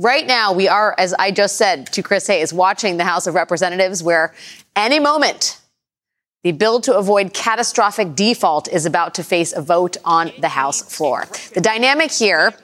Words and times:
right 0.00 0.26
now 0.26 0.52
we 0.52 0.66
are, 0.66 0.94
as 0.98 1.12
I 1.14 1.30
just 1.30 1.56
said 1.56 1.86
to 1.92 2.02
Chris 2.02 2.26
Hayes, 2.26 2.52
watching 2.52 2.96
the 2.96 3.04
House 3.04 3.26
of 3.26 3.34
Representatives 3.34 4.02
where 4.02 4.34
any 4.74 4.98
moment 4.98 5.60
the 6.42 6.52
bill 6.52 6.80
to 6.80 6.96
avoid 6.96 7.34
catastrophic 7.34 8.14
default 8.14 8.66
is 8.66 8.86
about 8.86 9.14
to 9.16 9.22
face 9.22 9.52
a 9.52 9.60
vote 9.60 9.98
on 10.06 10.32
the 10.38 10.48
House 10.48 10.80
floor. 10.80 11.26
The 11.54 11.60
dynamic 11.60 12.10
here, 12.10 12.54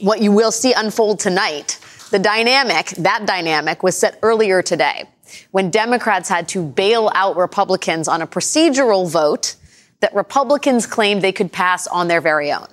what 0.00 0.20
you 0.20 0.30
will 0.30 0.52
see 0.52 0.74
unfold 0.74 1.18
tonight, 1.18 1.78
the 2.10 2.18
dynamic, 2.18 2.88
that 2.98 3.24
dynamic 3.24 3.82
was 3.82 3.98
set 3.98 4.18
earlier 4.22 4.60
today 4.60 5.04
when 5.50 5.70
Democrats 5.70 6.28
had 6.28 6.46
to 6.48 6.62
bail 6.62 7.10
out 7.14 7.36
Republicans 7.38 8.06
on 8.06 8.20
a 8.20 8.26
procedural 8.26 9.10
vote 9.10 9.56
that 10.00 10.14
Republicans 10.14 10.86
claimed 10.86 11.22
they 11.22 11.32
could 11.32 11.50
pass 11.50 11.86
on 11.86 12.08
their 12.08 12.20
very 12.20 12.52
own. 12.52 12.68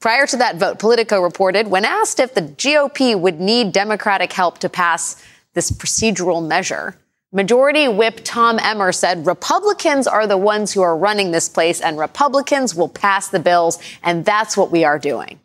Prior 0.00 0.26
to 0.26 0.36
that 0.36 0.56
vote, 0.56 0.78
Politico 0.78 1.20
reported 1.20 1.68
when 1.68 1.84
asked 1.84 2.20
if 2.20 2.34
the 2.34 2.42
GOP 2.42 3.18
would 3.18 3.40
need 3.40 3.72
Democratic 3.72 4.32
help 4.32 4.58
to 4.58 4.68
pass 4.68 5.22
this 5.54 5.72
procedural 5.72 6.46
measure, 6.46 6.96
Majority 7.32 7.88
Whip 7.88 8.20
Tom 8.24 8.58
Emmer 8.58 8.90
said 8.90 9.26
Republicans 9.26 10.06
are 10.06 10.26
the 10.26 10.38
ones 10.38 10.72
who 10.72 10.80
are 10.80 10.96
running 10.96 11.30
this 11.30 11.48
place 11.48 11.80
and 11.80 11.98
Republicans 11.98 12.74
will 12.74 12.88
pass 12.88 13.28
the 13.28 13.40
bills, 13.40 13.78
and 14.02 14.24
that's 14.24 14.56
what 14.56 14.70
we 14.70 14.84
are 14.84 14.98
doing. 14.98 15.38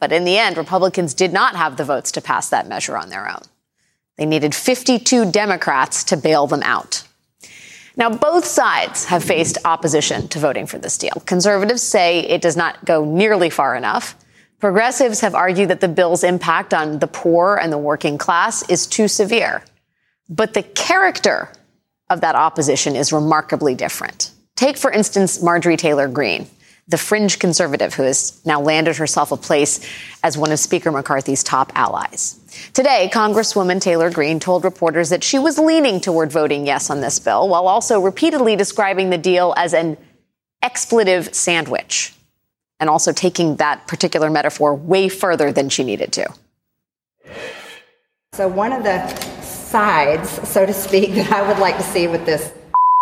But 0.00 0.12
in 0.12 0.24
the 0.24 0.36
end, 0.36 0.58
Republicans 0.58 1.14
did 1.14 1.32
not 1.32 1.56
have 1.56 1.76
the 1.76 1.84
votes 1.84 2.12
to 2.12 2.20
pass 2.20 2.50
that 2.50 2.68
measure 2.68 2.96
on 2.96 3.08
their 3.08 3.30
own. 3.30 3.42
They 4.16 4.26
needed 4.26 4.54
52 4.54 5.30
Democrats 5.30 6.04
to 6.04 6.16
bail 6.16 6.46
them 6.46 6.62
out. 6.62 6.99
Now, 7.96 8.10
both 8.10 8.44
sides 8.44 9.04
have 9.06 9.24
faced 9.24 9.58
opposition 9.64 10.28
to 10.28 10.38
voting 10.38 10.66
for 10.66 10.78
this 10.78 10.96
deal. 10.96 11.22
Conservatives 11.26 11.82
say 11.82 12.20
it 12.20 12.40
does 12.40 12.56
not 12.56 12.84
go 12.84 13.04
nearly 13.04 13.50
far 13.50 13.74
enough. 13.74 14.16
Progressives 14.60 15.20
have 15.20 15.34
argued 15.34 15.70
that 15.70 15.80
the 15.80 15.88
bill's 15.88 16.22
impact 16.22 16.74
on 16.74 16.98
the 16.98 17.06
poor 17.06 17.56
and 17.56 17.72
the 17.72 17.78
working 17.78 18.18
class 18.18 18.68
is 18.68 18.86
too 18.86 19.08
severe. 19.08 19.64
But 20.28 20.54
the 20.54 20.62
character 20.62 21.50
of 22.10 22.20
that 22.20 22.34
opposition 22.34 22.96
is 22.96 23.12
remarkably 23.12 23.74
different. 23.74 24.32
Take, 24.56 24.76
for 24.76 24.90
instance, 24.90 25.42
Marjorie 25.42 25.76
Taylor 25.76 26.08
Greene, 26.08 26.46
the 26.86 26.98
fringe 26.98 27.38
conservative 27.38 27.94
who 27.94 28.02
has 28.02 28.44
now 28.44 28.60
landed 28.60 28.96
herself 28.96 29.32
a 29.32 29.36
place 29.36 29.80
as 30.22 30.36
one 30.36 30.52
of 30.52 30.58
Speaker 30.58 30.92
McCarthy's 30.92 31.42
top 31.42 31.72
allies. 31.74 32.39
Today, 32.72 33.10
Congresswoman 33.12 33.80
Taylor 33.80 34.10
Greene 34.10 34.40
told 34.40 34.64
reporters 34.64 35.10
that 35.10 35.24
she 35.24 35.38
was 35.38 35.58
leaning 35.58 36.00
toward 36.00 36.30
voting 36.30 36.66
yes 36.66 36.90
on 36.90 37.00
this 37.00 37.18
bill, 37.18 37.48
while 37.48 37.66
also 37.66 38.00
repeatedly 38.00 38.56
describing 38.56 39.10
the 39.10 39.18
deal 39.18 39.54
as 39.56 39.74
an 39.74 39.96
expletive 40.62 41.34
sandwich, 41.34 42.14
and 42.78 42.88
also 42.88 43.12
taking 43.12 43.56
that 43.56 43.86
particular 43.86 44.30
metaphor 44.30 44.74
way 44.74 45.08
further 45.08 45.52
than 45.52 45.68
she 45.68 45.84
needed 45.84 46.12
to. 46.12 46.32
So, 48.32 48.48
one 48.48 48.72
of 48.72 48.84
the 48.84 49.06
sides, 49.42 50.48
so 50.48 50.64
to 50.64 50.72
speak, 50.72 51.14
that 51.14 51.32
I 51.32 51.46
would 51.46 51.58
like 51.58 51.76
to 51.76 51.82
see 51.82 52.06
with 52.06 52.24
this 52.24 52.52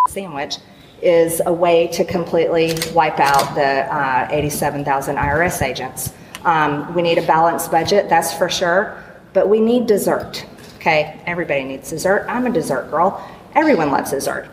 sandwich 0.08 0.56
is 1.02 1.40
a 1.46 1.52
way 1.52 1.86
to 1.88 2.04
completely 2.04 2.74
wipe 2.92 3.20
out 3.20 3.54
the 3.54 3.94
uh, 3.94 4.28
87,000 4.30 5.16
IRS 5.16 5.62
agents. 5.62 6.12
Um, 6.44 6.92
we 6.94 7.02
need 7.02 7.18
a 7.18 7.26
balanced 7.26 7.70
budget, 7.70 8.08
that's 8.08 8.32
for 8.32 8.48
sure, 8.48 9.02
but 9.32 9.48
we 9.48 9.60
need 9.60 9.86
dessert. 9.86 10.44
Okay, 10.76 11.20
everybody 11.26 11.64
needs 11.64 11.90
dessert. 11.90 12.26
I'm 12.28 12.46
a 12.46 12.50
dessert 12.50 12.90
girl. 12.90 13.26
Everyone 13.54 13.90
loves 13.90 14.10
dessert. 14.10 14.48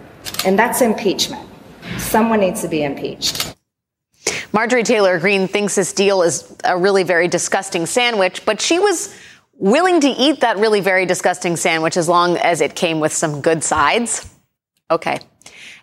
And 0.45 0.57
that's 0.57 0.81
impeachment. 0.81 1.47
Someone 1.97 2.39
needs 2.39 2.61
to 2.61 2.67
be 2.67 2.83
impeached. 2.83 3.55
Marjorie 4.51 4.83
Taylor 4.83 5.19
Greene 5.19 5.47
thinks 5.47 5.75
this 5.75 5.93
deal 5.93 6.21
is 6.21 6.55
a 6.63 6.77
really 6.77 7.03
very 7.03 7.27
disgusting 7.27 7.85
sandwich, 7.85 8.45
but 8.45 8.61
she 8.61 8.79
was 8.79 9.13
willing 9.57 9.99
to 10.01 10.07
eat 10.07 10.41
that 10.41 10.57
really 10.57 10.79
very 10.79 11.05
disgusting 11.05 11.55
sandwich 11.55 11.97
as 11.97 12.09
long 12.09 12.37
as 12.37 12.61
it 12.61 12.75
came 12.75 12.99
with 12.99 13.13
some 13.13 13.41
good 13.41 13.63
sides. 13.63 14.33
Okay. 14.89 15.19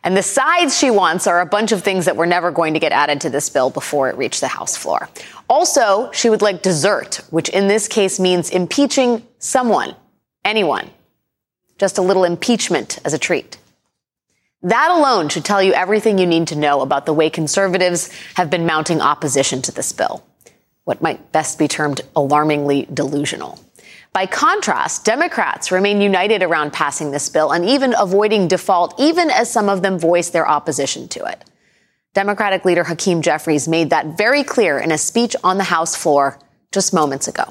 And 0.04 0.16
the 0.16 0.22
sides 0.22 0.76
she 0.76 0.90
wants 0.90 1.26
are 1.26 1.40
a 1.40 1.46
bunch 1.46 1.70
of 1.70 1.82
things 1.82 2.06
that 2.06 2.16
were 2.16 2.26
never 2.26 2.50
going 2.50 2.74
to 2.74 2.80
get 2.80 2.92
added 2.92 3.20
to 3.20 3.30
this 3.30 3.48
bill 3.48 3.70
before 3.70 4.08
it 4.08 4.16
reached 4.16 4.40
the 4.40 4.48
House 4.48 4.76
floor. 4.76 5.08
Also, 5.48 6.10
she 6.12 6.28
would 6.28 6.42
like 6.42 6.62
dessert, 6.62 7.20
which 7.30 7.48
in 7.48 7.68
this 7.68 7.86
case 7.86 8.18
means 8.18 8.50
impeaching 8.50 9.26
someone, 9.38 9.94
anyone. 10.44 10.90
Just 11.78 11.98
a 11.98 12.02
little 12.02 12.24
impeachment 12.24 12.98
as 13.04 13.14
a 13.14 13.18
treat. 13.18 13.58
That 14.62 14.90
alone 14.90 15.28
should 15.28 15.44
tell 15.44 15.62
you 15.62 15.72
everything 15.72 16.18
you 16.18 16.26
need 16.26 16.48
to 16.48 16.56
know 16.56 16.80
about 16.80 17.06
the 17.06 17.12
way 17.12 17.30
conservatives 17.30 18.12
have 18.34 18.50
been 18.50 18.66
mounting 18.66 19.00
opposition 19.00 19.62
to 19.62 19.72
this 19.72 19.92
bill. 19.92 20.24
What 20.84 21.02
might 21.02 21.32
best 21.32 21.58
be 21.58 21.68
termed 21.68 22.00
alarmingly 22.16 22.88
delusional. 22.92 23.58
By 24.12 24.26
contrast, 24.26 25.06
Democrats 25.06 25.72
remain 25.72 26.02
united 26.02 26.42
around 26.42 26.74
passing 26.74 27.12
this 27.12 27.30
bill 27.30 27.50
and 27.50 27.64
even 27.64 27.94
avoiding 27.98 28.46
default, 28.46 28.94
even 29.00 29.30
as 29.30 29.50
some 29.50 29.70
of 29.70 29.80
them 29.80 29.98
voice 29.98 30.28
their 30.28 30.46
opposition 30.46 31.08
to 31.08 31.24
it. 31.24 31.42
Democratic 32.12 32.66
leader 32.66 32.84
Hakeem 32.84 33.22
Jeffries 33.22 33.66
made 33.66 33.88
that 33.88 34.18
very 34.18 34.44
clear 34.44 34.78
in 34.78 34.92
a 34.92 34.98
speech 34.98 35.34
on 35.42 35.56
the 35.56 35.64
House 35.64 35.96
floor 35.96 36.38
just 36.72 36.92
moments 36.92 37.26
ago. 37.26 37.44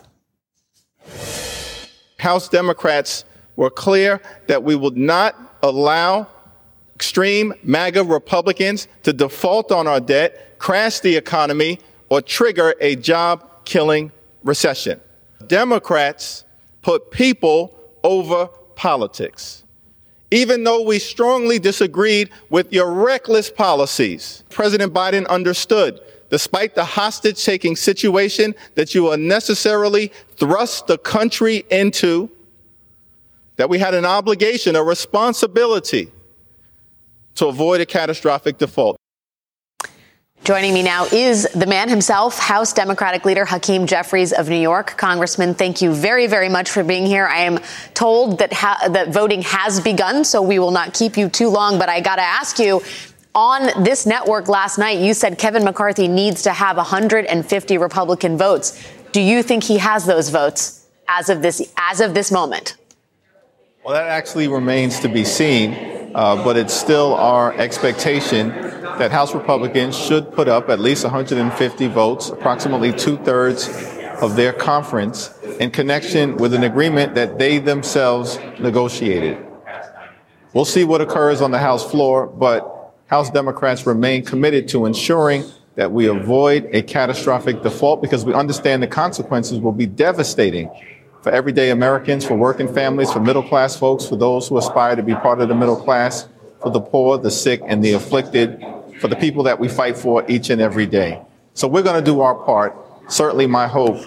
House 2.20 2.48
Democrats 2.48 3.26
were 3.56 3.72
clear 3.72 4.22
that 4.46 4.62
we 4.62 4.76
would 4.76 4.96
not 4.96 5.36
allow 5.64 6.28
extreme 6.94 7.56
MAGA 7.64 8.04
Republicans 8.04 8.88
to 9.02 9.14
default 9.14 9.72
on 9.72 9.88
our 9.88 10.00
debt, 10.00 10.60
crash 10.60 11.00
the 11.00 11.16
economy, 11.16 11.80
or 12.10 12.22
trigger 12.22 12.76
a 12.80 12.96
job 12.96 13.66
killing 13.66 14.12
recession. 14.44 15.02
Democrats 15.48 16.46
put 16.82 17.12
people 17.12 17.78
over 18.04 18.48
politics. 18.76 19.64
Even 20.32 20.64
though 20.64 20.82
we 20.82 20.98
strongly 20.98 21.60
disagreed 21.60 22.30
with 22.50 22.72
your 22.72 22.92
reckless 22.92 23.50
policies, 23.50 24.44
President 24.50 24.94
Biden 24.94 25.28
understood, 25.28 26.00
despite 26.30 26.74
the 26.74 26.86
hostage 26.86 27.44
taking 27.44 27.76
situation 27.76 28.56
that 28.76 28.96
you 28.96 29.12
unnecessarily 29.12 30.12
thrust 30.38 30.88
the 30.88 30.98
country 30.98 31.66
into, 31.70 32.30
that 33.58 33.70
we 33.70 33.78
had 33.78 33.94
an 33.94 34.06
obligation, 34.06 34.76
a 34.76 34.84
responsibility 34.84 36.10
to 37.36 37.48
avoid 37.48 37.82
a 37.82 37.86
catastrophic 37.86 38.58
default. 38.58 39.01
Joining 40.44 40.74
me 40.74 40.82
now 40.82 41.06
is 41.06 41.44
the 41.54 41.68
man 41.68 41.88
himself, 41.88 42.40
House 42.40 42.74
Democratic 42.74 43.26
leader 43.26 43.46
Hakeem 43.46 43.86
Jeffries 43.86 44.34
of 44.34 44.50
New 44.50 44.60
York. 44.60 44.98
Congressman, 44.98 45.54
thank 45.54 45.84
you 45.84 45.94
very, 45.94 46.26
very 46.26 46.50
much 46.50 46.72
for 46.72 46.84
being 46.84 47.06
here. 47.06 47.28
I 47.28 47.42
am 47.42 47.60
told 47.94 48.40
that 48.40 48.52
ha- 48.52 48.88
that 48.90 49.10
voting 49.10 49.44
has 49.44 49.80
begun, 49.80 50.24
so 50.24 50.42
we 50.42 50.58
will 50.58 50.72
not 50.72 50.96
keep 50.96 51.16
you 51.16 51.30
too 51.30 51.48
long. 51.48 51.78
But 51.78 51.90
I 51.90 52.02
got 52.02 52.16
to 52.16 52.24
ask 52.24 52.58
you, 52.58 52.82
on 53.36 53.84
this 53.84 54.08
network 54.08 54.48
last 54.48 54.80
night, 54.80 54.98
you 54.98 55.14
said 55.14 55.38
Kevin 55.38 55.64
McCarthy 55.64 56.08
needs 56.08 56.42
to 56.42 56.54
have 56.54 56.76
150 56.76 57.78
Republican 57.78 58.36
votes. 58.36 58.84
Do 59.12 59.22
you 59.22 59.44
think 59.44 59.64
he 59.64 59.78
has 59.78 60.08
those 60.08 60.30
votes 60.30 60.88
as 61.08 61.30
of 61.30 61.44
this 61.44 61.72
as 61.78 62.02
of 62.02 62.16
this 62.16 62.32
moment? 62.32 62.78
Well, 63.86 63.94
that 63.94 64.08
actually 64.08 64.48
remains 64.48 65.02
to 65.02 65.08
be 65.08 65.24
seen, 65.24 66.12
uh, 66.16 66.44
but 66.44 66.58
it's 66.58 66.74
still 66.74 67.14
our 67.14 67.54
expectation 67.58 68.71
that 69.02 69.12
House 69.12 69.34
Republicans 69.34 69.98
should 69.98 70.32
put 70.32 70.48
up 70.48 70.70
at 70.70 70.80
least 70.80 71.04
150 71.04 71.88
votes, 71.88 72.30
approximately 72.30 72.94
two 72.94 73.18
thirds 73.18 73.68
of 74.22 74.36
their 74.36 74.54
conference, 74.54 75.34
in 75.60 75.72
connection 75.72 76.38
with 76.38 76.54
an 76.54 76.64
agreement 76.64 77.16
that 77.16 77.40
they 77.40 77.58
themselves 77.58 78.38
negotiated. 78.60 79.44
We'll 80.54 80.66
see 80.66 80.84
what 80.84 81.02
occurs 81.02 81.42
on 81.42 81.50
the 81.50 81.58
House 81.58 81.90
floor, 81.90 82.28
but 82.28 82.94
House 83.08 83.32
Democrats 83.32 83.88
remain 83.88 84.24
committed 84.24 84.68
to 84.68 84.86
ensuring 84.86 85.46
that 85.74 85.92
we 85.92 86.06
avoid 86.06 86.70
a 86.72 86.84
catastrophic 86.84 87.64
default 87.64 88.04
because 88.04 88.24
we 88.24 88.36
understand 88.36 88.84
the 88.84 88.88
consequences 88.88 89.60
will 89.60 89.72
be 89.72 89.88
devastating 89.88 90.70
for 91.24 91.32
everyday 91.32 91.72
Americans, 91.72 92.24
for 92.24 92.36
working 92.36 92.72
families, 92.72 93.12
for 93.12 93.20
middle 93.20 93.42
class 93.42 93.76
folks, 93.76 94.06
for 94.06 94.16
those 94.16 94.48
who 94.48 94.60
aspire 94.60 94.96
to 94.96 95.02
be 95.02 95.16
part 95.16 95.42
of 95.42 95.48
the 95.48 95.56
middle 95.56 95.76
class, 95.76 96.28
for 96.62 96.70
the 96.70 96.80
poor, 96.80 97.18
the 97.18 97.32
sick, 97.32 97.62
and 97.66 97.84
the 97.84 97.94
afflicted, 97.94 98.64
for 99.02 99.08
the 99.08 99.16
people 99.16 99.44
that 99.44 99.60
we 99.60 99.68
fight 99.68 99.98
for 99.98 100.24
each 100.30 100.52
and 100.52 100.62
every 100.62 100.86
day. 100.86 101.20
So 101.56 101.68
we're 101.68 101.82
going 101.82 102.02
to 102.02 102.06
do 102.06 102.22
our 102.22 102.36
part. 102.36 102.78
Certainly, 103.10 103.48
my 103.48 103.68
hope 103.68 103.98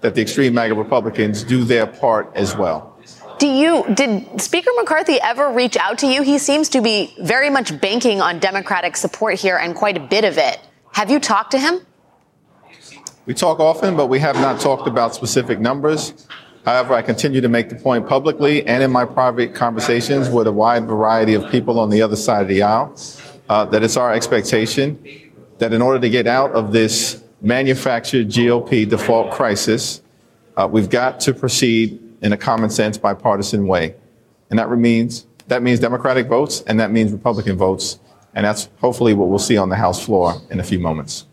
that 0.00 0.14
the 0.14 0.22
extreme 0.22 0.54
MAGA 0.54 0.74
Republicans 0.74 1.42
do 1.42 1.64
their 1.64 1.86
part 1.86 2.30
as 2.34 2.56
well. 2.56 2.96
Do 3.38 3.48
you 3.48 3.84
did 3.92 4.40
Speaker 4.40 4.70
McCarthy 4.76 5.20
ever 5.20 5.50
reach 5.50 5.76
out 5.76 5.98
to 5.98 6.06
you? 6.06 6.22
He 6.22 6.38
seems 6.38 6.68
to 6.70 6.80
be 6.80 7.14
very 7.20 7.50
much 7.50 7.78
banking 7.80 8.20
on 8.20 8.38
Democratic 8.38 8.96
support 8.96 9.34
here 9.34 9.56
and 9.56 9.74
quite 9.74 9.96
a 9.96 10.00
bit 10.00 10.24
of 10.24 10.38
it. 10.38 10.60
Have 10.92 11.10
you 11.10 11.18
talked 11.18 11.50
to 11.50 11.58
him? 11.58 11.80
We 13.26 13.34
talk 13.34 13.58
often, 13.58 13.96
but 13.96 14.06
we 14.06 14.20
have 14.20 14.36
not 14.36 14.60
talked 14.60 14.86
about 14.86 15.14
specific 15.14 15.58
numbers. 15.58 16.28
However, 16.64 16.94
I 16.94 17.02
continue 17.02 17.40
to 17.40 17.48
make 17.48 17.68
the 17.68 17.74
point 17.74 18.06
publicly 18.08 18.66
and 18.66 18.82
in 18.82 18.90
my 18.92 19.04
private 19.04 19.54
conversations 19.54 20.30
with 20.30 20.46
a 20.46 20.52
wide 20.52 20.86
variety 20.86 21.34
of 21.34 21.50
people 21.50 21.80
on 21.80 21.90
the 21.90 22.00
other 22.00 22.16
side 22.16 22.42
of 22.42 22.48
the 22.48 22.62
aisle 22.62 22.96
uh, 23.48 23.64
that 23.66 23.82
it's 23.82 23.96
our 23.96 24.12
expectation 24.12 24.98
that 25.58 25.72
in 25.72 25.82
order 25.82 26.00
to 26.00 26.08
get 26.08 26.26
out 26.26 26.52
of 26.52 26.72
this 26.72 27.22
manufactured 27.40 28.28
GOP 28.28 28.88
default 28.88 29.32
crisis, 29.32 30.02
uh, 30.56 30.68
we've 30.70 30.90
got 30.90 31.20
to 31.20 31.34
proceed 31.34 32.00
in 32.22 32.32
a 32.32 32.36
common 32.36 32.70
sense, 32.70 32.96
bipartisan 32.96 33.66
way. 33.66 33.94
And 34.50 34.58
that 34.58 34.70
means, 34.70 35.26
that 35.48 35.62
means 35.62 35.80
Democratic 35.80 36.26
votes 36.26 36.62
and 36.66 36.80
that 36.80 36.90
means 36.90 37.12
Republican 37.12 37.56
votes. 37.56 37.98
And 38.34 38.44
that's 38.44 38.68
hopefully 38.78 39.14
what 39.14 39.28
we'll 39.28 39.38
see 39.38 39.56
on 39.56 39.68
the 39.68 39.76
House 39.76 40.04
floor 40.04 40.34
in 40.50 40.58
a 40.58 40.64
few 40.64 40.78
moments. 40.78 41.26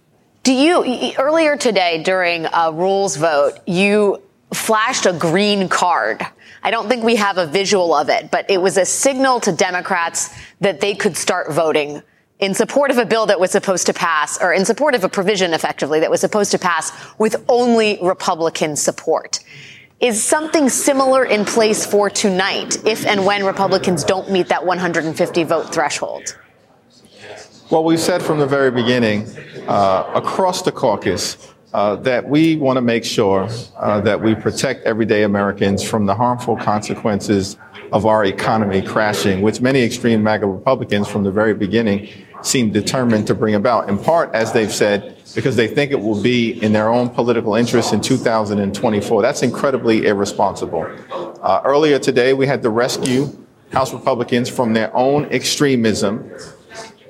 Do 0.44 0.54
you, 0.54 1.14
earlier 1.18 1.56
today 1.56 2.02
during 2.04 2.46
a 2.46 2.72
rules 2.72 3.16
vote, 3.16 3.54
you 3.66 4.22
flashed 4.54 5.06
a 5.06 5.14
green 5.14 5.70
card. 5.70 6.26
I 6.64 6.72
don't 6.72 6.88
think 6.88 7.04
we 7.04 7.16
have 7.16 7.38
a 7.38 7.48
visual 7.48 7.94
of 7.94 8.10
it, 8.10 8.30
but 8.30 8.50
it 8.50 8.62
was 8.62 8.78
a 8.78 8.86
signal 8.86 9.40
to 9.42 9.52
Democrats 9.52 10.30
that 10.60 10.80
they 10.80 10.94
could 10.94 11.18
start 11.18 11.52
voting 11.52 12.04
in 12.40 12.54
support 12.56 12.90
of 12.92 12.98
a 12.98 13.06
bill 13.06 13.28
that 13.28 13.40
was 13.40 13.52
supposed 13.52 13.86
to 13.86 13.94
pass, 13.94 14.42
or 14.42 14.52
in 14.52 14.66
support 14.66 14.96
of 14.96 15.04
a 15.04 15.10
provision 15.10 15.54
effectively 15.54 16.00
that 16.00 16.10
was 16.10 16.20
supposed 16.20 16.52
to 16.52 16.60
pass 16.60 16.92
with 17.20 17.36
only 17.48 18.00
Republican 18.02 18.76
support. 18.76 19.40
Is 20.00 20.22
something 20.22 20.68
similar 20.68 21.24
in 21.24 21.46
place 21.46 21.86
for 21.86 22.10
tonight 22.10 22.84
if 22.86 23.06
and 23.06 23.24
when 23.24 23.46
Republicans 23.46 24.04
don't 24.04 24.32
meet 24.32 24.48
that 24.48 24.66
150 24.66 25.44
vote 25.44 25.72
threshold? 25.72 26.36
Well, 27.70 27.84
we've 27.84 28.00
said 28.00 28.24
from 28.24 28.40
the 28.40 28.48
very 28.48 28.72
beginning 28.72 29.28
uh, 29.68 30.12
across 30.16 30.64
the 30.64 30.72
caucus 30.72 31.54
uh, 31.74 31.96
that 31.98 32.28
we 32.28 32.56
want 32.58 32.78
to 32.78 32.82
make 32.82 33.06
sure 33.06 33.48
uh, 33.78 34.02
that 34.02 34.22
we 34.22 34.36
protect 34.36 34.84
everyday 34.86 35.24
Americans 35.24 35.84
from 35.84 36.06
the 36.06 36.16
harmful 36.16 36.58
consequences 36.58 37.58
of 37.92 38.06
our 38.06 38.26
economy 38.26 38.82
crashing, 38.82 39.42
which 39.42 39.62
many 39.62 39.82
extreme 39.82 40.24
MAGA 40.24 40.46
Republicans 40.46 41.08
from 41.08 41.24
the 41.24 41.32
very 41.32 41.54
beginning 41.54 42.10
seem 42.42 42.72
determined 42.72 43.28
to 43.28 43.36
bring 43.36 43.56
about, 43.56 43.88
in 43.88 43.98
part, 43.98 44.34
as 44.34 44.52
they've 44.52 44.72
said, 44.72 45.18
because 45.36 45.56
they 45.56 45.68
think 45.68 45.92
it 45.92 46.00
will 46.00 46.22
be 46.22 46.62
in 46.64 46.74
their 46.74 46.90
own 46.90 47.10
political 47.10 47.56
interests 47.56 47.94
in 47.94 48.02
2024. 48.02 49.22
That's 49.22 49.44
incredibly 49.44 50.08
irresponsible. 50.08 50.88
Uh, 51.42 51.62
earlier 51.64 52.00
today, 52.00 52.34
we 52.34 52.48
had 52.48 52.62
to 52.64 52.70
rescue 52.70 53.28
House 53.72 53.94
Republicans 53.94 54.50
from 54.50 54.74
their 54.74 54.96
own 54.96 55.26
extremism 55.26 56.32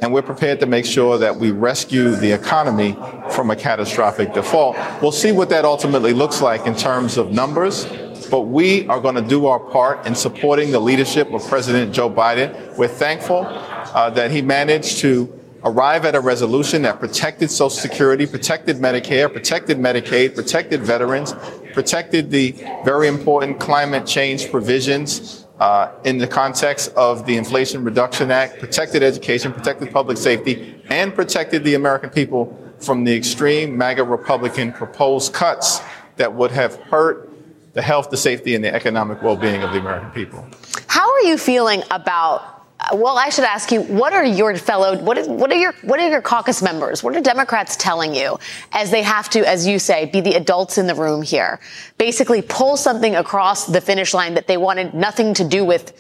and 0.01 0.12
we're 0.12 0.24
prepared 0.24 0.59
to 0.59 0.65
make 0.65 0.86
sure 0.86 1.19
that 1.19 1.36
we 1.36 1.51
rescue 1.51 2.15
the 2.15 2.31
economy 2.31 2.98
from 3.30 3.51
a 3.51 3.56
catastrophic 3.56 4.33
default. 4.33 4.75
We'll 5.00 5.12
see 5.12 5.31
what 5.31 5.50
that 5.50 5.63
ultimately 5.63 6.12
looks 6.12 6.42
like 6.42 6.65
in 6.65 6.75
terms 6.75 7.18
of 7.18 7.31
numbers, 7.31 7.86
but 8.31 8.42
we 8.42 8.88
are 8.88 9.00
going 9.00 9.15
to 9.15 9.21
do 9.21 9.45
our 9.45 9.59
part 9.59 10.07
in 10.07 10.15
supporting 10.15 10.71
the 10.71 10.80
leadership 10.80 11.31
of 11.31 11.48
President 11.48 11.94
Joe 11.94 12.09
Biden. 12.09 12.75
We're 12.77 12.88
thankful 12.88 13.45
uh, 13.45 14.09
that 14.12 14.31
he 14.31 14.42
managed 14.42 14.98
to 15.00 15.39
arrive 15.63 16.06
at 16.06 16.15
a 16.15 16.19
resolution 16.19 16.81
that 16.81 17.00
protected 17.00 17.51
Social 17.51 17.69
Security, 17.69 18.25
protected 18.25 18.77
Medicare, 18.77 19.31
protected 19.31 19.77
Medicaid, 19.77 20.33
protected 20.33 20.81
veterans, 20.81 21.36
protected 21.74 22.31
the 22.31 22.53
very 22.83 23.07
important 23.07 23.59
climate 23.59 24.07
change 24.07 24.50
provisions 24.50 25.45
uh, 25.61 25.91
in 26.05 26.17
the 26.17 26.25
context 26.25 26.91
of 26.95 27.27
the 27.27 27.37
Inflation 27.37 27.83
Reduction 27.83 28.31
Act, 28.31 28.59
protected 28.59 29.03
education, 29.03 29.53
protected 29.53 29.91
public 29.91 30.17
safety, 30.17 30.81
and 30.89 31.13
protected 31.13 31.63
the 31.63 31.75
American 31.75 32.09
people 32.09 32.57
from 32.79 33.03
the 33.03 33.15
extreme 33.15 33.77
MAGA 33.77 34.03
Republican 34.03 34.73
proposed 34.73 35.33
cuts 35.33 35.79
that 36.15 36.33
would 36.33 36.49
have 36.49 36.77
hurt 36.77 37.29
the 37.73 37.81
health, 37.81 38.09
the 38.09 38.17
safety, 38.17 38.55
and 38.55 38.63
the 38.63 38.73
economic 38.73 39.21
well 39.21 39.35
being 39.35 39.61
of 39.61 39.71
the 39.71 39.77
American 39.77 40.09
people. 40.09 40.43
How 40.87 41.07
are 41.13 41.21
you 41.21 41.37
feeling 41.37 41.83
about 41.91 42.60
well, 42.93 43.17
I 43.17 43.29
should 43.29 43.45
ask 43.45 43.71
you, 43.71 43.81
what 43.81 44.13
are 44.13 44.25
your 44.25 44.55
fellow, 44.55 44.97
what, 45.01 45.17
is, 45.17 45.27
what 45.27 45.51
are 45.51 45.55
your, 45.55 45.73
what 45.83 45.99
are 45.99 46.09
your 46.09 46.21
caucus 46.21 46.61
members? 46.61 47.03
What 47.03 47.15
are 47.15 47.21
Democrats 47.21 47.75
telling 47.75 48.15
you 48.15 48.39
as 48.71 48.91
they 48.91 49.01
have 49.03 49.29
to, 49.31 49.47
as 49.47 49.67
you 49.67 49.79
say, 49.79 50.05
be 50.05 50.21
the 50.21 50.33
adults 50.33 50.77
in 50.77 50.87
the 50.87 50.95
room 50.95 51.21
here? 51.21 51.59
Basically 51.97 52.41
pull 52.41 52.77
something 52.77 53.15
across 53.15 53.67
the 53.67 53.81
finish 53.81 54.13
line 54.13 54.33
that 54.33 54.47
they 54.47 54.57
wanted 54.57 54.93
nothing 54.93 55.33
to 55.35 55.43
do 55.43 55.63
with 55.63 55.93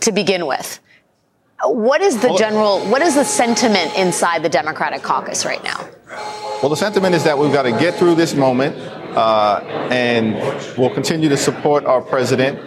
to 0.00 0.12
begin 0.12 0.46
with. 0.46 0.78
What 1.62 2.00
is 2.00 2.20
the 2.20 2.34
general, 2.36 2.80
what 2.86 3.02
is 3.02 3.14
the 3.14 3.24
sentiment 3.24 3.96
inside 3.96 4.42
the 4.42 4.48
Democratic 4.48 5.02
caucus 5.02 5.44
right 5.44 5.62
now? 5.62 5.88
Well, 6.62 6.68
the 6.68 6.76
sentiment 6.76 7.14
is 7.14 7.24
that 7.24 7.38
we've 7.38 7.52
got 7.52 7.62
to 7.62 7.72
get 7.72 7.94
through 7.94 8.14
this 8.14 8.34
moment, 8.34 8.76
uh, 9.16 9.60
and 9.90 10.34
we'll 10.78 10.94
continue 10.94 11.28
to 11.28 11.36
support 11.36 11.84
our 11.84 12.00
president 12.00 12.58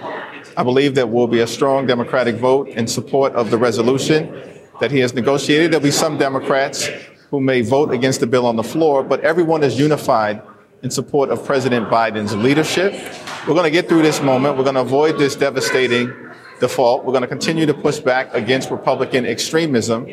I 0.55 0.63
believe 0.63 0.93
there 0.93 1.07
will 1.07 1.27
be 1.27 1.39
a 1.39 1.47
strong 1.47 1.87
Democratic 1.87 2.35
vote 2.35 2.67
in 2.67 2.85
support 2.87 3.33
of 3.33 3.49
the 3.49 3.57
resolution 3.57 4.31
that 4.79 4.91
he 4.91 4.99
has 4.99 5.13
negotiated. 5.13 5.71
There'll 5.71 5.83
be 5.83 5.91
some 5.91 6.17
Democrats 6.17 6.89
who 7.31 7.41
may 7.41 7.61
vote 7.61 7.91
against 7.91 8.19
the 8.19 8.27
bill 8.27 8.45
on 8.45 8.55
the 8.55 8.63
floor, 8.63 9.03
but 9.03 9.21
everyone 9.21 9.63
is 9.63 9.79
unified 9.79 10.41
in 10.83 10.91
support 10.91 11.29
of 11.29 11.43
President 11.43 11.89
Biden's 11.89 12.35
leadership. 12.35 12.93
We're 13.47 13.55
going 13.55 13.63
to 13.63 13.71
get 13.71 13.89
through 13.89 14.03
this 14.03 14.21
moment. 14.21 14.57
We're 14.57 14.63
going 14.63 14.75
to 14.75 14.81
avoid 14.81 15.17
this 15.17 15.35
devastating 15.35 16.13
default. 16.59 17.03
We're 17.03 17.13
going 17.13 17.23
to 17.23 17.27
continue 17.27 17.65
to 17.65 17.73
push 17.73 17.99
back 17.99 18.33
against 18.33 18.69
Republican 18.69 19.25
extremism. 19.25 20.07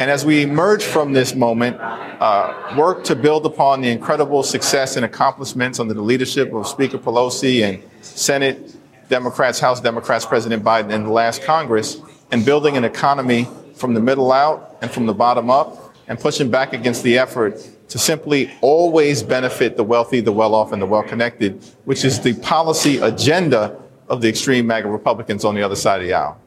And 0.00 0.10
as 0.10 0.24
we 0.24 0.42
emerge 0.42 0.84
from 0.84 1.12
this 1.12 1.34
moment, 1.34 1.78
uh, 1.80 2.74
work 2.76 3.04
to 3.04 3.16
build 3.16 3.46
upon 3.46 3.80
the 3.80 3.88
incredible 3.88 4.42
success 4.42 4.96
and 4.96 5.04
accomplishments 5.04 5.80
under 5.80 5.94
the 5.94 6.02
leadership 6.02 6.52
of 6.52 6.68
Speaker 6.68 6.98
Pelosi 6.98 7.62
and 7.62 7.82
Senate 8.00 8.77
Democrats, 9.08 9.60
House 9.60 9.80
Democrats, 9.80 10.24
President 10.24 10.62
Biden 10.62 10.90
in 10.90 11.04
the 11.04 11.10
last 11.10 11.42
Congress, 11.42 12.00
and 12.30 12.44
building 12.44 12.76
an 12.76 12.84
economy 12.84 13.48
from 13.74 13.94
the 13.94 14.00
middle 14.00 14.32
out 14.32 14.76
and 14.82 14.90
from 14.90 15.06
the 15.06 15.14
bottom 15.14 15.50
up, 15.50 15.94
and 16.08 16.18
pushing 16.18 16.50
back 16.50 16.72
against 16.72 17.02
the 17.02 17.18
effort 17.18 17.66
to 17.88 17.98
simply 17.98 18.50
always 18.60 19.22
benefit 19.22 19.76
the 19.76 19.84
wealthy, 19.84 20.20
the 20.20 20.32
well 20.32 20.54
off, 20.54 20.72
and 20.72 20.80
the 20.80 20.86
well 20.86 21.02
connected, 21.02 21.62
which 21.84 22.04
is 22.04 22.20
the 22.20 22.34
policy 22.34 22.98
agenda 22.98 23.80
of 24.08 24.20
the 24.20 24.28
extreme 24.28 24.66
MAGA 24.66 24.88
Republicans 24.88 25.44
on 25.44 25.54
the 25.54 25.62
other 25.62 25.76
side 25.76 26.00
of 26.00 26.06
the 26.06 26.14
aisle. 26.14 26.38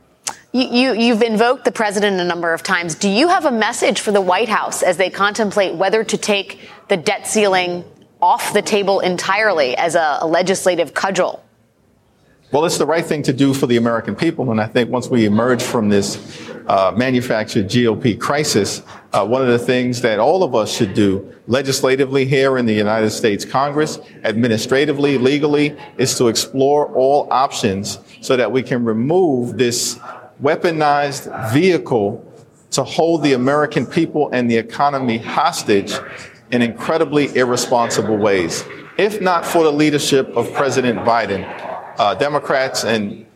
You, 0.54 0.94
you, 0.94 1.14
have 1.14 1.22
invoked 1.22 1.64
the 1.64 1.72
president 1.72 2.20
a 2.20 2.26
number 2.26 2.54
of 2.54 2.62
times. 2.62 2.96
Do 2.96 3.08
you 3.08 3.30
have 3.30 3.46
a 3.46 3.52
message 3.52 4.02
for 4.02 4.12
the 4.12 4.20
White 4.20 4.50
House 4.50 4.84
as 4.84 4.98
they 4.98 5.10
contemplate 5.10 5.76
whether 5.76 6.04
to 6.04 6.18
take 6.18 6.60
the 6.90 6.98
debt 6.98 7.26
ceiling 7.26 7.86
off 8.22 8.52
the 8.52 8.62
table 8.62 9.00
entirely 9.00 9.78
as 9.78 9.96
a, 9.96 10.18
a 10.22 10.28
legislative 10.28 10.94
cudgel? 10.94 11.42
Well, 12.52 12.66
it's 12.66 12.78
the 12.78 12.86
right 12.86 13.06
thing 13.06 13.24
to 13.24 13.32
do 13.32 13.54
for 13.54 13.66
the 13.66 13.78
American 13.78 14.14
people. 14.14 14.52
And 14.52 14.60
I 14.60 14.68
think 14.68 14.90
once 14.90 15.08
we 15.08 15.24
emerge 15.26 15.64
from 15.64 15.88
this 15.88 16.50
uh, 16.68 16.92
manufactured 16.94 17.70
GOP 17.70 18.20
crisis, 18.20 18.82
uh, 19.14 19.26
one 19.26 19.42
of 19.42 19.48
the 19.48 19.58
things 19.58 20.02
that 20.02 20.20
all 20.20 20.44
of 20.44 20.54
us 20.54 20.70
should 20.70 20.94
do 20.94 21.34
legislatively 21.48 22.26
here 22.26 22.58
in 22.58 22.66
the 22.66 22.74
United 22.74 23.12
States 23.12 23.46
Congress, 23.46 24.00
administratively, 24.26 25.18
legally, 25.18 25.78
is 25.98 26.18
to 26.18 26.28
explore 26.28 26.94
all 26.94 27.30
options 27.32 28.00
so 28.20 28.36
that 28.36 28.52
we 28.52 28.62
can 28.62 28.84
remove 28.84 29.58
this 29.58 29.98
weaponized 30.44 31.54
vehicle 31.54 32.22
to 32.72 32.84
hold 32.84 33.24
the 33.24 33.32
American 33.32 33.86
people 33.86 34.30
and 34.34 34.52
the 34.52 34.58
economy 34.58 35.20
hostage 35.20 35.94
in 36.52 36.62
incredibly 36.62 37.34
irresponsible 37.34 38.18
ways. 38.18 38.66
If 38.98 39.22
not 39.22 39.46
for 39.46 39.64
the 39.64 39.72
leadership 39.72 40.28
of 40.36 40.52
President 40.54 41.00
Biden, 41.00 41.71
uh, 42.02 42.16
Democrats 42.16 42.84
and 42.84 43.28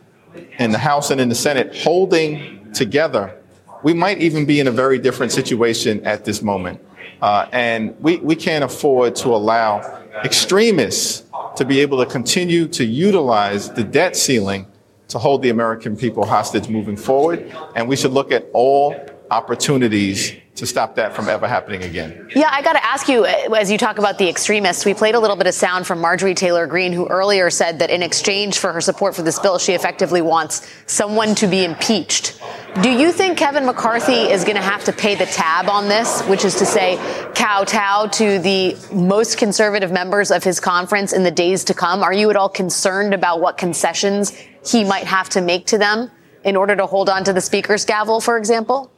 in 0.58 0.72
the 0.72 0.78
House 0.78 1.12
and 1.12 1.20
in 1.20 1.28
the 1.28 1.36
Senate 1.36 1.76
holding 1.76 2.72
together, 2.72 3.40
we 3.84 3.94
might 3.94 4.18
even 4.18 4.44
be 4.44 4.58
in 4.58 4.66
a 4.66 4.72
very 4.72 4.98
different 4.98 5.30
situation 5.30 6.04
at 6.04 6.24
this 6.24 6.42
moment. 6.42 6.80
Uh, 7.22 7.46
and 7.52 7.96
we, 8.00 8.16
we 8.16 8.34
can't 8.34 8.64
afford 8.64 9.14
to 9.14 9.28
allow 9.28 10.02
extremists 10.24 11.24
to 11.54 11.64
be 11.64 11.78
able 11.78 12.04
to 12.04 12.10
continue 12.10 12.66
to 12.66 12.84
utilize 12.84 13.70
the 13.70 13.84
debt 13.84 14.16
ceiling 14.16 14.66
to 15.08 15.18
hold 15.18 15.42
the 15.42 15.50
American 15.50 15.96
people 15.96 16.26
hostage 16.26 16.68
moving 16.68 16.96
forward. 16.96 17.54
And 17.76 17.88
we 17.88 17.94
should 17.94 18.10
look 18.10 18.32
at 18.32 18.48
all 18.52 18.96
opportunities 19.30 20.32
to 20.56 20.66
stop 20.66 20.94
that 20.94 21.14
from 21.14 21.28
ever 21.28 21.46
happening 21.46 21.82
again. 21.82 22.30
Yeah, 22.34 22.48
I 22.50 22.62
got 22.62 22.72
to 22.72 22.84
ask 22.84 23.08
you, 23.08 23.26
as 23.26 23.70
you 23.70 23.76
talk 23.76 23.98
about 23.98 24.16
the 24.16 24.28
extremists, 24.28 24.86
we 24.86 24.94
played 24.94 25.14
a 25.14 25.20
little 25.20 25.36
bit 25.36 25.46
of 25.46 25.54
sound 25.54 25.86
from 25.86 26.00
Marjorie 26.00 26.34
Taylor 26.34 26.66
Greene, 26.66 26.92
who 26.92 27.06
earlier 27.08 27.50
said 27.50 27.78
that 27.80 27.90
in 27.90 28.02
exchange 28.02 28.58
for 28.58 28.72
her 28.72 28.80
support 28.80 29.14
for 29.14 29.22
this 29.22 29.38
bill, 29.38 29.58
she 29.58 29.74
effectively 29.74 30.22
wants 30.22 30.66
someone 30.86 31.34
to 31.34 31.46
be 31.46 31.62
impeached. 31.62 32.40
Do 32.82 32.90
you 32.90 33.12
think 33.12 33.36
Kevin 33.36 33.66
McCarthy 33.66 34.30
is 34.30 34.44
going 34.44 34.56
to 34.56 34.62
have 34.62 34.82
to 34.84 34.92
pay 34.92 35.14
the 35.14 35.26
tab 35.26 35.68
on 35.68 35.88
this, 35.88 36.22
which 36.22 36.44
is 36.44 36.54
to 36.56 36.66
say, 36.66 36.96
kowtow 37.34 38.06
to 38.12 38.38
the 38.38 38.76
most 38.92 39.36
conservative 39.36 39.92
members 39.92 40.30
of 40.30 40.42
his 40.42 40.58
conference 40.58 41.12
in 41.12 41.22
the 41.22 41.30
days 41.30 41.64
to 41.64 41.74
come? 41.74 42.02
Are 42.02 42.14
you 42.14 42.30
at 42.30 42.36
all 42.36 42.48
concerned 42.48 43.12
about 43.12 43.40
what 43.40 43.58
concessions 43.58 44.30
he 44.66 44.84
might 44.84 45.04
have 45.04 45.28
to 45.30 45.42
make 45.42 45.66
to 45.66 45.78
them 45.78 46.10
in 46.46 46.54
order 46.54 46.76
to 46.76 46.86
hold 46.86 47.10
on 47.10 47.24
to 47.24 47.32
the 47.32 47.40
speaker's 47.40 47.84
gavel, 47.84 48.20
for 48.20 48.38
example? 48.38 48.90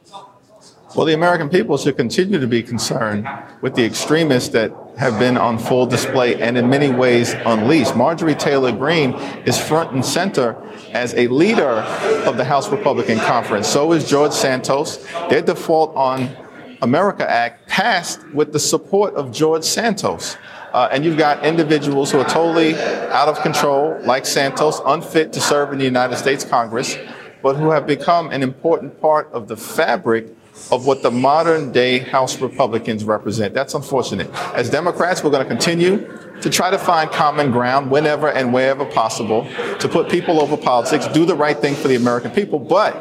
Well, 0.95 1.05
the 1.05 1.13
American 1.13 1.49
people 1.49 1.77
should 1.77 1.97
continue 1.97 2.39
to 2.39 2.47
be 2.47 2.63
concerned 2.63 3.27
with 3.61 3.75
the 3.75 3.83
extremists 3.83 4.49
that 4.49 4.71
have 4.97 5.19
been 5.19 5.37
on 5.37 5.59
full 5.59 5.85
display 5.85 6.41
and 6.41 6.57
in 6.57 6.69
many 6.69 6.89
ways 6.89 7.33
unleashed. 7.45 7.95
Marjorie 7.95 8.35
Taylor 8.35 8.71
Greene 8.71 9.13
is 9.45 9.59
front 9.59 9.91
and 9.91 10.05
center 10.05 10.55
as 10.91 11.13
a 11.15 11.27
leader 11.27 11.83
of 12.25 12.37
the 12.37 12.43
House 12.43 12.69
Republican 12.69 13.19
Conference. 13.19 13.67
So 13.67 13.91
is 13.93 14.07
George 14.09 14.31
Santos. 14.31 15.05
Their 15.29 15.41
default 15.41 15.95
on 15.95 16.35
America 16.81 17.29
Act 17.29 17.67
passed 17.67 18.27
with 18.29 18.53
the 18.53 18.59
support 18.59 19.13
of 19.15 19.31
George 19.31 19.63
Santos. 19.63 20.37
Uh, 20.73 20.87
and 20.91 21.03
you've 21.03 21.17
got 21.17 21.43
individuals 21.43 22.11
who 22.11 22.19
are 22.19 22.29
totally 22.29 22.75
out 22.75 23.27
of 23.27 23.39
control, 23.41 23.99
like 24.03 24.25
Santos, 24.25 24.81
unfit 24.85 25.33
to 25.33 25.41
serve 25.41 25.71
in 25.73 25.79
the 25.79 25.85
United 25.85 26.15
States 26.15 26.43
Congress, 26.43 26.95
but 27.41 27.55
who 27.55 27.71
have 27.71 27.87
become 27.87 28.31
an 28.31 28.43
important 28.43 28.99
part 29.01 29.31
of 29.31 29.47
the 29.47 29.57
fabric 29.57 30.27
of 30.71 30.85
what 30.85 31.01
the 31.01 31.11
modern 31.11 31.71
day 31.71 31.99
House 31.99 32.39
Republicans 32.41 33.03
represent. 33.03 33.53
That's 33.53 33.73
unfortunate. 33.73 34.29
As 34.53 34.69
Democrats, 34.69 35.23
we're 35.23 35.31
going 35.31 35.47
to 35.47 35.49
continue 35.49 36.07
to 36.41 36.49
try 36.49 36.69
to 36.69 36.77
find 36.77 37.09
common 37.11 37.51
ground 37.51 37.89
whenever 37.89 38.29
and 38.29 38.53
wherever 38.53 38.85
possible, 38.85 39.47
to 39.79 39.87
put 39.87 40.09
people 40.09 40.39
over 40.39 40.55
politics, 40.55 41.07
do 41.07 41.25
the 41.25 41.35
right 41.35 41.57
thing 41.57 41.75
for 41.75 41.87
the 41.87 41.95
American 41.95 42.31
people, 42.31 42.59
but 42.59 42.95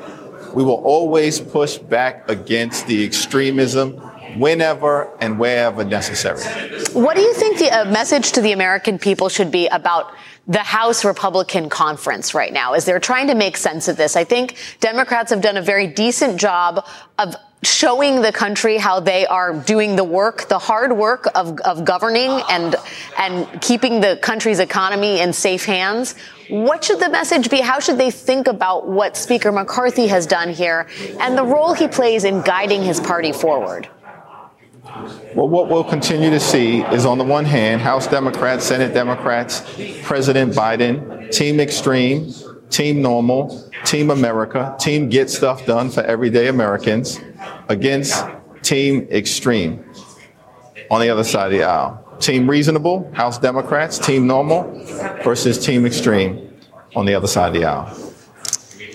we 0.54 0.64
will 0.64 0.82
always 0.84 1.40
push 1.40 1.78
back 1.78 2.28
against 2.28 2.86
the 2.86 3.04
extremism 3.04 3.92
whenever 4.38 5.10
and 5.20 5.38
wherever 5.38 5.84
necessary. 5.84 6.42
What 6.92 7.16
do 7.16 7.22
you 7.22 7.34
think 7.34 7.58
the 7.58 7.70
uh, 7.70 7.84
message 7.86 8.32
to 8.32 8.40
the 8.40 8.52
American 8.52 8.98
people 8.98 9.28
should 9.28 9.50
be 9.50 9.66
about 9.68 10.12
the 10.48 10.58
House 10.58 11.04
Republican 11.04 11.68
conference 11.68 12.34
right 12.34 12.52
now 12.52 12.72
as 12.72 12.84
they're 12.84 12.98
trying 12.98 13.28
to 13.28 13.34
make 13.34 13.56
sense 13.56 13.86
of 13.86 13.96
this? 13.96 14.16
I 14.16 14.24
think 14.24 14.56
Democrats 14.80 15.30
have 15.30 15.40
done 15.40 15.56
a 15.56 15.62
very 15.62 15.86
decent 15.86 16.40
job 16.40 16.86
of 17.18 17.36
showing 17.62 18.22
the 18.22 18.32
country 18.32 18.76
how 18.78 19.00
they 19.00 19.26
are 19.26 19.52
doing 19.52 19.96
the 19.96 20.04
work, 20.04 20.48
the 20.48 20.58
hard 20.58 20.92
work 20.92 21.26
of, 21.34 21.58
of 21.60 21.84
governing 21.84 22.30
and, 22.48 22.76
and 23.18 23.60
keeping 23.60 24.00
the 24.00 24.18
country's 24.22 24.60
economy 24.60 25.20
in 25.20 25.32
safe 25.32 25.64
hands. 25.64 26.14
What 26.48 26.84
should 26.84 27.00
the 27.00 27.10
message 27.10 27.50
be? 27.50 27.60
How 27.60 27.80
should 27.80 27.98
they 27.98 28.10
think 28.10 28.46
about 28.46 28.86
what 28.86 29.16
Speaker 29.16 29.50
McCarthy 29.50 30.06
has 30.06 30.26
done 30.26 30.50
here 30.50 30.88
and 31.20 31.36
the 31.36 31.44
role 31.44 31.74
he 31.74 31.88
plays 31.88 32.24
in 32.24 32.42
guiding 32.42 32.82
his 32.82 33.00
party 33.00 33.32
forward? 33.32 33.88
Well, 35.34 35.48
what 35.48 35.68
we'll 35.68 35.84
continue 35.84 36.30
to 36.30 36.40
see 36.40 36.82
is 36.82 37.04
on 37.04 37.18
the 37.18 37.24
one 37.24 37.44
hand, 37.44 37.80
House 37.80 38.06
Democrats, 38.06 38.64
Senate 38.64 38.94
Democrats, 38.94 39.60
President 40.02 40.54
Biden, 40.54 41.30
Team 41.30 41.60
Extreme, 41.60 42.32
Team 42.70 43.02
Normal, 43.02 43.70
Team 43.84 44.10
America, 44.10 44.74
Team 44.78 45.08
Get 45.08 45.30
Stuff 45.30 45.66
Done 45.66 45.90
for 45.90 46.02
Everyday 46.02 46.48
Americans 46.48 47.20
against 47.68 48.24
Team 48.62 49.06
Extreme 49.10 49.84
on 50.90 51.00
the 51.00 51.10
other 51.10 51.24
side 51.24 51.46
of 51.46 51.52
the 51.52 51.64
aisle. 51.64 52.04
Team 52.18 52.48
Reasonable, 52.48 53.10
House 53.14 53.38
Democrats, 53.38 53.98
Team 53.98 54.26
Normal 54.26 54.64
versus 55.22 55.64
Team 55.64 55.86
Extreme 55.86 56.60
on 56.96 57.06
the 57.06 57.14
other 57.14 57.28
side 57.28 57.48
of 57.48 57.54
the 57.54 57.64
aisle. 57.64 58.07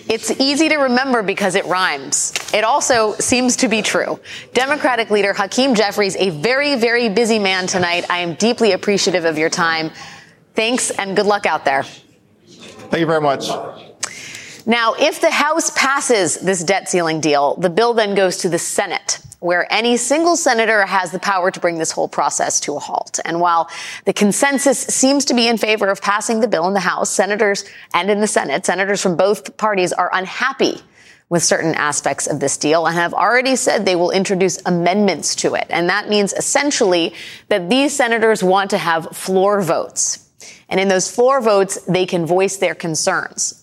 It's 0.09 0.31
easy 0.31 0.69
to 0.69 0.77
remember 0.77 1.23
because 1.23 1.55
it 1.55 1.65
rhymes. 1.65 2.33
It 2.53 2.63
also 2.63 3.13
seems 3.13 3.57
to 3.57 3.67
be 3.67 3.81
true. 3.81 4.19
Democratic 4.53 5.09
leader 5.09 5.33
Hakeem 5.33 5.75
Jeffries, 5.75 6.15
a 6.17 6.29
very, 6.29 6.75
very 6.75 7.09
busy 7.09 7.39
man 7.39 7.67
tonight. 7.67 8.05
I 8.09 8.19
am 8.19 8.35
deeply 8.35 8.73
appreciative 8.73 9.25
of 9.25 9.37
your 9.37 9.49
time. 9.49 9.91
Thanks 10.55 10.91
and 10.91 11.15
good 11.15 11.25
luck 11.25 11.45
out 11.45 11.65
there. 11.65 11.83
Thank 11.83 12.99
you 12.99 13.07
very 13.07 13.21
much. 13.21 13.49
Now, 14.65 14.93
if 14.97 15.19
the 15.19 15.31
House 15.31 15.71
passes 15.71 16.39
this 16.39 16.63
debt 16.63 16.87
ceiling 16.87 17.19
deal, 17.19 17.55
the 17.55 17.69
bill 17.69 17.93
then 17.93 18.15
goes 18.15 18.37
to 18.37 18.49
the 18.49 18.59
Senate 18.59 19.19
where 19.43 19.71
any 19.73 19.97
single 19.97 20.37
senator 20.37 20.85
has 20.85 21.11
the 21.11 21.19
power 21.19 21.51
to 21.51 21.59
bring 21.59 21.77
this 21.77 21.91
whole 21.91 22.07
process 22.07 22.61
to 22.61 22.77
a 22.77 22.79
halt. 22.79 23.19
And 23.25 23.41
while 23.41 23.69
the 24.05 24.13
consensus 24.13 24.79
seems 24.79 25.25
to 25.25 25.33
be 25.33 25.49
in 25.49 25.57
favor 25.57 25.89
of 25.89 26.01
passing 26.01 26.39
the 26.39 26.47
bill 26.47 26.65
in 26.69 26.73
the 26.73 26.79
House, 26.79 27.09
senators 27.09 27.65
and 27.93 28.09
in 28.09 28.21
the 28.21 28.27
Senate, 28.27 28.65
senators 28.65 29.01
from 29.01 29.17
both 29.17 29.57
parties 29.57 29.91
are 29.91 30.09
unhappy 30.13 30.79
with 31.27 31.43
certain 31.43 31.75
aspects 31.75 32.25
of 32.25 32.39
this 32.39 32.55
deal 32.55 32.85
and 32.85 32.95
have 32.95 33.13
already 33.13 33.57
said 33.57 33.85
they 33.85 33.97
will 33.97 34.11
introduce 34.11 34.61
amendments 34.65 35.35
to 35.35 35.55
it. 35.55 35.67
And 35.69 35.89
that 35.89 36.07
means 36.07 36.31
essentially 36.31 37.13
that 37.49 37.69
these 37.69 37.93
senators 37.93 38.43
want 38.43 38.69
to 38.69 38.77
have 38.77 39.07
floor 39.07 39.61
votes. 39.61 40.29
And 40.69 40.79
in 40.79 40.87
those 40.87 41.13
floor 41.13 41.41
votes, 41.41 41.81
they 41.85 42.05
can 42.05 42.25
voice 42.25 42.55
their 42.55 42.75
concerns 42.75 43.62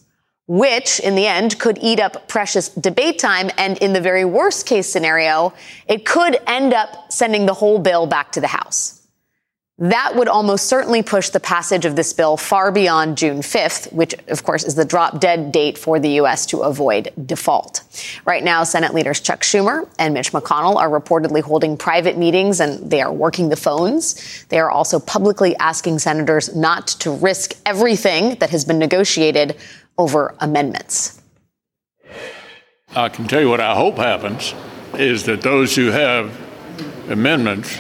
which 0.51 0.99
in 0.99 1.15
the 1.15 1.29
end 1.29 1.61
could 1.61 1.79
eat 1.81 2.01
up 2.01 2.27
precious 2.27 2.71
debate 2.71 3.21
time. 3.21 3.53
And 3.57 3.79
in 3.79 3.93
the 3.93 4.01
very 4.01 4.25
worst 4.25 4.67
case 4.67 4.89
scenario, 4.89 5.55
it 5.87 6.05
could 6.05 6.41
end 6.45 6.75
up 6.75 7.13
sending 7.13 7.47
the 7.47 7.55
whole 7.55 7.79
bill 7.79 8.05
back 8.05 8.33
to 8.33 8.41
the 8.41 8.49
House. 8.49 9.01
That 9.79 10.15
would 10.15 10.29
almost 10.29 10.67
certainly 10.67 11.03
push 11.03 11.31
the 11.31 11.41
passage 11.41 11.87
of 11.87 11.97
this 11.97 12.13
bill 12.13 12.37
far 12.37 12.71
beyond 12.71 13.17
June 13.17 13.39
5th, 13.39 13.93
which 13.95 14.15
of 14.29 14.45
course 14.45 14.63
is 14.65 14.75
the 14.75 14.85
drop 14.85 15.21
dead 15.21 15.53
date 15.53 15.79
for 15.79 15.99
the 15.99 16.11
U.S. 16.21 16.45
to 16.47 16.61
avoid 16.61 17.11
default. 17.25 17.85
Right 18.27 18.45
now, 18.45 18.63
Senate 18.65 18.93
leaders 18.93 19.21
Chuck 19.21 19.41
Schumer 19.41 19.89
and 19.99 20.13
Mitch 20.13 20.33
McConnell 20.33 20.77
are 20.77 20.91
reportedly 20.91 21.41
holding 21.41 21.79
private 21.79 22.19
meetings 22.19 22.61
and 22.61 22.91
they 22.91 23.01
are 23.01 23.13
working 23.13 23.49
the 23.49 23.57
phones. 23.57 24.45
They 24.51 24.59
are 24.59 24.71
also 24.71 25.01
publicly 25.01 25.57
asking 25.57 26.01
senators 26.01 26.55
not 26.55 26.89
to 26.89 27.13
risk 27.13 27.55
everything 27.65 28.35
that 28.35 28.51
has 28.51 28.67
been 28.67 28.79
negotiated 28.79 29.57
over 30.01 30.35
amendments. 30.41 31.21
I 32.97 33.09
can 33.09 33.29
tell 33.29 33.41
you 33.41 33.51
what 33.51 33.61
I 33.61 33.75
hope 33.75 33.99
happens 33.99 34.55
is 34.95 35.25
that 35.25 35.43
those 35.43 35.77
who 35.77 35.91
have 35.91 36.37
amendments, 37.09 37.79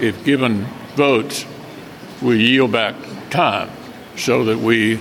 if 0.00 0.24
given 0.24 0.64
votes, 0.96 1.44
will 2.20 2.34
yield 2.34 2.72
back 2.72 2.96
time 3.30 3.70
so 4.16 4.44
that 4.44 4.58
we 4.58 4.98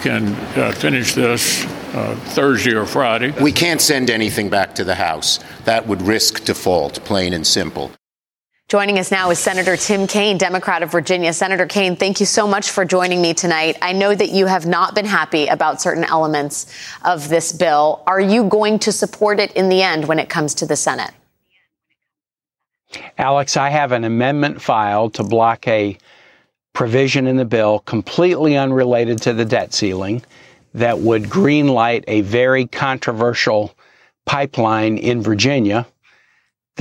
can 0.00 0.28
uh, 0.56 0.72
finish 0.72 1.14
this 1.14 1.64
uh, 1.94 2.16
Thursday 2.28 2.74
or 2.74 2.86
Friday. 2.86 3.32
We 3.42 3.52
can't 3.52 3.80
send 3.80 4.08
anything 4.08 4.48
back 4.48 4.74
to 4.76 4.84
the 4.84 4.94
House. 4.94 5.38
That 5.64 5.86
would 5.86 6.00
risk 6.02 6.44
default, 6.44 7.04
plain 7.04 7.32
and 7.32 7.46
simple. 7.46 7.90
Joining 8.72 8.98
us 8.98 9.10
now 9.10 9.28
is 9.28 9.38
Senator 9.38 9.76
Tim 9.76 10.06
Kaine, 10.06 10.38
Democrat 10.38 10.82
of 10.82 10.90
Virginia. 10.90 11.34
Senator 11.34 11.66
Kaine, 11.66 11.94
thank 11.94 12.20
you 12.20 12.24
so 12.24 12.46
much 12.46 12.70
for 12.70 12.86
joining 12.86 13.20
me 13.20 13.34
tonight. 13.34 13.76
I 13.82 13.92
know 13.92 14.14
that 14.14 14.30
you 14.30 14.46
have 14.46 14.64
not 14.64 14.94
been 14.94 15.04
happy 15.04 15.46
about 15.48 15.82
certain 15.82 16.04
elements 16.04 16.74
of 17.04 17.28
this 17.28 17.52
bill. 17.52 18.02
Are 18.06 18.18
you 18.18 18.44
going 18.44 18.78
to 18.78 18.90
support 18.90 19.40
it 19.40 19.52
in 19.52 19.68
the 19.68 19.82
end 19.82 20.06
when 20.08 20.18
it 20.18 20.30
comes 20.30 20.54
to 20.54 20.64
the 20.64 20.74
Senate? 20.74 21.10
Alex, 23.18 23.58
I 23.58 23.68
have 23.68 23.92
an 23.92 24.04
amendment 24.04 24.62
filed 24.62 25.12
to 25.16 25.22
block 25.22 25.68
a 25.68 25.98
provision 26.72 27.26
in 27.26 27.36
the 27.36 27.44
bill 27.44 27.80
completely 27.80 28.56
unrelated 28.56 29.20
to 29.20 29.34
the 29.34 29.44
debt 29.44 29.74
ceiling 29.74 30.22
that 30.72 30.98
would 30.98 31.24
greenlight 31.24 32.04
a 32.08 32.22
very 32.22 32.66
controversial 32.68 33.74
pipeline 34.24 34.96
in 34.96 35.20
Virginia 35.20 35.86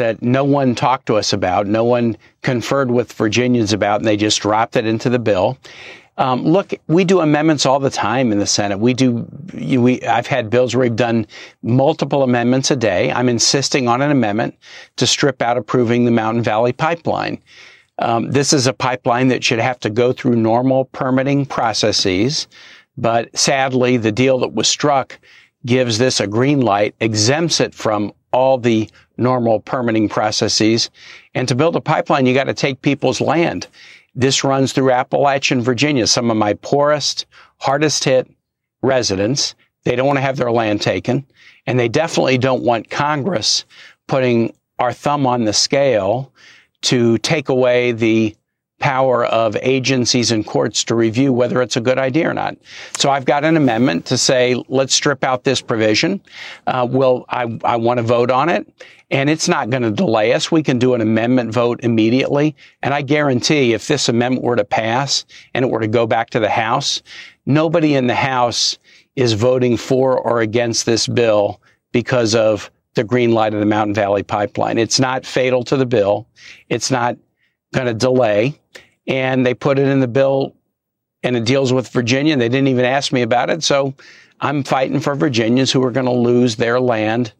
that 0.01 0.21
no 0.23 0.43
one 0.43 0.73
talked 0.73 1.05
to 1.05 1.15
us 1.15 1.31
about, 1.31 1.67
no 1.67 1.83
one 1.83 2.17
conferred 2.41 2.89
with 2.89 3.13
Virginians 3.13 3.71
about, 3.71 4.01
and 4.01 4.07
they 4.07 4.17
just 4.17 4.41
dropped 4.41 4.75
it 4.75 4.85
into 4.85 5.09
the 5.09 5.19
bill. 5.19 5.57
Um, 6.17 6.43
look, 6.43 6.73
we 6.87 7.03
do 7.03 7.21
amendments 7.21 7.65
all 7.65 7.79
the 7.79 7.89
time 7.89 8.31
in 8.31 8.39
the 8.39 8.47
Senate. 8.47 8.79
We 8.79 8.93
do. 8.93 9.27
We 9.53 10.01
I've 10.03 10.27
had 10.27 10.49
bills 10.49 10.75
where 10.75 10.87
we've 10.87 10.95
done 10.95 11.25
multiple 11.61 12.23
amendments 12.23 12.71
a 12.71 12.75
day. 12.75 13.11
I'm 13.11 13.29
insisting 13.29 13.87
on 13.87 14.01
an 14.01 14.11
amendment 14.11 14.57
to 14.97 15.07
strip 15.07 15.41
out 15.41 15.57
approving 15.57 16.05
the 16.05 16.11
Mountain 16.11 16.43
Valley 16.43 16.73
Pipeline. 16.73 17.41
Um, 17.99 18.31
this 18.31 18.53
is 18.53 18.67
a 18.67 18.73
pipeline 18.73 19.27
that 19.29 19.43
should 19.43 19.59
have 19.59 19.79
to 19.81 19.89
go 19.89 20.11
through 20.11 20.35
normal 20.35 20.85
permitting 20.85 21.45
processes, 21.45 22.47
but 22.97 23.29
sadly, 23.37 23.97
the 23.97 24.11
deal 24.11 24.39
that 24.39 24.53
was 24.53 24.67
struck 24.67 25.19
gives 25.65 25.97
this 25.97 26.19
a 26.19 26.27
green 26.27 26.61
light, 26.61 26.95
exempts 26.99 27.59
it 27.59 27.75
from 27.75 28.11
all 28.33 28.57
the 28.57 28.89
normal 29.21 29.59
permitting 29.61 30.09
processes. 30.09 30.89
And 31.33 31.47
to 31.47 31.55
build 31.55 31.75
a 31.75 31.81
pipeline, 31.81 32.25
you 32.25 32.33
got 32.33 32.45
to 32.45 32.53
take 32.53 32.81
people's 32.81 33.21
land. 33.21 33.67
This 34.15 34.43
runs 34.43 34.73
through 34.73 34.91
Appalachian, 34.91 35.61
Virginia, 35.61 36.07
some 36.07 36.29
of 36.29 36.37
my 36.37 36.53
poorest, 36.55 37.25
hardest 37.57 38.03
hit 38.03 38.29
residents. 38.81 39.55
They 39.83 39.95
don't 39.95 40.07
want 40.07 40.17
to 40.17 40.21
have 40.21 40.37
their 40.37 40.51
land 40.51 40.81
taken. 40.81 41.25
And 41.65 41.79
they 41.79 41.87
definitely 41.87 42.37
don't 42.37 42.63
want 42.63 42.89
Congress 42.89 43.65
putting 44.07 44.53
our 44.79 44.91
thumb 44.91 45.25
on 45.25 45.45
the 45.45 45.53
scale 45.53 46.33
to 46.81 47.17
take 47.19 47.49
away 47.49 47.91
the 47.91 48.35
power 48.81 49.25
of 49.25 49.55
agencies 49.61 50.31
and 50.31 50.45
courts 50.45 50.83
to 50.85 50.95
review 50.95 51.31
whether 51.31 51.61
it's 51.61 51.77
a 51.77 51.81
good 51.81 51.97
idea 51.97 52.29
or 52.29 52.33
not. 52.33 52.57
So 52.97 53.09
I've 53.09 53.25
got 53.25 53.45
an 53.45 53.55
amendment 53.55 54.05
to 54.07 54.17
say, 54.17 54.61
let's 54.67 54.93
strip 54.93 55.23
out 55.23 55.43
this 55.43 55.61
provision. 55.61 56.19
Uh, 56.67 56.87
will 56.89 57.25
I, 57.29 57.59
I 57.63 57.77
want 57.77 57.99
to 57.99 58.03
vote 58.03 58.31
on 58.31 58.49
it 58.49 58.67
and 59.11 59.29
it's 59.29 59.47
not 59.47 59.69
going 59.69 59.83
to 59.83 59.91
delay 59.91 60.33
us. 60.33 60.51
We 60.51 60.63
can 60.63 60.79
do 60.79 60.93
an 60.93 61.01
amendment 61.01 61.53
vote 61.53 61.81
immediately. 61.83 62.55
And 62.81 62.93
I 62.93 63.01
guarantee 63.01 63.73
if 63.73 63.87
this 63.87 64.07
amendment 64.09 64.43
were 64.43 64.55
to 64.55 64.63
pass 64.63 65.25
and 65.53 65.65
it 65.65 65.71
were 65.71 65.81
to 65.81 65.87
go 65.87 66.07
back 66.07 66.29
to 66.31 66.39
the 66.39 66.49
House, 66.49 67.03
nobody 67.45 67.95
in 67.95 68.07
the 68.07 68.15
House 68.15 68.79
is 69.15 69.33
voting 69.33 69.75
for 69.75 70.17
or 70.17 70.39
against 70.39 70.85
this 70.85 71.07
bill 71.07 71.61
because 71.91 72.33
of 72.33 72.71
the 72.93 73.03
green 73.03 73.31
light 73.31 73.53
of 73.53 73.59
the 73.59 73.65
Mountain 73.65 73.93
Valley 73.93 74.23
pipeline. 74.23 74.77
It's 74.77 74.99
not 74.99 75.25
fatal 75.25 75.63
to 75.65 75.77
the 75.77 75.85
bill. 75.85 76.27
It's 76.69 76.89
not 76.89 77.17
going 77.73 77.87
of 77.87 77.97
delay. 77.97 78.59
And 79.07 79.45
they 79.45 79.53
put 79.53 79.79
it 79.79 79.87
in 79.87 79.99
the 79.99 80.07
bill 80.07 80.55
and 81.23 81.35
it 81.35 81.45
deals 81.45 81.73
with 81.73 81.89
Virginia. 81.89 82.33
And 82.33 82.41
they 82.41 82.49
didn't 82.49 82.67
even 82.67 82.85
ask 82.85 83.11
me 83.11 83.21
about 83.21 83.49
it. 83.49 83.63
So 83.63 83.93
I'm 84.39 84.63
fighting 84.63 84.99
for 84.99 85.15
Virginians 85.15 85.71
who 85.71 85.83
are 85.83 85.91
going 85.91 86.05
to 86.05 86.11
lose 86.11 86.55
their 86.55 86.79
land. 86.79 87.33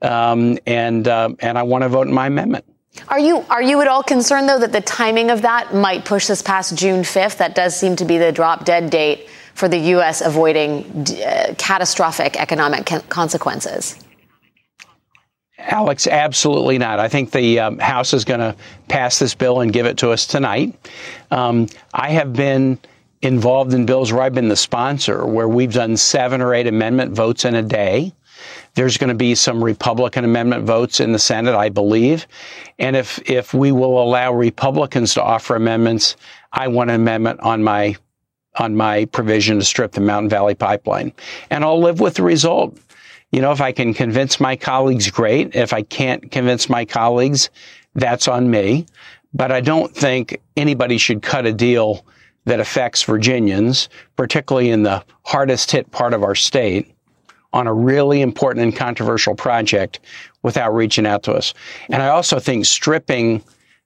Um, 0.00 0.58
and, 0.66 1.06
uh, 1.06 1.30
and 1.40 1.58
I 1.58 1.64
want 1.64 1.82
to 1.82 1.88
vote 1.88 2.06
in 2.06 2.14
my 2.14 2.26
amendment. 2.26 2.64
Are 3.08 3.18
you 3.18 3.44
are 3.48 3.62
you 3.62 3.80
at 3.80 3.86
all 3.86 4.02
concerned 4.02 4.48
though 4.48 4.58
that 4.58 4.72
the 4.72 4.80
timing 4.80 5.30
of 5.30 5.42
that 5.42 5.72
might 5.72 6.04
push 6.04 6.26
this 6.26 6.42
past 6.42 6.76
June 6.76 7.02
5th? 7.02 7.36
That 7.36 7.54
does 7.54 7.76
seem 7.78 7.94
to 7.96 8.04
be 8.04 8.18
the 8.18 8.32
drop 8.32 8.64
dead 8.64 8.90
date 8.90 9.28
for 9.54 9.68
the 9.68 9.78
U.S. 9.78 10.20
avoiding 10.20 11.06
uh, 11.22 11.54
catastrophic 11.58 12.36
economic 12.36 12.86
consequences. 13.08 13.96
Alex, 15.58 16.06
absolutely 16.06 16.78
not. 16.78 17.00
I 17.00 17.08
think 17.08 17.32
the 17.32 17.58
um, 17.58 17.78
House 17.78 18.14
is 18.14 18.24
going 18.24 18.40
to 18.40 18.54
pass 18.88 19.18
this 19.18 19.34
bill 19.34 19.60
and 19.60 19.72
give 19.72 19.86
it 19.86 19.98
to 19.98 20.10
us 20.10 20.26
tonight. 20.26 20.78
Um, 21.30 21.66
I 21.92 22.10
have 22.10 22.32
been 22.32 22.78
involved 23.22 23.74
in 23.74 23.84
bills 23.84 24.12
where 24.12 24.22
I've 24.22 24.34
been 24.34 24.48
the 24.48 24.56
sponsor, 24.56 25.26
where 25.26 25.48
we've 25.48 25.72
done 25.72 25.96
seven 25.96 26.40
or 26.40 26.54
eight 26.54 26.68
amendment 26.68 27.12
votes 27.12 27.44
in 27.44 27.56
a 27.56 27.62
day. 27.62 28.12
There's 28.74 28.96
going 28.96 29.08
to 29.08 29.16
be 29.16 29.34
some 29.34 29.62
Republican 29.62 30.24
amendment 30.24 30.64
votes 30.64 31.00
in 31.00 31.10
the 31.10 31.18
Senate, 31.18 31.56
I 31.56 31.68
believe. 31.68 32.28
And 32.78 32.94
if, 32.94 33.18
if 33.28 33.52
we 33.52 33.72
will 33.72 34.00
allow 34.00 34.32
Republicans 34.32 35.14
to 35.14 35.22
offer 35.22 35.56
amendments, 35.56 36.16
I 36.52 36.68
want 36.68 36.90
an 36.90 36.96
amendment 36.96 37.40
on 37.40 37.62
my 37.62 37.96
on 38.58 38.74
my 38.74 39.04
provision 39.06 39.58
to 39.58 39.64
strip 39.64 39.92
the 39.92 40.00
Mountain 40.00 40.28
Valley 40.28 40.54
pipeline. 40.54 41.12
And 41.48 41.64
I'll 41.64 41.80
live 41.80 42.00
with 42.00 42.14
the 42.14 42.24
result. 42.24 42.76
You 43.30 43.42
know, 43.42 43.52
if 43.52 43.60
I 43.60 43.72
can 43.72 43.92
convince 43.92 44.40
my 44.40 44.56
colleagues, 44.56 45.10
great. 45.10 45.54
If 45.54 45.72
I 45.72 45.82
can't 45.82 46.30
convince 46.30 46.68
my 46.68 46.84
colleagues, 46.84 47.50
that's 47.94 48.28
on 48.28 48.50
me. 48.50 48.86
But 49.34 49.52
I 49.52 49.60
don't 49.60 49.94
think 49.94 50.40
anybody 50.56 50.96
should 50.96 51.20
cut 51.22 51.44
a 51.44 51.52
deal 51.52 52.06
that 52.46 52.60
affects 52.60 53.02
Virginians, 53.02 53.90
particularly 54.16 54.70
in 54.70 54.82
the 54.82 55.04
hardest 55.24 55.70
hit 55.70 55.90
part 55.90 56.14
of 56.14 56.22
our 56.22 56.34
state, 56.34 56.94
on 57.52 57.66
a 57.66 57.74
really 57.74 58.22
important 58.22 58.62
and 58.64 58.76
controversial 58.76 59.34
project 59.34 60.00
without 60.42 60.74
reaching 60.74 61.06
out 61.06 61.22
to 61.24 61.32
us. 61.32 61.52
And 61.90 62.02
I 62.02 62.08
also 62.08 62.38
think 62.38 62.64
stripping 62.64 63.42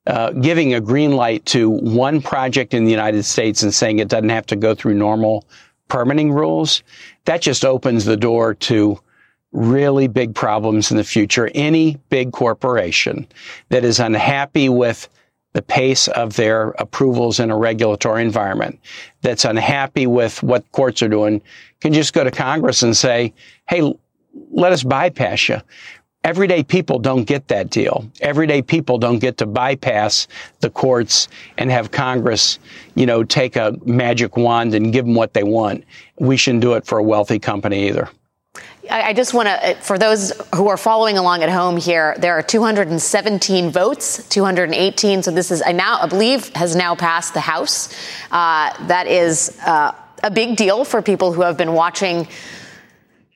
uh, 0.07 0.33
giving 0.33 0.75
a 0.75 0.81
green 0.81 1.13
light 1.13 1.47
to 1.47 1.71
one 1.71 2.21
project 2.21 2.75
in 2.75 2.85
the 2.85 2.91
United 2.91 3.23
States 3.23 3.63
and 3.63 3.73
saying 3.73 4.01
it 4.01 4.09
doesn't 4.09 4.31
have 4.31 4.47
to 4.47 4.57
go 4.57 4.75
through 4.75 4.95
normal 4.95 5.47
permitting 5.87 6.33
rules, 6.33 6.83
that 7.25 7.41
just 7.41 7.65
opens 7.65 8.05
the 8.05 8.17
door 8.17 8.55
to 8.55 8.99
really 9.53 10.09
big 10.09 10.35
problems 10.35 10.91
in 10.91 10.97
the 10.97 11.05
future. 11.05 11.51
Any 11.55 11.99
big 12.09 12.33
corporation 12.33 13.27
that 13.69 13.85
is 13.85 14.01
unhappy 14.01 14.69
with 14.69 15.09
the 15.53 15.63
pace 15.63 16.09
of 16.09 16.35
their 16.37 16.71
approvals 16.79 17.39
in 17.39 17.51
a 17.51 17.57
regulatory 17.57 18.23
environment, 18.23 18.79
that's 19.21 19.45
unhappy 19.45 20.07
with 20.07 20.43
what 20.43 20.71
courts 20.73 21.03
are 21.03 21.09
doing, 21.09 21.43
can 21.81 21.93
just 21.93 22.15
go 22.15 22.25
to 22.25 22.31
Congress 22.31 22.83
and 22.83 22.97
say, 22.97 23.35
hey, 23.69 23.95
let 24.51 24.73
us 24.73 24.83
bypass 24.83 25.49
you. 25.49 25.61
Everyday 26.25 26.63
people 26.63 27.01
don't 27.01 27.25
get 27.25 27.49
that 27.49 27.69
deal. 27.69 28.09
Everyday 28.21 28.63
people 28.63 28.97
don't 28.97 29.19
get 29.19 29.37
to 29.39 29.47
bypass 29.47 30.29
the 30.61 30.71
courts 30.71 31.29
and 31.59 31.71
have 31.71 31.91
Congress, 31.91 32.61
you 32.95 33.07
know, 33.07 33.25
take 33.25 33.57
a 33.57 33.77
magic 33.85 34.37
wand 34.37 34.73
and 34.73 34.93
give 34.93 35.05
them 35.05 35.17
what 35.17 35.35
they 35.35 35.43
want. 35.43 35.85
We 36.19 36.37
shouldn't 36.37 36.63
do 36.63 36.75
it 36.75 36.87
for 36.87 36.99
a 36.99 37.03
wealthy 37.03 37.41
company 37.41 37.89
either. 37.89 38.09
I 38.91 39.13
just 39.13 39.33
want 39.33 39.49
to, 39.49 39.77
for 39.77 39.97
those 39.97 40.33
who 40.55 40.69
are 40.69 40.77
following 40.77 41.17
along 41.17 41.45
at 41.45 41.51
home 41.51 41.77
here, 41.77 42.17
there 42.19 42.35
are 42.35 42.43
217 42.43 43.71
votes, 43.71 44.29
218. 44.29 45.23
So 45.23 45.31
this 45.31 45.53
is, 45.53 45.63
I 45.65 45.71
now, 45.71 46.01
I 46.01 46.09
believe, 46.09 46.49
has 46.57 46.75
now 46.75 46.97
passed 46.97 47.33
the 47.33 47.41
House. 47.41 47.95
Uh, 48.33 48.75
that 48.89 49.07
is 49.07 49.57
uh, 49.65 49.95
a 50.25 50.31
big 50.33 50.57
deal 50.57 50.85
for 50.85 51.01
people 51.01 51.33
who 51.33 51.43
have 51.43 51.57
been 51.57 51.75
watching 51.75 52.27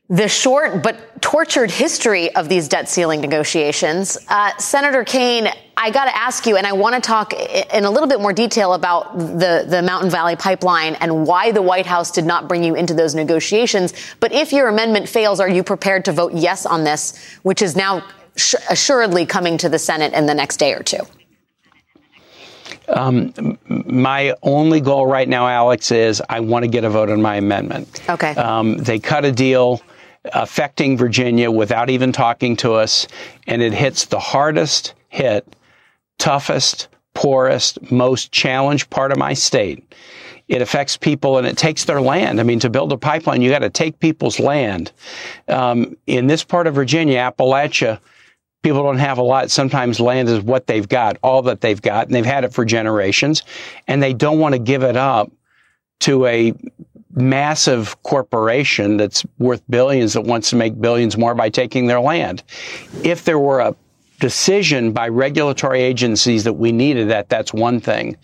the 0.09 0.29
short 0.29 0.83
but 0.83 1.21
tortured 1.21 1.71
history 1.71 2.33
of 2.37 2.49
these 2.49 2.69
debt 2.69 2.89
ceiling 2.89 3.21
negotiations. 3.21 4.17
Uh, 4.29 4.57
Senator 4.59 5.03
Kaine, 5.03 5.49
I 5.77 5.91
got 5.91 6.05
to 6.05 6.17
ask 6.17 6.47
you, 6.47 6.57
and 6.57 6.67
I 6.67 6.73
want 6.73 6.95
to 6.95 7.01
talk 7.01 7.33
in 7.33 7.85
a 7.85 7.91
little 7.91 8.09
bit 8.09 8.21
more 8.21 8.33
detail 8.33 8.75
about 8.75 9.19
the, 9.19 9.67
the 9.69 9.83
Mountain 9.83 10.11
Valley 10.11 10.37
pipeline 10.37 10.95
and 10.97 11.27
why 11.27 11.51
the 11.51 11.63
White 11.63 11.87
House 11.87 12.13
did 12.13 12.25
not 12.25 12.49
bring 12.49 12.63
you 12.63 12.77
into 12.77 12.95
those 12.95 13.15
negotiations. 13.15 13.93
But 14.21 14.33
if 14.33 14.53
your 14.53 14.69
amendment 14.69 15.09
fails, 15.09 15.41
are 15.41 15.49
you 15.49 15.65
prepared 15.65 16.05
to 16.05 16.13
vote 16.13 16.33
yes 16.35 16.67
on 16.67 16.85
this, 16.85 17.19
which 17.43 17.61
is 17.61 17.75
now 17.75 18.05
sh- 18.37 18.55
assuredly 18.71 19.27
coming 19.27 19.59
to 19.59 19.69
the 19.69 19.79
Senate 19.79 20.13
in 20.13 20.27
the 20.27 20.35
next 20.35 20.59
day 20.59 20.73
or 20.73 20.83
two? 20.85 21.01
Um, 22.89 23.59
my 23.67 24.35
only 24.45 24.81
goal 24.81 25.07
right 25.07 25.29
now, 25.29 25.49
Alex, 25.49 25.91
is 25.91 26.23
I 26.29 26.39
want 26.39 26.65
to 26.65 26.69
get 26.69 26.85
a 26.85 26.91
vote 26.91 27.11
on 27.11 27.21
my 27.21 27.37
amendment. 27.37 28.03
Okay. 28.09 28.31
Um, 28.37 28.77
they 28.77 29.01
cut 29.01 29.25
a 29.25 29.33
deal 29.33 29.83
affecting 30.33 30.97
Virginia 30.97 31.51
without 31.51 31.91
even 31.91 32.13
talking 32.13 32.57
to 32.57 32.75
us. 32.75 33.07
And 33.47 33.63
it 33.63 33.73
hits 33.73 34.07
the 34.07 34.19
hardest 34.19 34.95
hit, 35.09 35.57
toughest, 36.19 36.89
poorest, 37.15 37.91
most 37.91 38.33
challenged 38.33 38.91
part 38.91 39.13
of 39.13 39.19
my 39.19 39.33
state. 39.33 39.95
It 40.49 40.63
affects 40.63 40.97
people 40.97 41.39
and 41.39 41.47
it 41.47 41.57
takes 41.57 41.85
their 41.85 42.01
land. 42.01 42.41
I 42.41 42.45
mean, 42.45 42.61
to 42.61 42.71
build 42.71 42.93
a 42.93 42.97
pipeline, 42.97 43.43
you 43.43 43.51
got 43.51 43.61
to 43.61 43.71
take 43.71 43.99
people's 43.99 44.39
land. 44.39 44.93
Um, 45.49 45.97
in 46.07 46.29
this 46.29 46.45
part 46.45 46.67
of 46.67 46.75
Virginia, 46.75 47.19
Appalachia, 47.19 47.99
people 48.63 48.83
don't 48.83 48.99
have 48.99 49.19
a 49.19 49.23
lot. 49.23 49.51
Sometimes 49.51 49.99
land 49.99 50.29
is 50.29 50.41
what 50.41 50.67
they've 50.67 50.89
got, 50.89 51.19
all 51.23 51.43
that 51.43 51.61
they've 51.61 51.81
got, 51.81 52.07
and 52.07 52.15
they've 52.15 52.25
had 52.25 52.45
it 52.45 52.53
for 52.53 52.65
generations, 52.65 53.43
and 53.89 54.03
they 54.03 54.13
don't 54.13 54.39
want 54.39 54.55
to 54.55 54.59
give 54.59 54.83
it 54.83 54.97
up 54.97 55.33
to 56.01 56.27
a 56.27 56.53
massive 57.17 58.01
corporation 58.03 58.97
that's 58.97 59.25
worth 59.39 59.63
billions 59.69 60.13
that 60.13 60.23
wants 60.23 60.51
to 60.51 60.57
make 60.57 60.81
billions 60.81 61.17
more 61.17 61.35
by 61.35 61.49
taking 61.49 61.87
their 61.87 62.01
land. 62.01 62.43
If 63.03 63.25
there 63.25 63.39
were 63.39 63.61
a 63.61 63.75
decision 64.21 64.93
by 64.93 65.09
regulatory 65.09 65.81
agencies 65.81 66.45
that 66.45 66.55
we 66.55 66.73
needed 66.73 67.09
that, 67.09 67.29
that's 67.29 67.53
one 67.53 67.81
thing. 67.81 68.17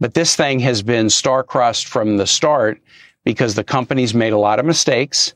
But 0.00 0.14
this 0.14 0.36
thing 0.36 0.60
has 0.60 0.82
been 0.82 1.10
star-crossed 1.10 1.86
from 1.86 2.16
the 2.16 2.26
start 2.26 2.80
because 3.24 3.54
the 3.54 3.64
company's 3.64 4.14
made 4.14 4.32
a 4.32 4.38
lot 4.38 4.58
of 4.58 4.66
mistakes 4.66 5.34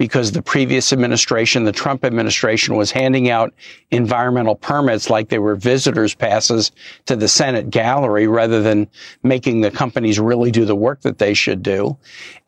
because 0.00 0.32
the 0.32 0.40
previous 0.40 0.94
administration, 0.94 1.64
the 1.64 1.72
Trump 1.72 2.06
administration, 2.06 2.74
was 2.74 2.90
handing 2.90 3.28
out 3.28 3.52
environmental 3.90 4.54
permits 4.54 5.10
like 5.10 5.28
they 5.28 5.38
were 5.38 5.54
visitors 5.54 6.14
passes 6.14 6.72
to 7.04 7.14
the 7.14 7.28
Senate 7.28 7.68
gallery 7.68 8.26
rather 8.26 8.62
than 8.62 8.88
making 9.22 9.60
the 9.60 9.70
companies 9.70 10.18
really 10.18 10.50
do 10.50 10.64
the 10.64 10.74
work 10.74 11.02
that 11.02 11.18
they 11.18 11.34
should 11.34 11.62
do. 11.62 11.98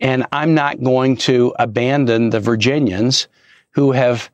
And 0.01 0.25
I'm 0.33 0.55
not 0.55 0.83
going 0.83 1.19
to 1.29 1.55
abandon 1.59 2.31
the 2.31 2.41
Virginians 2.41 3.29
who 3.73 3.93
have 3.93 4.31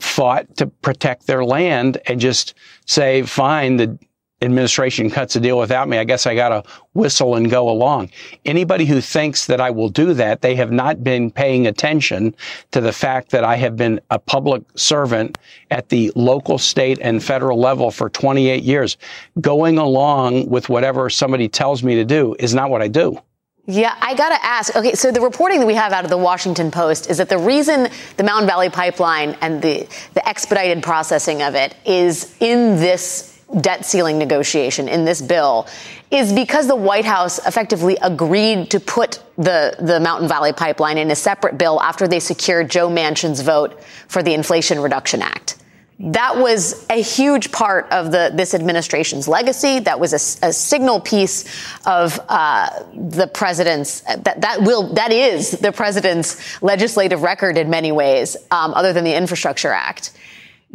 fought 0.00 0.56
to 0.56 0.66
protect 0.66 1.26
their 1.26 1.44
land 1.44 1.98
and 2.06 2.20
just 2.20 2.54
say, 2.86 3.20
fine, 3.20 3.76
the 3.76 3.98
administration 4.42 5.10
cuts 5.10 5.36
a 5.36 5.40
deal 5.40 5.58
without 5.58 5.88
me, 5.88 5.98
I 5.98 6.04
guess 6.04 6.26
I 6.26 6.34
got 6.34 6.48
to 6.48 6.62
whistle 6.94 7.34
and 7.34 7.50
go 7.50 7.68
along. 7.68 8.10
Anybody 8.44 8.86
who 8.86 9.00
thinks 9.00 9.46
that 9.46 9.60
I 9.60 9.70
will 9.70 9.88
do 9.88 10.14
that, 10.14 10.40
they 10.40 10.54
have 10.54 10.72
not 10.72 11.04
been 11.04 11.30
paying 11.30 11.66
attention 11.66 12.34
to 12.70 12.80
the 12.80 12.92
fact 12.92 13.30
that 13.30 13.44
I 13.44 13.56
have 13.56 13.76
been 13.76 14.00
a 14.10 14.18
public 14.18 14.62
servant 14.76 15.38
at 15.70 15.88
the 15.90 16.12
local, 16.16 16.58
state, 16.58 16.98
and 17.02 17.22
federal 17.22 17.58
level 17.58 17.90
for 17.90 18.08
28 18.08 18.62
years. 18.62 18.96
Going 19.40 19.78
along 19.78 20.48
with 20.48 20.68
whatever 20.68 21.10
somebody 21.10 21.48
tells 21.48 21.82
me 21.82 21.94
to 21.96 22.04
do 22.04 22.34
is 22.38 22.54
not 22.54 22.70
what 22.70 22.82
I 22.82 22.88
do. 22.88 23.20
Yeah, 23.66 23.94
I 24.00 24.14
got 24.14 24.30
to 24.30 24.44
ask. 24.44 24.74
Okay, 24.74 24.94
so 24.94 25.12
the 25.12 25.20
reporting 25.20 25.60
that 25.60 25.66
we 25.66 25.74
have 25.74 25.92
out 25.92 26.02
of 26.02 26.10
the 26.10 26.18
Washington 26.18 26.70
Post 26.70 27.08
is 27.08 27.18
that 27.18 27.28
the 27.28 27.38
reason 27.38 27.88
the 28.16 28.24
Mountain 28.24 28.48
Valley 28.48 28.68
pipeline 28.68 29.36
and 29.42 29.62
the, 29.62 29.86
the 30.14 30.26
expedited 30.28 30.82
processing 30.82 31.42
of 31.42 31.54
it 31.54 31.76
is 31.84 32.34
in 32.40 32.76
this 32.76 33.29
debt 33.60 33.84
ceiling 33.84 34.18
negotiation 34.18 34.88
in 34.88 35.04
this 35.04 35.20
bill 35.20 35.66
is 36.10 36.32
because 36.32 36.66
the 36.66 36.76
White 36.76 37.04
House 37.04 37.44
effectively 37.46 37.96
agreed 38.02 38.70
to 38.70 38.80
put 38.80 39.22
the, 39.36 39.74
the 39.78 40.00
Mountain 40.00 40.28
Valley 40.28 40.52
pipeline 40.52 40.98
in 40.98 41.10
a 41.10 41.16
separate 41.16 41.56
bill 41.58 41.80
after 41.80 42.08
they 42.08 42.20
secured 42.20 42.70
Joe 42.70 42.88
Manchin's 42.88 43.40
vote 43.40 43.80
for 44.08 44.22
the 44.22 44.34
Inflation 44.34 44.80
Reduction 44.80 45.22
Act. 45.22 45.56
That 46.02 46.38
was 46.38 46.86
a 46.88 47.02
huge 47.02 47.52
part 47.52 47.92
of 47.92 48.10
the, 48.10 48.32
this 48.32 48.54
administration's 48.54 49.28
legacy. 49.28 49.80
That 49.80 50.00
was 50.00 50.12
a, 50.14 50.48
a 50.48 50.52
signal 50.52 50.98
piece 50.98 51.44
of 51.84 52.18
uh, 52.26 52.84
the 52.94 53.26
president's 53.26 54.00
that 54.00 54.40
that 54.40 54.62
will 54.62 54.94
that 54.94 55.12
is 55.12 55.50
the 55.50 55.72
president's 55.72 56.62
legislative 56.62 57.20
record 57.20 57.58
in 57.58 57.68
many 57.68 57.92
ways, 57.92 58.34
um, 58.50 58.72
other 58.72 58.94
than 58.94 59.04
the 59.04 59.14
Infrastructure 59.14 59.72
Act. 59.72 60.12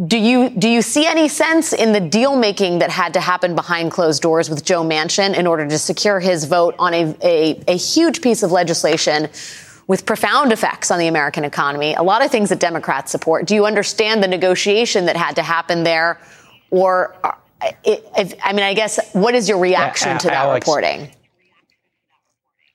Do 0.04 0.18
you 0.18 0.50
do 0.50 0.68
you 0.68 0.82
see 0.82 1.06
any 1.06 1.30
sense 1.30 1.72
in 1.72 1.94
the 1.94 2.02
deal 2.02 2.36
making 2.36 2.80
that 2.80 2.90
had 2.90 3.14
to 3.14 3.22
happen 3.22 3.56
behind 3.56 3.92
closed 3.92 4.22
doors 4.22 4.50
with 4.50 4.66
Joe 4.66 4.84
Manchin 4.84 5.38
in 5.38 5.48
order 5.48 5.66
to 5.66 5.80
secure 5.80 6.20
his 6.20 6.44
vote 6.44 6.76
on 6.78 6.94
a, 6.94 7.16
a, 7.24 7.64
a 7.70 7.78
huge 7.78 8.22
piece 8.22 8.44
of 8.44 8.52
legislation 8.52 9.30
with 9.88 10.06
profound 10.06 10.52
effects 10.52 10.92
on 10.92 11.00
the 11.00 11.08
American 11.08 11.46
economy? 11.46 11.94
A 11.94 12.04
lot 12.04 12.26
of 12.26 12.30
things 12.30 12.50
that 12.50 12.60
Democrats 12.60 13.10
support. 13.10 13.46
Do 13.46 13.56
you 13.56 13.66
understand 13.66 14.22
the 14.22 14.28
negotiation 14.28 15.06
that 15.06 15.16
had 15.16 15.38
to 15.38 15.44
happen 15.44 15.84
there, 15.84 16.20
or 16.72 17.16
uh, 17.24 17.32
if, 17.86 18.34
I 18.44 18.52
mean, 18.52 18.64
I 18.64 18.74
guess 18.74 19.00
what 19.14 19.34
is 19.34 19.48
your 19.48 19.60
reaction 19.60 20.10
uh, 20.10 20.20
to 20.20 20.28
that 20.28 20.34
Alex, 20.34 20.68
reporting? 20.68 21.10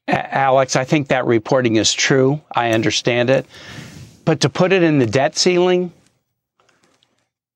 Alex, 0.09 0.75
I 0.75 0.85
think 0.85 1.09
that 1.09 1.27
reporting 1.27 1.77
is 1.77 1.93
true. 1.93 2.41
I 2.51 2.71
understand 2.71 3.29
it, 3.29 3.45
but 4.25 4.41
to 4.41 4.49
put 4.49 4.73
it 4.73 4.83
in 4.83 4.99
the 4.99 5.07
debt 5.07 5.37
ceiling 5.37 5.93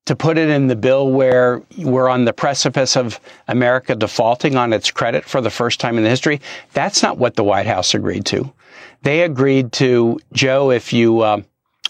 to 0.06 0.14
put 0.14 0.36
it 0.36 0.48
in 0.48 0.66
the 0.66 0.76
bill 0.76 1.10
where 1.10 1.62
we're 1.78 2.08
on 2.08 2.24
the 2.24 2.32
precipice 2.32 2.96
of 2.96 3.18
America 3.48 3.94
defaulting 3.94 4.56
on 4.56 4.72
its 4.72 4.90
credit 4.90 5.24
for 5.24 5.40
the 5.40 5.50
first 5.50 5.80
time 5.80 5.96
in 5.96 6.04
the 6.04 6.10
history. 6.10 6.40
That's 6.72 7.02
not 7.02 7.18
what 7.18 7.36
the 7.36 7.44
White 7.44 7.66
House 7.66 7.94
agreed 7.94 8.26
to. 8.26 8.52
They 9.02 9.22
agreed 9.22 9.72
to, 9.72 10.18
Joe, 10.32 10.70
if 10.70 10.92
you 10.92 11.20
uh, 11.20 11.42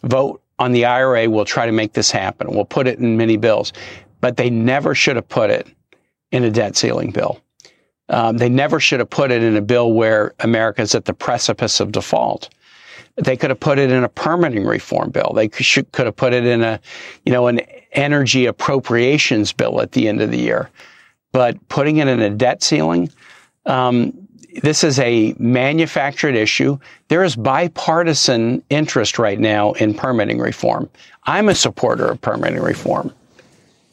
vote 0.05 0.43
on 0.59 0.73
the 0.73 0.85
IRA, 0.85 1.29
we'll 1.29 1.45
try 1.45 1.67
to 1.67 1.73
make 1.73 1.93
this 1.93 2.11
happen. 2.11 2.53
We'll 2.53 2.65
put 2.65 2.87
it 2.87 2.99
in 2.99 3.17
many 3.17 3.37
bills. 3.37 3.73
But 4.21 4.37
they 4.37 4.51
never 4.51 4.95
should 4.95 5.17
have 5.17 5.29
put 5.29 5.51
it 5.51 5.67
in 6.31 6.45
a 6.45 6.51
debt 6.51 6.77
ceiling 6.77 7.11
bill. 7.11 7.41
Um, 8.09 8.37
they 8.37 8.49
never 8.49 8.81
should 8.81 9.01
have 9.01 9.11
put 9.11 9.31
it 9.31 9.43
in 9.43 9.57
a 9.57 9.63
bill 9.63 9.93
where 9.93 10.35
America's 10.41 10.95
at 10.95 11.07
the 11.07 11.15
precipice 11.15 11.81
of 11.81 11.93
default. 11.93 12.51
They 13.17 13.37
could 13.37 13.51
have 13.51 13.61
put 13.61 13.79
it 13.79 13.91
in 13.91 14.03
a 14.03 14.09
permitting 14.09 14.65
reform 14.65 15.11
bill. 15.11 15.33
They 15.35 15.49
could, 15.49 15.87
have 15.97 16.17
put 16.17 16.33
it 16.33 16.45
in 16.45 16.63
a, 16.63 16.81
you 17.25 17.33
know, 17.33 17.47
an 17.47 17.61
energy 17.93 18.47
appropriations 18.47 19.53
bill 19.53 19.81
at 19.81 19.93
the 19.93 20.09
end 20.09 20.21
of 20.21 20.31
the 20.31 20.39
year. 20.39 20.71
But 21.33 21.69
putting 21.69 21.99
it 21.99 22.09
in 22.09 22.21
a 22.21 22.31
debt 22.31 22.63
ceiling, 22.63 23.11
um, 23.67 24.25
this 24.63 24.85
is 24.85 24.99
a 24.99 25.35
manufactured 25.39 26.35
issue. 26.35 26.79
There 27.09 27.25
is 27.25 27.35
bipartisan 27.37 28.63
interest 28.71 29.19
right 29.19 29.39
now 29.39 29.73
in 29.73 29.95
permitting 29.95 30.39
reform. 30.39 30.89
I'm 31.25 31.49
a 31.49 31.55
supporter 31.55 32.07
of 32.07 32.21
permitting 32.21 32.63
reform. 32.63 33.13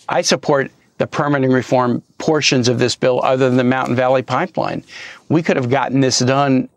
I 0.10 0.22
support 0.22 0.72
the 0.98 1.08
permitting 1.08 1.52
reform 1.52 2.04
portions 2.20 2.68
of 2.68 2.78
this 2.78 2.96
bill 2.96 3.22
other 3.24 3.48
than 3.48 3.58
the 3.58 3.64
Mountain 3.64 3.96
Valley 3.96 4.22
Pipeline. 4.22 4.84
We 5.30 5.42
could 5.42 5.56
have 5.56 5.70
gotten 5.70 6.00
this 6.00 6.20
done 6.20 6.70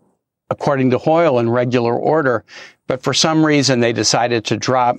according 0.55 0.91
to 0.91 0.99
Hoyle 0.99 1.41
in 1.41 1.51
regular 1.51 1.97
order, 1.97 2.45
but 2.87 3.03
for 3.03 3.13
some 3.13 3.45
reason 3.45 3.81
they 3.81 3.93
decided 3.93 4.45
to 4.47 4.57
drop 4.57 4.99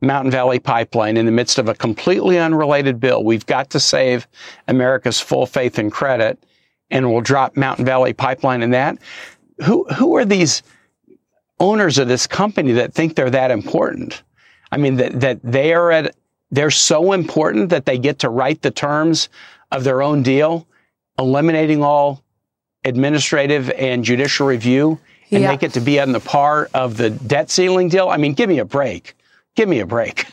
Mountain 0.00 0.32
Valley 0.32 0.58
Pipeline 0.58 1.16
in 1.16 1.26
the 1.26 1.32
midst 1.32 1.58
of 1.58 1.68
a 1.68 1.74
completely 1.74 2.38
unrelated 2.38 2.98
bill. 2.98 3.22
We've 3.22 3.46
got 3.46 3.70
to 3.70 3.80
save 3.80 4.26
America's 4.66 5.20
full 5.20 5.46
faith 5.46 5.78
and 5.78 5.92
credit, 5.92 6.42
and 6.90 7.10
we'll 7.10 7.22
drop 7.22 7.56
Mountain 7.56 7.84
Valley 7.84 8.12
Pipeline 8.12 8.62
in 8.62 8.70
that. 8.72 8.98
Who 9.64 9.84
who 9.94 10.16
are 10.16 10.24
these 10.24 10.62
owners 11.60 11.98
of 11.98 12.08
this 12.08 12.26
company 12.26 12.72
that 12.72 12.92
think 12.92 13.14
they're 13.14 13.30
that 13.30 13.50
important? 13.50 14.22
I 14.72 14.76
mean 14.76 14.96
that 14.96 15.20
that 15.20 15.40
they 15.42 15.72
are 15.72 15.92
at 15.92 16.16
they're 16.50 16.70
so 16.70 17.12
important 17.12 17.70
that 17.70 17.86
they 17.86 17.96
get 17.96 18.18
to 18.18 18.28
write 18.28 18.62
the 18.62 18.70
terms 18.70 19.28
of 19.70 19.84
their 19.84 20.02
own 20.02 20.22
deal, 20.22 20.66
eliminating 21.18 21.82
all 21.82 22.22
administrative 22.86 23.70
and 23.70 24.04
judicial 24.04 24.46
review 24.46 24.98
and 25.30 25.42
yeah. 25.42 25.48
make 25.48 25.62
it 25.62 25.72
to 25.72 25.80
be 25.80 26.00
on 26.00 26.12
the 26.12 26.20
par 26.20 26.70
of 26.72 26.96
the 26.96 27.10
debt 27.10 27.50
ceiling 27.50 27.88
deal. 27.88 28.08
I 28.08 28.16
mean, 28.16 28.32
give 28.32 28.48
me 28.48 28.58
a 28.60 28.64
break. 28.64 29.14
Give 29.54 29.68
me 29.68 29.80
a 29.80 29.86
break. 29.86 30.26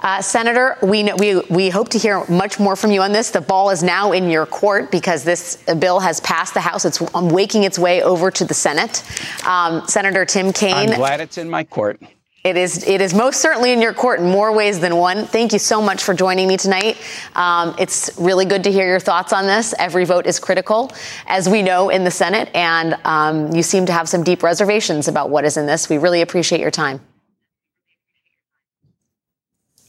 Uh, 0.00 0.20
Senator, 0.20 0.76
we, 0.82 1.02
know, 1.02 1.16
we, 1.16 1.40
we 1.48 1.70
hope 1.70 1.88
to 1.88 1.98
hear 1.98 2.24
much 2.26 2.60
more 2.60 2.76
from 2.76 2.92
you 2.92 3.02
on 3.02 3.12
this. 3.12 3.30
The 3.30 3.40
ball 3.40 3.70
is 3.70 3.82
now 3.82 4.12
in 4.12 4.30
your 4.30 4.46
court 4.46 4.90
because 4.90 5.24
this 5.24 5.56
bill 5.78 6.00
has 6.00 6.20
passed 6.20 6.54
the 6.54 6.60
House. 6.60 6.84
It's 6.84 7.00
waking 7.14 7.64
its 7.64 7.78
way 7.78 8.02
over 8.02 8.30
to 8.30 8.44
the 8.44 8.54
Senate. 8.54 9.02
Um, 9.46 9.86
Senator 9.88 10.24
Tim 10.24 10.52
Kaine. 10.52 10.90
I'm 10.90 10.96
glad 10.96 11.20
it's 11.20 11.38
in 11.38 11.48
my 11.48 11.64
court. 11.64 12.00
It 12.46 12.56
is, 12.56 12.86
it 12.86 13.00
is 13.00 13.12
most 13.12 13.40
certainly 13.40 13.72
in 13.72 13.82
your 13.82 13.92
court 13.92 14.20
in 14.20 14.26
more 14.26 14.52
ways 14.52 14.78
than 14.78 14.98
one. 14.98 15.26
Thank 15.26 15.52
you 15.52 15.58
so 15.58 15.82
much 15.82 16.04
for 16.04 16.14
joining 16.14 16.46
me 16.46 16.56
tonight. 16.56 16.96
Um, 17.34 17.74
it's 17.76 18.16
really 18.18 18.44
good 18.44 18.62
to 18.62 18.70
hear 18.70 18.86
your 18.86 19.00
thoughts 19.00 19.32
on 19.32 19.46
this. 19.46 19.74
Every 19.80 20.04
vote 20.04 20.26
is 20.26 20.38
critical, 20.38 20.92
as 21.26 21.48
we 21.48 21.60
know 21.60 21.88
in 21.88 22.04
the 22.04 22.10
Senate, 22.12 22.48
and 22.54 22.94
um, 23.04 23.52
you 23.52 23.64
seem 23.64 23.84
to 23.86 23.92
have 23.92 24.08
some 24.08 24.22
deep 24.22 24.44
reservations 24.44 25.08
about 25.08 25.28
what 25.28 25.44
is 25.44 25.56
in 25.56 25.66
this. 25.66 25.88
We 25.88 25.98
really 25.98 26.22
appreciate 26.22 26.60
your 26.60 26.70
time. 26.70 27.00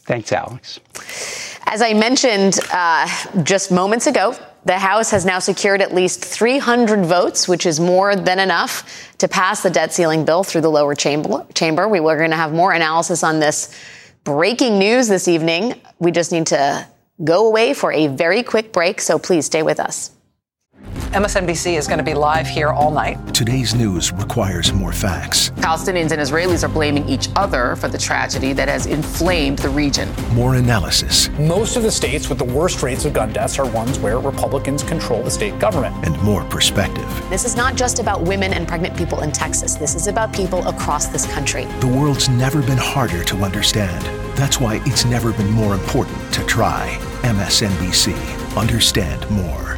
Thanks, 0.07 0.31
Alex. 0.31 0.79
As 1.67 1.83
I 1.83 1.93
mentioned 1.93 2.59
uh, 2.71 3.07
just 3.43 3.71
moments 3.71 4.07
ago, 4.07 4.35
the 4.65 4.79
House 4.79 5.11
has 5.11 5.25
now 5.25 5.39
secured 5.39 5.81
at 5.81 5.93
least 5.93 6.23
300 6.23 7.05
votes, 7.05 7.47
which 7.47 7.65
is 7.65 7.79
more 7.79 8.15
than 8.15 8.39
enough 8.39 9.15
to 9.19 9.27
pass 9.27 9.63
the 9.63 9.69
debt 9.69 9.93
ceiling 9.93 10.25
bill 10.25 10.43
through 10.43 10.61
the 10.61 10.71
lower 10.71 10.93
chamber. 10.95 11.87
We 11.87 11.99
were 11.99 12.17
going 12.17 12.31
to 12.31 12.35
have 12.35 12.51
more 12.53 12.73
analysis 12.73 13.23
on 13.23 13.39
this 13.39 13.73
breaking 14.23 14.77
news 14.77 15.07
this 15.07 15.27
evening. 15.27 15.79
We 15.99 16.11
just 16.11 16.31
need 16.33 16.47
to 16.47 16.85
go 17.23 17.47
away 17.47 17.73
for 17.73 17.93
a 17.93 18.07
very 18.07 18.43
quick 18.43 18.73
break, 18.73 18.99
so 18.99 19.17
please 19.17 19.45
stay 19.45 19.63
with 19.63 19.79
us. 19.79 20.11
MSNBC 21.11 21.77
is 21.77 21.87
going 21.87 21.99
to 21.99 22.03
be 22.03 22.13
live 22.13 22.45
here 22.45 22.67
all 22.67 22.91
night. 22.91 23.17
Today's 23.33 23.73
news 23.73 24.11
requires 24.11 24.73
more 24.73 24.91
facts. 24.91 25.51
Palestinians 25.51 26.11
and 26.11 26.19
Israelis 26.19 26.63
are 26.63 26.67
blaming 26.67 27.07
each 27.07 27.29
other 27.37 27.77
for 27.77 27.87
the 27.87 27.97
tragedy 27.97 28.51
that 28.51 28.67
has 28.67 28.87
inflamed 28.87 29.59
the 29.59 29.69
region. 29.69 30.09
More 30.33 30.55
analysis. 30.55 31.29
Most 31.39 31.77
of 31.77 31.83
the 31.83 31.91
states 31.91 32.27
with 32.27 32.39
the 32.39 32.45
worst 32.45 32.83
rates 32.83 33.05
of 33.05 33.13
gun 33.13 33.31
deaths 33.31 33.57
are 33.57 33.65
ones 33.71 33.99
where 33.99 34.19
Republicans 34.19 34.83
control 34.83 35.23
the 35.23 35.31
state 35.31 35.57
government. 35.59 35.95
And 36.05 36.21
more 36.23 36.43
perspective. 36.43 37.07
This 37.29 37.45
is 37.45 37.55
not 37.55 37.75
just 37.75 37.99
about 37.99 38.23
women 38.23 38.53
and 38.53 38.67
pregnant 38.67 38.97
people 38.97 39.21
in 39.21 39.31
Texas. 39.31 39.75
This 39.75 39.95
is 39.95 40.07
about 40.07 40.33
people 40.33 40.67
across 40.67 41.07
this 41.07 41.25
country. 41.27 41.65
The 41.79 41.87
world's 41.87 42.27
never 42.27 42.61
been 42.61 42.77
harder 42.77 43.23
to 43.23 43.37
understand. 43.37 44.03
That's 44.37 44.59
why 44.59 44.81
it's 44.85 45.05
never 45.05 45.31
been 45.31 45.51
more 45.51 45.73
important 45.73 46.33
to 46.33 46.43
try. 46.45 46.97
MSNBC. 47.21 48.13
Understand 48.57 49.29
more. 49.31 49.77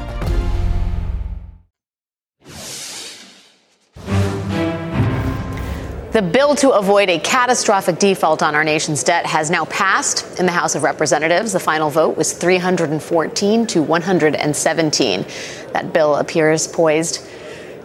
The 6.11 6.21
bill 6.21 6.55
to 6.55 6.71
avoid 6.71 7.07
a 7.07 7.19
catastrophic 7.19 7.97
default 7.97 8.43
on 8.43 8.53
our 8.53 8.65
nation's 8.65 9.01
debt 9.01 9.25
has 9.25 9.49
now 9.49 9.63
passed 9.63 10.41
in 10.41 10.45
the 10.45 10.51
House 10.51 10.75
of 10.75 10.83
Representatives. 10.83 11.53
The 11.53 11.59
final 11.61 11.89
vote 11.89 12.17
was 12.17 12.33
314 12.33 13.67
to 13.67 13.81
117. 13.81 15.25
That 15.71 15.93
bill 15.93 16.17
appears 16.17 16.67
poised 16.67 17.25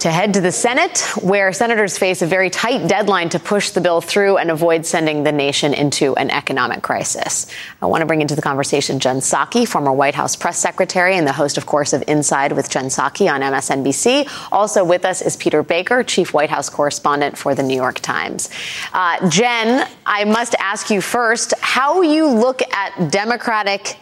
to 0.00 0.11
head 0.11 0.35
to 0.35 0.40
the 0.40 0.52
Senate, 0.52 1.00
where 1.22 1.52
senators 1.52 1.98
face 1.98 2.22
a 2.22 2.26
very 2.26 2.50
tight 2.50 2.88
deadline 2.88 3.28
to 3.30 3.38
push 3.38 3.70
the 3.70 3.80
bill 3.80 4.00
through 4.00 4.37
and 4.37 4.50
avoid 4.50 4.85
sending 4.85 5.22
the 5.22 5.32
nation 5.32 5.72
into 5.72 6.14
an 6.16 6.30
economic 6.30 6.82
crisis. 6.82 7.46
I 7.80 7.87
want 7.87 8.02
to 8.02 8.06
bring 8.06 8.20
into 8.20 8.35
the 8.35 8.42
conversation 8.42 9.00
Jen 9.00 9.18
Psaki, 9.18 9.66
former 9.66 9.92
White 9.92 10.14
House 10.14 10.37
press 10.37 10.59
secretary 10.59 11.16
and 11.16 11.26
the 11.26 11.32
host, 11.32 11.59
of 11.59 11.66
course, 11.66 11.92
of 11.92 12.04
Inside 12.06 12.52
with 12.52 12.70
Jen 12.70 12.87
Psaki 12.87 13.32
on 13.32 13.40
MSNBC. 13.40 14.28
Also 14.52 14.85
with 14.85 15.04
us 15.04 15.22
is 15.22 15.37
Peter 15.37 15.62
Baker, 15.62 16.02
chief 16.02 16.35
White 16.35 16.50
House 16.50 16.68
correspondent 16.68 17.38
for 17.38 17.54
the 17.54 17.62
New 17.62 17.76
York 17.76 18.00
Times. 18.00 18.50
Uh, 18.92 19.28
Jen, 19.28 19.88
I 20.04 20.24
must 20.24 20.54
ask 20.59 20.90
you 20.90 21.00
first 21.00 21.54
how 21.61 22.02
you 22.02 22.28
look 22.28 22.62
at 22.72 23.11
Democratic 23.11 23.96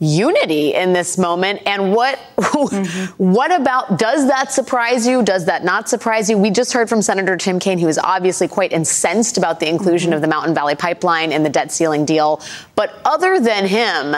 unity 0.00 0.74
in 0.74 0.92
this 0.92 1.16
moment 1.16 1.62
and 1.66 1.92
what 1.94 2.18
mm-hmm. 2.36 3.04
what 3.24 3.52
about 3.52 3.98
does 3.98 4.26
that 4.26 4.50
surprise 4.50 5.06
you 5.06 5.22
does 5.22 5.46
that 5.46 5.64
not 5.64 5.88
surprise 5.88 6.28
you 6.28 6.36
we 6.36 6.50
just 6.50 6.72
heard 6.72 6.88
from 6.88 7.00
senator 7.00 7.36
tim 7.36 7.60
kaine 7.60 7.78
who 7.78 7.86
is 7.86 7.98
obviously 7.98 8.48
quite 8.48 8.72
incensed 8.72 9.38
about 9.38 9.60
the 9.60 9.68
inclusion 9.68 10.10
mm-hmm. 10.10 10.16
of 10.16 10.20
the 10.20 10.28
mountain 10.28 10.52
valley 10.52 10.74
pipeline 10.74 11.30
in 11.30 11.42
the 11.42 11.48
debt 11.48 11.70
ceiling 11.70 12.04
deal 12.04 12.40
but 12.74 13.00
other 13.04 13.38
than 13.40 13.66
him 13.66 14.16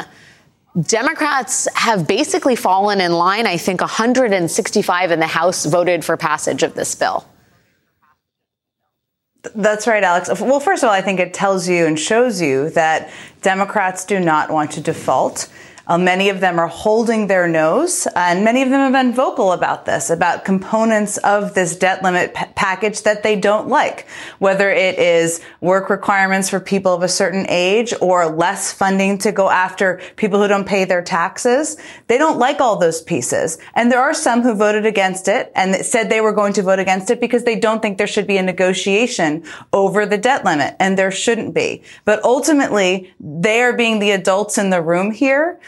Democrats 0.80 1.66
have 1.74 2.06
basically 2.06 2.54
fallen 2.54 3.00
in 3.00 3.12
line. 3.12 3.46
I 3.46 3.56
think 3.56 3.80
165 3.80 5.10
in 5.10 5.20
the 5.20 5.26
House 5.26 5.64
voted 5.64 6.04
for 6.04 6.18
passage 6.18 6.62
of 6.62 6.74
this 6.74 6.94
bill. 6.94 7.26
That's 9.54 9.86
right, 9.86 10.02
Alex. 10.02 10.28
Well, 10.40 10.60
first 10.60 10.82
of 10.82 10.88
all, 10.88 10.94
I 10.94 11.00
think 11.00 11.20
it 11.20 11.32
tells 11.32 11.68
you 11.68 11.86
and 11.86 11.98
shows 11.98 12.42
you 12.42 12.70
that 12.70 13.10
Democrats 13.42 14.04
do 14.04 14.18
not 14.18 14.50
want 14.50 14.72
to 14.72 14.80
default. 14.80 15.48
Uh, 15.86 15.96
many 15.96 16.28
of 16.28 16.40
them 16.40 16.58
are 16.58 16.66
holding 16.66 17.28
their 17.28 17.46
nose, 17.46 18.08
and 18.16 18.42
many 18.42 18.62
of 18.62 18.70
them 18.70 18.80
have 18.80 18.92
been 18.92 19.14
vocal 19.14 19.52
about 19.52 19.84
this, 19.84 20.10
about 20.10 20.44
components 20.44 21.16
of 21.18 21.54
this 21.54 21.76
debt 21.76 22.02
limit 22.02 22.34
package 22.56 23.02
that 23.02 23.22
they 23.22 23.38
don't 23.38 23.68
like, 23.68 24.08
whether 24.38 24.68
it 24.68 24.98
is 24.98 25.40
work 25.60 25.88
requirements 25.88 26.50
for 26.50 26.58
people 26.58 26.92
of 26.92 27.02
a 27.02 27.08
certain 27.08 27.46
age 27.48 27.94
or 28.00 28.26
less 28.26 28.72
funding 28.72 29.16
to 29.16 29.30
go 29.30 29.48
after 29.48 30.00
people 30.16 30.40
who 30.40 30.48
don't 30.48 30.66
pay 30.66 30.84
their 30.84 31.02
taxes. 31.02 31.76
They 32.08 32.18
don't 32.18 32.38
like 32.38 32.60
all 32.60 32.76
those 32.76 33.00
pieces. 33.02 33.58
And 33.74 33.92
there 33.92 34.00
are 34.00 34.14
some 34.14 34.42
who 34.42 34.54
voted 34.54 34.86
against 34.86 35.28
it 35.28 35.52
and 35.54 35.76
said 35.86 36.10
they 36.10 36.20
were 36.20 36.32
going 36.32 36.52
to 36.54 36.62
vote 36.62 36.80
against 36.80 37.10
it 37.10 37.20
because 37.20 37.44
they 37.44 37.58
don't 37.58 37.80
think 37.80 37.98
there 37.98 38.06
should 38.06 38.26
be 38.26 38.38
a 38.38 38.42
negotiation 38.42 39.44
over 39.72 40.04
the 40.04 40.18
debt 40.18 40.44
limit. 40.44 40.74
And 40.80 40.98
there 40.98 41.12
shouldn't 41.12 41.54
be. 41.54 41.82
But 42.04 42.24
ultimately, 42.24 43.14
they 43.20 43.62
are 43.62 43.72
being 43.72 44.00
the 44.00 44.10
adults 44.10 44.58
in 44.58 44.70
the 44.70 44.82
room 44.82 45.12
here 45.12 45.60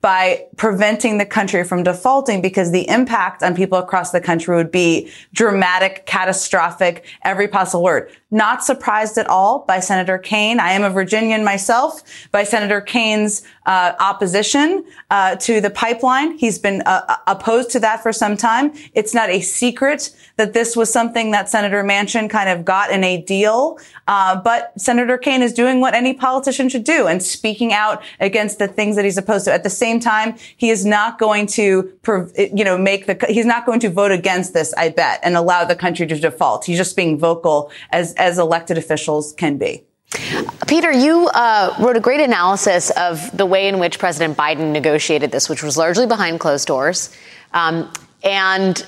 by 0.00 0.46
preventing 0.56 1.18
the 1.18 1.26
country 1.26 1.64
from 1.64 1.82
defaulting 1.82 2.40
because 2.40 2.70
the 2.70 2.88
impact 2.88 3.42
on 3.42 3.54
people 3.56 3.78
across 3.78 4.12
the 4.12 4.20
country 4.20 4.54
would 4.54 4.70
be 4.70 5.10
dramatic, 5.32 6.06
catastrophic, 6.06 7.04
every 7.22 7.48
possible 7.48 7.82
word. 7.82 8.10
Not 8.30 8.62
surprised 8.62 9.18
at 9.18 9.26
all 9.26 9.60
by 9.60 9.80
Senator 9.80 10.18
Kaine. 10.18 10.60
I 10.60 10.72
am 10.72 10.84
a 10.84 10.90
Virginian 10.90 11.44
myself 11.44 12.02
by 12.30 12.44
Senator 12.44 12.80
Kaine's 12.80 13.42
uh, 13.64 13.94
opposition 13.98 14.84
uh, 15.10 15.36
to 15.36 15.60
the 15.60 15.70
pipeline. 15.70 16.36
He's 16.36 16.58
been 16.58 16.82
uh, 16.82 17.16
opposed 17.26 17.70
to 17.70 17.80
that 17.80 18.02
for 18.02 18.12
some 18.12 18.36
time. 18.36 18.72
It's 18.92 19.14
not 19.14 19.30
a 19.30 19.40
secret 19.40 20.14
that 20.36 20.52
this 20.52 20.76
was 20.76 20.92
something 20.92 21.30
that 21.30 21.48
Senator 21.48 21.82
Manchin 21.82 22.28
kind 22.28 22.50
of 22.50 22.64
got 22.64 22.90
in 22.90 23.02
a 23.02 23.20
deal. 23.22 23.78
Uh, 24.06 24.40
but 24.40 24.78
Senator 24.78 25.18
Kaine 25.18 25.42
is 25.42 25.52
doing 25.52 25.80
what 25.80 25.94
any 25.94 26.12
politician 26.12 26.68
should 26.68 26.84
do 26.84 27.06
and 27.06 27.22
speaking 27.22 27.72
out 27.72 28.02
against 28.20 28.58
the 28.58 28.68
things 28.68 28.94
that 28.96 29.04
he's 29.04 29.18
opposed 29.18 29.46
to. 29.46 29.52
At 29.52 29.64
the 29.64 29.70
same 29.70 29.87
time, 29.98 30.36
he 30.56 30.68
is 30.70 30.84
not 30.84 31.18
going 31.18 31.46
to, 31.58 31.92
you 32.36 32.64
know, 32.64 32.76
make 32.76 33.06
the, 33.06 33.16
he's 33.28 33.46
not 33.46 33.64
going 33.64 33.80
to 33.80 33.90
vote 33.90 34.12
against 34.12 34.52
this, 34.52 34.74
I 34.74 34.90
bet, 34.90 35.20
and 35.22 35.36
allow 35.36 35.64
the 35.64 35.76
country 35.76 36.06
to 36.06 36.18
default. 36.18 36.66
He's 36.66 36.78
just 36.78 36.96
being 36.96 37.18
vocal 37.18 37.70
as, 37.90 38.14
as 38.14 38.38
elected 38.38 38.76
officials 38.76 39.32
can 39.32 39.56
be. 39.56 39.84
Peter, 40.66 40.90
you 40.90 41.28
uh, 41.28 41.74
wrote 41.80 41.96
a 41.96 42.00
great 42.00 42.20
analysis 42.20 42.90
of 42.90 43.36
the 43.36 43.44
way 43.44 43.68
in 43.68 43.78
which 43.78 43.98
President 43.98 44.36
Biden 44.36 44.72
negotiated 44.72 45.30
this, 45.30 45.48
which 45.48 45.62
was 45.62 45.76
largely 45.76 46.06
behind 46.06 46.40
closed 46.40 46.66
doors. 46.66 47.14
Um, 47.52 47.90
and 48.22 48.86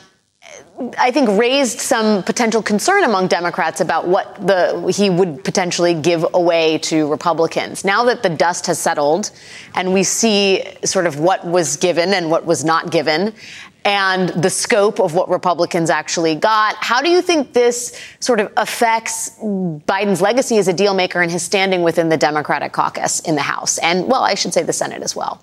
I 0.99 1.11
think 1.11 1.38
raised 1.38 1.81
some 1.81 2.23
potential 2.23 2.62
concern 2.62 3.05
among 3.05 3.29
Democrats 3.29 3.81
about 3.81 4.09
what 4.09 4.35
the 4.46 4.92
he 4.96 5.11
would 5.11 5.44
potentially 5.44 5.94
give 5.94 6.27
away 6.33 6.79
to 6.79 7.07
Republicans. 7.11 7.85
Now 7.85 8.05
that 8.05 8.23
the 8.23 8.31
dust 8.31 8.66
has 8.66 8.79
settled 8.79 9.31
and 9.75 9.92
we 9.92 10.03
see 10.03 10.64
sort 10.85 11.07
of 11.07 11.18
what 11.18 11.46
was 11.46 11.77
given 11.77 12.14
and 12.14 12.31
what 12.31 12.46
was 12.46 12.64
not 12.64 12.90
given 12.90 13.35
and 13.85 14.29
the 14.31 14.51
scope 14.51 15.01
of 15.01 15.14
what 15.14 15.29
Republicans 15.29 15.90
actually 15.90 16.35
got, 16.35 16.77
how 16.77 17.01
do 17.01 17.11
you 17.11 17.23
think 17.23 17.53
this 17.53 17.99
sort 18.20 18.40
of 18.40 18.53
affects 18.57 19.31
Biden's 19.40 20.20
legacy 20.20 20.59
as 20.59 20.68
a 20.68 20.73
deal 20.73 20.94
maker 20.94 21.20
and 21.20 21.31
his 21.31 21.42
standing 21.42 21.83
within 21.83 22.09
the 22.09 22.16
Democratic 22.16 22.73
caucus 22.73 23.20
in 23.20 23.35
the 23.35 23.42
House 23.42 23.79
and 23.79 24.07
well, 24.07 24.23
I 24.23 24.35
should 24.35 24.55
say 24.55 24.62
the 24.62 24.73
Senate 24.73 25.03
as 25.03 25.14
well? 25.14 25.42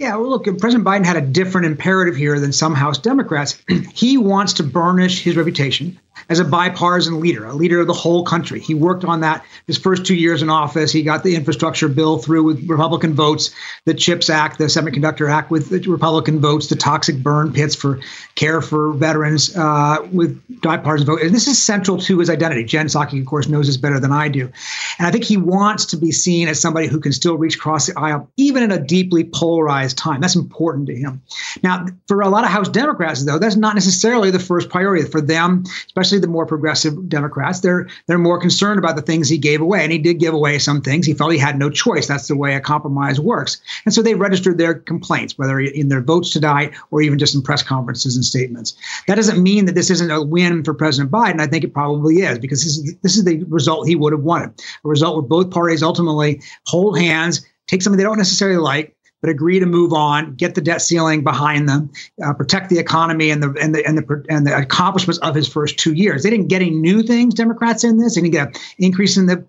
Yeah, 0.00 0.16
well, 0.16 0.30
look, 0.30 0.44
President 0.44 0.82
Biden 0.82 1.04
had 1.04 1.18
a 1.18 1.20
different 1.20 1.66
imperative 1.66 2.16
here 2.16 2.40
than 2.40 2.52
some 2.52 2.74
House 2.74 2.96
Democrats. 2.96 3.62
he 3.92 4.16
wants 4.16 4.54
to 4.54 4.62
burnish 4.62 5.22
his 5.22 5.36
reputation 5.36 6.00
as 6.28 6.38
a 6.38 6.44
bipartisan 6.44 7.20
leader, 7.20 7.44
a 7.46 7.54
leader 7.54 7.80
of 7.80 7.86
the 7.86 7.92
whole 7.92 8.24
country. 8.24 8.60
He 8.60 8.74
worked 8.74 9.04
on 9.04 9.20
that 9.20 9.44
his 9.66 9.78
first 9.78 10.04
two 10.04 10.14
years 10.14 10.42
in 10.42 10.50
office. 10.50 10.92
He 10.92 11.02
got 11.02 11.22
the 11.24 11.34
infrastructure 11.34 11.88
bill 11.88 12.18
through 12.18 12.44
with 12.44 12.68
Republican 12.68 13.14
votes, 13.14 13.50
the 13.84 13.94
CHIPS 13.94 14.30
Act, 14.30 14.58
the 14.58 14.64
Semiconductor 14.64 15.30
Act 15.30 15.50
with 15.50 15.70
Republican 15.86 16.40
votes, 16.40 16.68
the 16.68 16.76
toxic 16.76 17.22
burn 17.22 17.52
pits 17.52 17.74
for 17.74 18.00
care 18.34 18.60
for 18.60 18.92
veterans 18.92 19.56
uh, 19.56 19.98
with 20.12 20.40
bipartisan 20.62 21.06
vote. 21.06 21.22
And 21.22 21.34
this 21.34 21.46
is 21.46 21.62
central 21.62 21.98
to 21.98 22.18
his 22.18 22.30
identity. 22.30 22.64
Jen 22.64 22.86
Psaki, 22.86 23.20
of 23.20 23.26
course, 23.26 23.48
knows 23.48 23.66
this 23.66 23.76
better 23.76 24.00
than 24.00 24.12
I 24.12 24.28
do. 24.28 24.50
And 24.98 25.06
I 25.06 25.10
think 25.10 25.24
he 25.24 25.36
wants 25.36 25.84
to 25.86 25.96
be 25.96 26.12
seen 26.12 26.48
as 26.48 26.60
somebody 26.60 26.86
who 26.86 27.00
can 27.00 27.12
still 27.12 27.36
reach 27.36 27.56
across 27.56 27.86
the 27.86 27.98
aisle, 27.98 28.30
even 28.36 28.62
in 28.62 28.70
a 28.70 28.78
deeply 28.78 29.24
polarized 29.24 29.98
time. 29.98 30.20
That's 30.20 30.36
important 30.36 30.86
to 30.88 30.94
him. 30.94 31.22
Now, 31.62 31.86
for 32.08 32.20
a 32.20 32.28
lot 32.28 32.44
of 32.44 32.50
House 32.50 32.68
Democrats, 32.68 33.24
though, 33.24 33.38
that's 33.38 33.56
not 33.56 33.74
necessarily 33.74 34.30
the 34.30 34.38
first 34.38 34.68
priority 34.68 35.08
for 35.08 35.20
them, 35.20 35.64
especially 35.86 36.09
especially 36.10 36.20
the 36.20 36.32
more 36.32 36.46
progressive 36.46 37.08
Democrats, 37.08 37.60
they're 37.60 37.88
they're 38.06 38.18
more 38.18 38.40
concerned 38.40 38.78
about 38.78 38.96
the 38.96 39.02
things 39.02 39.28
he 39.28 39.38
gave 39.38 39.60
away, 39.60 39.82
and 39.82 39.92
he 39.92 39.98
did 39.98 40.18
give 40.18 40.34
away 40.34 40.58
some 40.58 40.80
things. 40.80 41.06
He 41.06 41.14
felt 41.14 41.32
he 41.32 41.38
had 41.38 41.58
no 41.58 41.70
choice. 41.70 42.06
That's 42.06 42.26
the 42.28 42.36
way 42.36 42.54
a 42.54 42.60
compromise 42.60 43.20
works, 43.20 43.60
and 43.84 43.94
so 43.94 44.02
they 44.02 44.14
registered 44.14 44.58
their 44.58 44.74
complaints, 44.74 45.38
whether 45.38 45.60
in 45.60 45.88
their 45.88 46.00
votes 46.00 46.30
tonight 46.30 46.74
or 46.90 47.00
even 47.00 47.18
just 47.18 47.34
in 47.34 47.42
press 47.42 47.62
conferences 47.62 48.16
and 48.16 48.24
statements. 48.24 48.74
That 49.06 49.14
doesn't 49.14 49.42
mean 49.42 49.66
that 49.66 49.74
this 49.74 49.90
isn't 49.90 50.10
a 50.10 50.22
win 50.22 50.64
for 50.64 50.74
President 50.74 51.10
Biden. 51.12 51.40
I 51.40 51.46
think 51.46 51.64
it 51.64 51.72
probably 51.72 52.22
is 52.22 52.38
because 52.38 52.64
this 52.64 52.76
is 52.76 52.94
this 53.02 53.16
is 53.16 53.24
the 53.24 53.44
result 53.44 53.86
he 53.86 53.96
would 53.96 54.12
have 54.12 54.22
wanted, 54.22 54.60
a 54.84 54.88
result 54.88 55.14
where 55.14 55.22
both 55.22 55.50
parties 55.50 55.82
ultimately 55.82 56.42
hold 56.66 56.98
hands, 56.98 57.46
take 57.66 57.82
something 57.82 57.98
they 57.98 58.04
don't 58.04 58.18
necessarily 58.18 58.58
like, 58.58 58.96
but 59.20 59.30
agree 59.30 59.58
to 59.60 59.66
move 59.66 59.92
on, 59.92 60.34
get 60.34 60.54
the 60.54 60.60
debt 60.60 60.82
ceiling 60.82 61.22
behind 61.22 61.68
them, 61.68 61.90
uh, 62.24 62.32
protect 62.32 62.70
the 62.70 62.78
economy 62.78 63.30
and 63.30 63.42
the 63.42 63.54
and 63.60 63.74
the 63.74 63.86
and 63.86 63.98
the 63.98 64.24
and 64.28 64.46
the 64.46 64.56
accomplishments 64.56 65.18
of 65.18 65.34
his 65.34 65.48
first 65.48 65.78
two 65.78 65.92
years. 65.92 66.22
They 66.22 66.30
didn't 66.30 66.48
get 66.48 66.62
any 66.62 66.70
new 66.70 67.02
things, 67.02 67.34
Democrats 67.34 67.84
in 67.84 67.98
this. 67.98 68.14
They 68.14 68.22
didn't 68.22 68.32
get 68.32 68.48
an 68.56 68.62
increase 68.78 69.16
in 69.16 69.26
the 69.26 69.44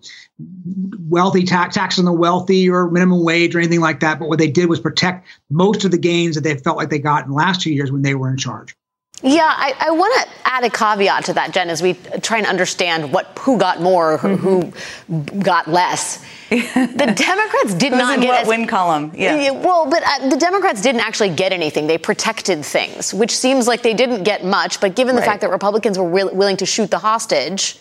wealthy 1.08 1.44
tax 1.44 1.74
tax 1.74 1.98
on 1.98 2.04
the 2.04 2.12
wealthy 2.12 2.68
or 2.68 2.90
minimum 2.90 3.24
wage 3.24 3.54
or 3.54 3.58
anything 3.58 3.80
like 3.80 4.00
that. 4.00 4.18
But 4.18 4.28
what 4.28 4.38
they 4.38 4.50
did 4.50 4.68
was 4.68 4.80
protect 4.80 5.26
most 5.50 5.84
of 5.84 5.90
the 5.90 5.98
gains 5.98 6.34
that 6.34 6.42
they 6.42 6.56
felt 6.56 6.76
like 6.76 6.90
they 6.90 6.98
got 6.98 7.24
in 7.24 7.30
the 7.30 7.36
last 7.36 7.60
two 7.60 7.72
years 7.72 7.90
when 7.90 8.02
they 8.02 8.14
were 8.14 8.30
in 8.30 8.36
charge. 8.36 8.76
Yeah, 9.24 9.44
I, 9.44 9.74
I 9.78 9.90
want 9.92 10.12
to 10.20 10.28
add 10.44 10.64
a 10.64 10.70
caveat 10.70 11.26
to 11.26 11.34
that, 11.34 11.52
Jen, 11.52 11.70
as 11.70 11.80
we 11.80 11.94
try 12.22 12.38
and 12.38 12.46
understand 12.46 13.12
what 13.12 13.38
who 13.38 13.56
got 13.56 13.80
more, 13.80 14.18
who, 14.18 14.36
mm-hmm. 14.36 15.34
who 15.34 15.42
got 15.42 15.68
less. 15.68 16.24
The 16.50 17.14
Democrats 17.16 17.74
did 17.74 17.92
not 17.92 18.20
get 18.20 18.46
what 18.46 18.46
win 18.48 18.66
column. 18.66 19.12
Yeah. 19.14 19.52
Well, 19.52 19.88
but 19.88 20.02
uh, 20.04 20.28
the 20.28 20.36
Democrats 20.36 20.82
didn't 20.82 21.02
actually 21.02 21.30
get 21.30 21.52
anything. 21.52 21.86
They 21.86 21.98
protected 21.98 22.64
things, 22.64 23.14
which 23.14 23.34
seems 23.36 23.68
like 23.68 23.82
they 23.82 23.94
didn't 23.94 24.24
get 24.24 24.44
much. 24.44 24.80
But 24.80 24.96
given 24.96 25.14
the 25.14 25.20
right. 25.20 25.28
fact 25.28 25.40
that 25.42 25.50
Republicans 25.50 25.98
were 25.98 26.08
will, 26.08 26.34
willing 26.34 26.56
to 26.56 26.66
shoot 26.66 26.90
the 26.90 26.98
hostage, 26.98 27.78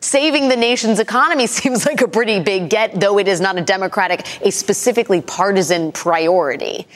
saving 0.00 0.48
the 0.48 0.56
nation's 0.56 0.98
economy 0.98 1.46
seems 1.46 1.86
like 1.86 2.00
a 2.00 2.08
pretty 2.08 2.40
big 2.40 2.68
get, 2.68 2.98
though 2.98 3.18
it 3.18 3.28
is 3.28 3.40
not 3.40 3.56
a 3.56 3.62
Democratic, 3.62 4.26
a 4.44 4.50
specifically 4.50 5.20
partisan 5.20 5.92
priority. 5.92 6.86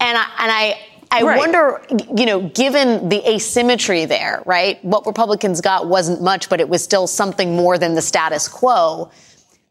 And 0.00 0.18
I, 0.18 0.24
and 0.38 0.52
I 0.52 0.80
I 1.10 1.22
right. 1.22 1.38
wonder, 1.38 1.82
you 2.16 2.26
know, 2.26 2.48
given 2.48 3.08
the 3.08 3.28
asymmetry 3.28 4.04
there, 4.04 4.42
right? 4.46 4.84
What 4.84 5.06
Republicans 5.06 5.60
got 5.60 5.88
wasn't 5.88 6.22
much, 6.22 6.48
but 6.48 6.60
it 6.60 6.68
was 6.68 6.82
still 6.82 7.06
something 7.06 7.56
more 7.56 7.78
than 7.78 7.94
the 7.94 8.02
status 8.02 8.48
quo. 8.48 9.10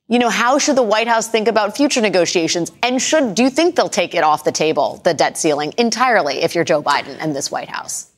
You 0.07 0.19
know, 0.19 0.29
how 0.29 0.57
should 0.57 0.75
the 0.75 0.83
White 0.83 1.07
House 1.07 1.27
think 1.27 1.47
about 1.47 1.75
future 1.75 2.01
negotiations? 2.01 2.71
And 2.83 3.01
should, 3.01 3.35
do 3.35 3.43
you 3.43 3.49
think 3.49 3.75
they'll 3.75 3.89
take 3.89 4.13
it 4.13 4.23
off 4.23 4.43
the 4.43 4.51
table, 4.51 5.01
the 5.03 5.13
debt 5.13 5.37
ceiling, 5.37 5.73
entirely 5.77 6.43
if 6.43 6.55
you're 6.55 6.63
Joe 6.63 6.83
Biden 6.83 7.17
and 7.19 7.35
this 7.35 7.49
White 7.49 7.69
House? 7.69 8.11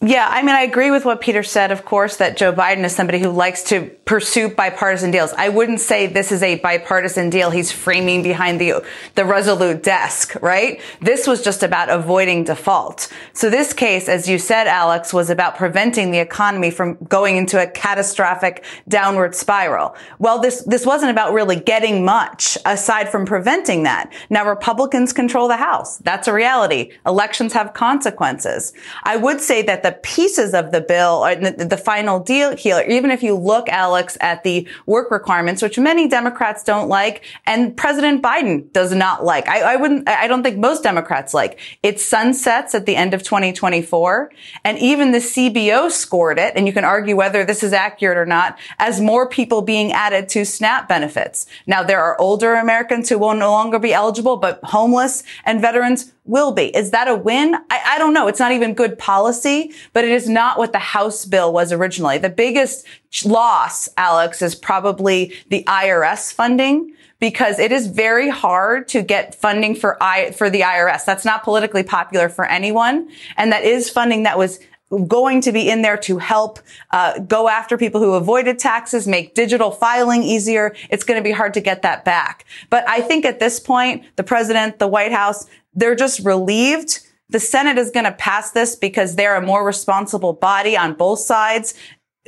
Yeah, 0.00 0.28
I 0.30 0.42
mean, 0.42 0.54
I 0.54 0.62
agree 0.62 0.92
with 0.92 1.04
what 1.04 1.20
Peter 1.20 1.42
said, 1.42 1.72
of 1.72 1.84
course, 1.84 2.18
that 2.18 2.36
Joe 2.36 2.52
Biden 2.52 2.84
is 2.84 2.94
somebody 2.94 3.18
who 3.18 3.30
likes 3.30 3.64
to 3.64 3.90
pursue 4.04 4.48
bipartisan 4.48 5.10
deals. 5.10 5.32
I 5.32 5.48
wouldn't 5.48 5.80
say 5.80 6.06
this 6.06 6.30
is 6.30 6.40
a 6.40 6.54
bipartisan 6.60 7.30
deal 7.30 7.50
he's 7.50 7.72
framing 7.72 8.22
behind 8.22 8.60
the, 8.60 8.84
the 9.16 9.24
Resolute 9.24 9.82
desk, 9.82 10.36
right? 10.40 10.80
This 11.00 11.26
was 11.26 11.42
just 11.42 11.64
about 11.64 11.90
avoiding 11.90 12.44
default. 12.44 13.12
So 13.32 13.50
this 13.50 13.72
case, 13.72 14.08
as 14.08 14.28
you 14.28 14.38
said, 14.38 14.68
Alex, 14.68 15.12
was 15.12 15.30
about 15.30 15.56
preventing 15.56 16.12
the 16.12 16.20
economy 16.20 16.70
from 16.70 16.94
going 17.08 17.36
into 17.36 17.60
a 17.60 17.66
catastrophic 17.66 18.64
downward 18.86 19.34
spiral. 19.34 19.96
Well, 20.20 20.38
this, 20.38 20.62
this 20.62 20.86
wasn't 20.86 21.10
about 21.10 21.32
really 21.32 21.56
getting 21.56 22.04
much 22.04 22.56
aside 22.64 23.08
from 23.08 23.26
preventing 23.26 23.82
that. 23.82 24.12
Now, 24.30 24.48
Republicans 24.48 25.12
control 25.12 25.48
the 25.48 25.56
House. 25.56 25.96
That's 25.98 26.28
a 26.28 26.32
reality. 26.32 26.92
Elections 27.04 27.52
have 27.52 27.74
consequences. 27.74 28.72
I 29.02 29.16
would 29.16 29.40
say 29.40 29.62
that 29.62 29.82
the 29.82 29.87
pieces 29.92 30.54
of 30.54 30.72
the 30.72 30.80
bill 30.80 31.24
or 31.24 31.34
the, 31.34 31.64
the 31.64 31.76
final 31.76 32.20
deal 32.20 32.56
here, 32.56 32.84
even 32.88 33.10
if 33.10 33.22
you 33.22 33.34
look, 33.34 33.68
Alex, 33.68 34.16
at 34.20 34.44
the 34.44 34.66
work 34.86 35.10
requirements, 35.10 35.62
which 35.62 35.78
many 35.78 36.08
Democrats 36.08 36.62
don't 36.62 36.88
like 36.88 37.24
and 37.46 37.76
President 37.76 38.22
Biden 38.22 38.72
does 38.72 38.92
not 38.94 39.24
like. 39.24 39.48
I, 39.48 39.74
I 39.74 39.76
wouldn't, 39.76 40.08
I 40.08 40.26
don't 40.26 40.42
think 40.42 40.58
most 40.58 40.82
Democrats 40.82 41.34
like. 41.34 41.58
It 41.82 42.00
sunsets 42.00 42.74
at 42.74 42.86
the 42.86 42.96
end 42.96 43.14
of 43.14 43.22
2024 43.22 44.30
and 44.64 44.78
even 44.78 45.12
the 45.12 45.18
CBO 45.18 45.90
scored 45.90 46.38
it. 46.38 46.54
And 46.56 46.66
you 46.66 46.72
can 46.72 46.84
argue 46.84 47.16
whether 47.16 47.44
this 47.44 47.62
is 47.62 47.72
accurate 47.72 48.18
or 48.18 48.26
not 48.26 48.58
as 48.78 49.00
more 49.00 49.28
people 49.28 49.62
being 49.62 49.92
added 49.92 50.28
to 50.30 50.44
SNAP 50.44 50.88
benefits. 50.88 51.46
Now 51.66 51.82
there 51.82 52.02
are 52.02 52.20
older 52.20 52.54
Americans 52.54 53.08
who 53.08 53.18
will 53.18 53.34
no 53.34 53.50
longer 53.50 53.78
be 53.78 53.92
eligible, 53.92 54.36
but 54.36 54.60
homeless 54.64 55.22
and 55.44 55.60
veterans 55.60 56.12
will 56.28 56.52
be. 56.52 56.66
Is 56.76 56.90
that 56.90 57.08
a 57.08 57.16
win? 57.16 57.54
I, 57.70 57.80
I, 57.86 57.98
don't 57.98 58.12
know. 58.12 58.28
It's 58.28 58.38
not 58.38 58.52
even 58.52 58.74
good 58.74 58.98
policy, 58.98 59.72
but 59.92 60.04
it 60.04 60.10
is 60.10 60.28
not 60.28 60.58
what 60.58 60.72
the 60.72 60.78
House 60.78 61.24
bill 61.24 61.52
was 61.52 61.72
originally. 61.72 62.18
The 62.18 62.28
biggest 62.28 62.86
loss, 63.24 63.88
Alex, 63.96 64.42
is 64.42 64.54
probably 64.54 65.32
the 65.48 65.64
IRS 65.64 66.32
funding 66.32 66.92
because 67.18 67.58
it 67.58 67.72
is 67.72 67.88
very 67.88 68.28
hard 68.28 68.86
to 68.88 69.02
get 69.02 69.34
funding 69.34 69.74
for 69.74 70.00
I, 70.02 70.30
for 70.32 70.50
the 70.50 70.60
IRS. 70.60 71.04
That's 71.04 71.24
not 71.24 71.42
politically 71.42 71.82
popular 71.82 72.28
for 72.28 72.44
anyone. 72.44 73.08
And 73.36 73.50
that 73.52 73.64
is 73.64 73.90
funding 73.90 74.22
that 74.22 74.38
was 74.38 74.60
going 75.06 75.40
to 75.42 75.52
be 75.52 75.68
in 75.68 75.82
there 75.82 75.96
to 75.98 76.18
help 76.18 76.58
uh, 76.90 77.18
go 77.20 77.48
after 77.48 77.76
people 77.76 78.00
who 78.00 78.14
avoided 78.14 78.58
taxes, 78.58 79.06
make 79.06 79.34
digital 79.34 79.70
filing 79.70 80.22
easier. 80.22 80.74
It's 80.90 81.04
going 81.04 81.18
to 81.18 81.24
be 81.24 81.32
hard 81.32 81.54
to 81.54 81.60
get 81.60 81.82
that 81.82 82.04
back. 82.04 82.44
But 82.70 82.88
I 82.88 83.00
think 83.00 83.24
at 83.24 83.38
this 83.38 83.60
point, 83.60 84.04
the 84.16 84.24
president, 84.24 84.78
the 84.78 84.88
White 84.88 85.12
House, 85.12 85.46
they're 85.74 85.94
just 85.94 86.24
relieved. 86.24 87.00
The 87.28 87.40
Senate 87.40 87.76
is 87.76 87.90
going 87.90 88.06
to 88.06 88.12
pass 88.12 88.52
this 88.52 88.74
because 88.74 89.16
they're 89.16 89.36
a 89.36 89.44
more 89.44 89.64
responsible 89.64 90.32
body 90.32 90.76
on 90.76 90.94
both 90.94 91.20
sides 91.20 91.74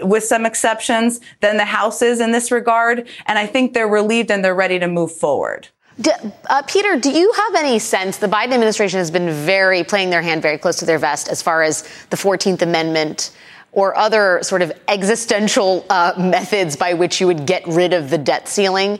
with 0.02 0.24
some 0.24 0.44
exceptions 0.46 1.20
than 1.40 1.56
the 1.56 1.64
House 1.64 2.02
is 2.02 2.20
in 2.20 2.32
this 2.32 2.50
regard. 2.50 3.08
And 3.26 3.38
I 3.38 3.46
think 3.46 3.72
they're 3.72 3.88
relieved 3.88 4.30
and 4.30 4.44
they're 4.44 4.54
ready 4.54 4.78
to 4.78 4.88
move 4.88 5.12
forward. 5.12 5.68
Do, 6.00 6.10
uh, 6.48 6.62
Peter, 6.62 6.98
do 6.98 7.10
you 7.10 7.32
have 7.32 7.54
any 7.56 7.78
sense 7.78 8.18
the 8.18 8.26
Biden 8.26 8.52
administration 8.52 8.98
has 8.98 9.10
been 9.10 9.30
very 9.30 9.84
playing 9.84 10.10
their 10.10 10.22
hand 10.22 10.42
very 10.42 10.58
close 10.58 10.76
to 10.76 10.86
their 10.86 10.98
vest 10.98 11.28
as 11.28 11.42
far 11.42 11.62
as 11.62 11.82
the 12.10 12.16
14th 12.16 12.62
Amendment 12.62 13.32
or 13.72 13.96
other 13.96 14.40
sort 14.42 14.62
of 14.62 14.72
existential 14.88 15.84
uh, 15.90 16.12
methods 16.18 16.76
by 16.76 16.94
which 16.94 17.20
you 17.20 17.26
would 17.26 17.46
get 17.46 17.66
rid 17.66 17.92
of 17.92 18.10
the 18.10 18.18
debt 18.18 18.48
ceiling? 18.48 18.98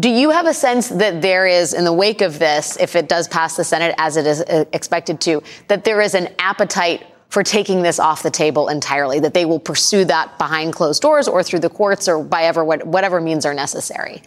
Do 0.00 0.08
you 0.08 0.30
have 0.30 0.46
a 0.46 0.54
sense 0.54 0.88
that 0.88 1.22
there 1.22 1.46
is, 1.46 1.72
in 1.72 1.84
the 1.84 1.92
wake 1.92 2.20
of 2.20 2.38
this, 2.38 2.76
if 2.78 2.96
it 2.96 3.08
does 3.08 3.28
pass 3.28 3.56
the 3.56 3.64
Senate 3.64 3.94
as 3.98 4.16
it 4.16 4.26
is 4.26 4.40
uh, 4.42 4.64
expected 4.72 5.20
to, 5.22 5.42
that 5.68 5.84
there 5.84 6.00
is 6.00 6.14
an 6.14 6.28
appetite 6.38 7.06
for 7.28 7.42
taking 7.42 7.82
this 7.82 8.00
off 8.00 8.22
the 8.22 8.30
table 8.30 8.68
entirely, 8.68 9.20
that 9.20 9.34
they 9.34 9.44
will 9.44 9.60
pursue 9.60 10.04
that 10.06 10.36
behind 10.38 10.72
closed 10.72 11.02
doors 11.02 11.28
or 11.28 11.42
through 11.42 11.60
the 11.60 11.70
courts 11.70 12.08
or 12.08 12.24
by 12.24 12.44
ever, 12.44 12.64
whatever 12.64 13.20
means 13.20 13.44
are 13.46 13.54
necessary? 13.54 14.22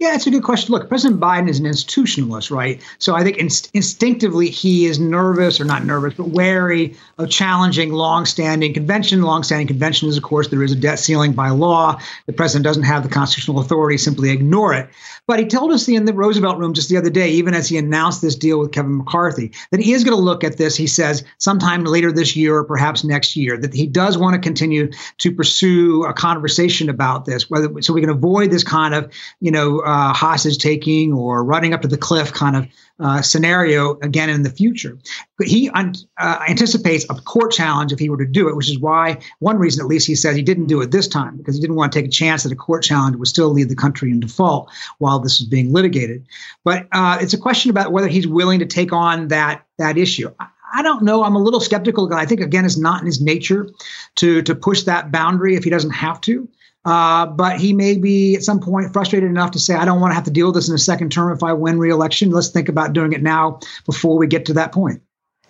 Yeah, 0.00 0.16
it's 0.16 0.26
a 0.26 0.30
good 0.30 0.42
question. 0.42 0.72
Look, 0.72 0.88
President 0.88 1.20
Biden 1.20 1.48
is 1.48 1.60
an 1.60 1.66
institutionalist, 1.66 2.50
right? 2.50 2.82
So 2.98 3.14
I 3.14 3.22
think 3.22 3.36
inst- 3.36 3.70
instinctively 3.74 4.50
he 4.50 4.86
is 4.86 4.98
nervous, 4.98 5.60
or 5.60 5.64
not 5.64 5.84
nervous, 5.84 6.14
but 6.14 6.30
wary 6.30 6.96
of 7.18 7.30
challenging 7.30 7.92
longstanding 7.92 8.74
convention. 8.74 9.22
Longstanding 9.22 9.68
convention 9.68 10.08
is, 10.08 10.16
of 10.16 10.24
course, 10.24 10.48
there 10.48 10.64
is 10.64 10.72
a 10.72 10.76
debt 10.76 10.98
ceiling 10.98 11.32
by 11.32 11.50
law. 11.50 11.98
The 12.26 12.32
president 12.32 12.64
doesn't 12.64 12.82
have 12.82 13.04
the 13.04 13.08
constitutional 13.08 13.60
authority; 13.60 13.96
simply 13.96 14.30
ignore 14.30 14.74
it. 14.74 14.90
But 15.26 15.38
he 15.38 15.46
told 15.46 15.72
us 15.72 15.88
in 15.88 16.04
the 16.04 16.12
Roosevelt 16.12 16.58
Room 16.58 16.74
just 16.74 16.88
the 16.88 16.96
other 16.96 17.08
day, 17.08 17.30
even 17.30 17.54
as 17.54 17.68
he 17.68 17.78
announced 17.78 18.20
this 18.20 18.34
deal 18.34 18.58
with 18.58 18.72
Kevin 18.72 18.98
McCarthy, 18.98 19.52
that 19.70 19.80
he 19.80 19.92
is 19.92 20.04
going 20.04 20.16
to 20.16 20.22
look 20.22 20.44
at 20.44 20.58
this. 20.58 20.76
He 20.76 20.86
says 20.86 21.24
sometime 21.38 21.84
later 21.84 22.12
this 22.12 22.36
year 22.36 22.56
or 22.56 22.64
perhaps 22.64 23.04
next 23.04 23.36
year 23.36 23.56
that 23.58 23.72
he 23.72 23.86
does 23.86 24.18
want 24.18 24.34
to 24.34 24.40
continue 24.40 24.90
to 25.18 25.32
pursue 25.32 26.04
a 26.04 26.12
conversation 26.12 26.90
about 26.90 27.24
this, 27.24 27.48
whether 27.48 27.80
so 27.80 27.94
we 27.94 28.00
can 28.00 28.10
avoid 28.10 28.50
this 28.50 28.64
kind 28.64 28.92
of 28.92 29.10
you 29.40 29.50
know 29.50 29.80
uh, 29.84 29.93
hostage 30.12 30.58
taking 30.58 31.12
or 31.12 31.44
running 31.44 31.74
up 31.74 31.82
to 31.82 31.88
the 31.88 31.98
cliff 31.98 32.32
kind 32.32 32.56
of 32.56 32.66
uh, 33.00 33.20
scenario 33.22 33.98
again 34.00 34.30
in 34.30 34.42
the 34.42 34.50
future. 34.50 34.96
But 35.36 35.48
he 35.48 35.68
un- 35.70 35.94
uh, 36.18 36.44
anticipates 36.48 37.04
a 37.10 37.14
court 37.14 37.52
challenge 37.52 37.92
if 37.92 37.98
he 37.98 38.08
were 38.08 38.18
to 38.18 38.26
do 38.26 38.48
it, 38.48 38.56
which 38.56 38.70
is 38.70 38.78
why 38.78 39.18
one 39.40 39.58
reason, 39.58 39.82
at 39.82 39.88
least, 39.88 40.06
he 40.06 40.14
says 40.14 40.36
he 40.36 40.42
didn't 40.42 40.66
do 40.66 40.80
it 40.80 40.90
this 40.90 41.08
time 41.08 41.36
because 41.36 41.56
he 41.56 41.60
didn't 41.60 41.76
want 41.76 41.92
to 41.92 41.98
take 41.98 42.06
a 42.06 42.12
chance 42.12 42.44
that 42.44 42.52
a 42.52 42.56
court 42.56 42.82
challenge 42.82 43.16
would 43.16 43.28
still 43.28 43.48
leave 43.50 43.68
the 43.68 43.76
country 43.76 44.10
in 44.10 44.20
default 44.20 44.70
while 44.98 45.18
this 45.18 45.40
is 45.40 45.46
being 45.46 45.72
litigated. 45.72 46.24
But 46.62 46.86
uh, 46.92 47.18
it's 47.20 47.34
a 47.34 47.38
question 47.38 47.70
about 47.70 47.92
whether 47.92 48.08
he's 48.08 48.26
willing 48.26 48.60
to 48.60 48.66
take 48.66 48.92
on 48.92 49.28
that 49.28 49.64
that 49.78 49.98
issue. 49.98 50.30
I, 50.38 50.46
I 50.76 50.82
don't 50.82 51.02
know. 51.02 51.22
I'm 51.22 51.36
a 51.36 51.42
little 51.42 51.60
skeptical. 51.60 52.12
I 52.12 52.26
think 52.26 52.40
again, 52.40 52.64
it's 52.64 52.76
not 52.76 53.00
in 53.00 53.06
his 53.06 53.20
nature 53.20 53.68
to 54.16 54.42
to 54.42 54.54
push 54.54 54.82
that 54.82 55.10
boundary 55.10 55.56
if 55.56 55.64
he 55.64 55.70
doesn't 55.70 55.90
have 55.90 56.20
to. 56.22 56.48
Uh, 56.84 57.26
but 57.26 57.58
he 57.58 57.72
may 57.72 57.96
be 57.96 58.36
at 58.36 58.42
some 58.42 58.60
point 58.60 58.92
frustrated 58.92 59.30
enough 59.30 59.52
to 59.52 59.58
say, 59.58 59.74
I 59.74 59.84
don't 59.84 60.00
want 60.00 60.10
to 60.10 60.14
have 60.14 60.24
to 60.24 60.30
deal 60.30 60.46
with 60.46 60.56
this 60.56 60.68
in 60.68 60.74
a 60.74 60.78
second 60.78 61.10
term 61.10 61.34
if 61.34 61.42
I 61.42 61.52
win 61.54 61.78
re-election. 61.78 62.30
Let's 62.30 62.48
think 62.48 62.68
about 62.68 62.92
doing 62.92 63.12
it 63.12 63.22
now 63.22 63.60
before 63.86 64.18
we 64.18 64.26
get 64.26 64.46
to 64.46 64.52
that 64.54 64.72
point. 64.72 65.00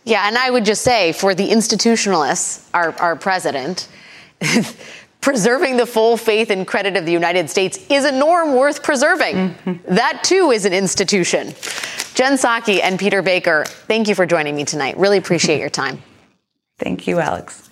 Yeah, 0.04 0.28
and 0.28 0.36
I 0.36 0.50
would 0.50 0.64
just 0.64 0.82
say 0.82 1.12
for 1.12 1.34
the 1.34 1.48
institutionalists, 1.48 2.68
our, 2.74 2.92
our 3.00 3.16
president, 3.16 3.88
preserving 5.20 5.78
the 5.78 5.86
full 5.86 6.18
faith 6.18 6.50
and 6.50 6.66
credit 6.66 6.96
of 6.96 7.06
the 7.06 7.12
United 7.12 7.48
States 7.48 7.78
is 7.88 8.04
a 8.04 8.12
norm 8.12 8.54
worth 8.54 8.82
preserving. 8.82 9.34
Mm-hmm. 9.34 9.94
That 9.94 10.22
too 10.22 10.50
is 10.50 10.66
an 10.66 10.74
institution. 10.74 11.54
Jen 12.14 12.34
Psaki 12.34 12.80
and 12.82 12.98
Peter 12.98 13.22
Baker, 13.22 13.64
thank 13.66 14.06
you 14.06 14.14
for 14.14 14.26
joining 14.26 14.54
me 14.54 14.64
tonight. 14.64 14.98
Really 14.98 15.16
appreciate 15.16 15.58
your 15.58 15.70
time. 15.70 16.02
Thank 16.78 17.06
you, 17.06 17.18
Alex. 17.18 17.63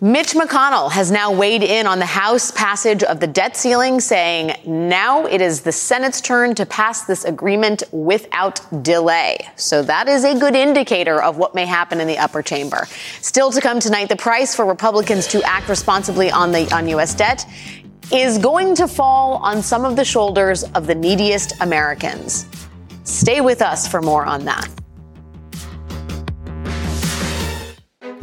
Mitch 0.00 0.34
McConnell 0.34 0.92
has 0.92 1.10
now 1.10 1.32
weighed 1.32 1.64
in 1.64 1.84
on 1.84 1.98
the 1.98 2.06
House 2.06 2.52
passage 2.52 3.02
of 3.02 3.18
the 3.18 3.26
debt 3.26 3.56
ceiling, 3.56 3.98
saying 3.98 4.54
now 4.64 5.26
it 5.26 5.40
is 5.40 5.62
the 5.62 5.72
Senate's 5.72 6.20
turn 6.20 6.54
to 6.54 6.64
pass 6.66 7.04
this 7.04 7.24
agreement 7.24 7.82
without 7.90 8.60
delay. 8.84 9.38
So 9.56 9.82
that 9.82 10.06
is 10.06 10.22
a 10.22 10.38
good 10.38 10.54
indicator 10.54 11.20
of 11.20 11.36
what 11.36 11.56
may 11.56 11.66
happen 11.66 12.00
in 12.00 12.06
the 12.06 12.16
upper 12.16 12.42
chamber. 12.42 12.86
Still 13.22 13.50
to 13.50 13.60
come 13.60 13.80
tonight, 13.80 14.08
the 14.08 14.14
price 14.14 14.54
for 14.54 14.64
Republicans 14.64 15.26
to 15.28 15.42
act 15.42 15.68
responsibly 15.68 16.30
on 16.30 16.52
the 16.52 16.72
on 16.72 16.86
U.S. 16.90 17.12
debt 17.16 17.44
is 18.12 18.38
going 18.38 18.76
to 18.76 18.86
fall 18.86 19.38
on 19.38 19.64
some 19.64 19.84
of 19.84 19.96
the 19.96 20.04
shoulders 20.04 20.62
of 20.62 20.86
the 20.86 20.94
neediest 20.94 21.60
Americans. 21.60 22.46
Stay 23.02 23.40
with 23.40 23.62
us 23.62 23.88
for 23.88 24.00
more 24.00 24.24
on 24.24 24.44
that. 24.44 24.68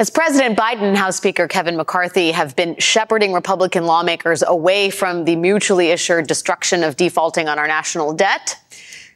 As 0.00 0.08
President 0.08 0.58
Biden 0.58 0.80
and 0.80 0.96
House 0.96 1.18
Speaker 1.18 1.46
Kevin 1.46 1.76
McCarthy 1.76 2.30
have 2.30 2.56
been 2.56 2.74
shepherding 2.78 3.34
Republican 3.34 3.84
lawmakers 3.84 4.42
away 4.42 4.88
from 4.88 5.26
the 5.26 5.36
mutually 5.36 5.92
assured 5.92 6.26
destruction 6.26 6.82
of 6.82 6.96
defaulting 6.96 7.50
on 7.50 7.58
our 7.58 7.66
national 7.66 8.14
debt, 8.14 8.56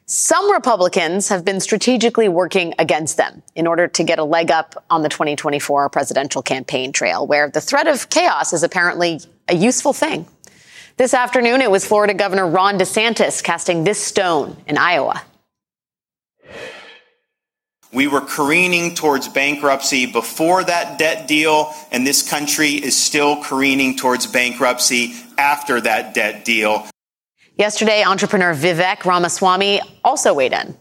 some 0.04 0.52
Republicans 0.52 1.30
have 1.30 1.42
been 1.42 1.58
strategically 1.58 2.28
working 2.28 2.74
against 2.78 3.16
them 3.16 3.42
in 3.54 3.66
order 3.66 3.88
to 3.88 4.04
get 4.04 4.18
a 4.18 4.24
leg 4.24 4.50
up 4.50 4.84
on 4.90 5.00
the 5.00 5.08
2024 5.08 5.88
presidential 5.88 6.42
campaign 6.42 6.92
trail, 6.92 7.26
where 7.26 7.48
the 7.48 7.62
threat 7.62 7.86
of 7.86 8.10
chaos 8.10 8.52
is 8.52 8.62
apparently 8.62 9.22
a 9.48 9.54
useful 9.56 9.94
thing. 9.94 10.26
This 10.98 11.14
afternoon, 11.14 11.62
it 11.62 11.70
was 11.70 11.86
Florida 11.86 12.12
Governor 12.12 12.46
Ron 12.46 12.78
DeSantis 12.78 13.42
casting 13.42 13.84
this 13.84 14.04
stone 14.04 14.54
in 14.66 14.76
Iowa. 14.76 15.22
We 17.94 18.08
were 18.08 18.20
careening 18.20 18.96
towards 18.96 19.28
bankruptcy 19.28 20.06
before 20.06 20.64
that 20.64 20.98
debt 20.98 21.28
deal, 21.28 21.72
and 21.92 22.04
this 22.04 22.28
country 22.28 22.70
is 22.70 22.96
still 22.96 23.42
careening 23.42 23.96
towards 23.96 24.26
bankruptcy 24.26 25.14
after 25.38 25.80
that 25.80 26.12
debt 26.12 26.44
deal. 26.44 26.86
Yesterday, 27.56 28.02
entrepreneur 28.02 28.52
Vivek 28.52 29.04
Ramaswamy 29.04 29.80
also 30.02 30.34
weighed 30.34 30.52
in. 30.52 30.76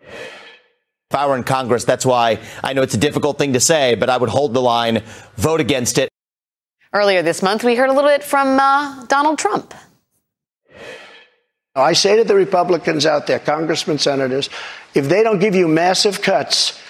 If 0.00 1.14
I 1.14 1.26
were 1.26 1.36
in 1.36 1.44
Congress, 1.44 1.84
that's 1.84 2.06
why 2.06 2.40
I 2.62 2.72
know 2.72 2.80
it's 2.80 2.94
a 2.94 2.98
difficult 2.98 3.36
thing 3.36 3.52
to 3.52 3.60
say, 3.60 3.94
but 3.94 4.08
I 4.08 4.16
would 4.16 4.30
hold 4.30 4.54
the 4.54 4.62
line, 4.62 5.02
vote 5.36 5.60
against 5.60 5.98
it. 5.98 6.08
Earlier 6.94 7.20
this 7.22 7.42
month, 7.42 7.64
we 7.64 7.74
heard 7.74 7.90
a 7.90 7.92
little 7.92 8.10
bit 8.10 8.24
from 8.24 8.58
uh, 8.58 9.04
Donald 9.06 9.38
Trump. 9.38 9.74
I 11.76 11.92
say 11.92 12.16
to 12.16 12.24
the 12.24 12.36
Republicans 12.36 13.04
out 13.04 13.26
there, 13.26 13.40
congressmen, 13.40 13.98
senators, 13.98 14.48
if 14.94 15.08
they 15.08 15.24
don't 15.24 15.40
give 15.40 15.56
you 15.56 15.66
massive 15.66 16.22
cuts, 16.22 16.80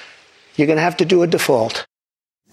you're 0.57 0.67
going 0.67 0.77
to 0.77 0.83
have 0.83 0.99
to 0.99 1.07
do 1.07 1.23
a 1.23 1.27
default. 1.27 1.87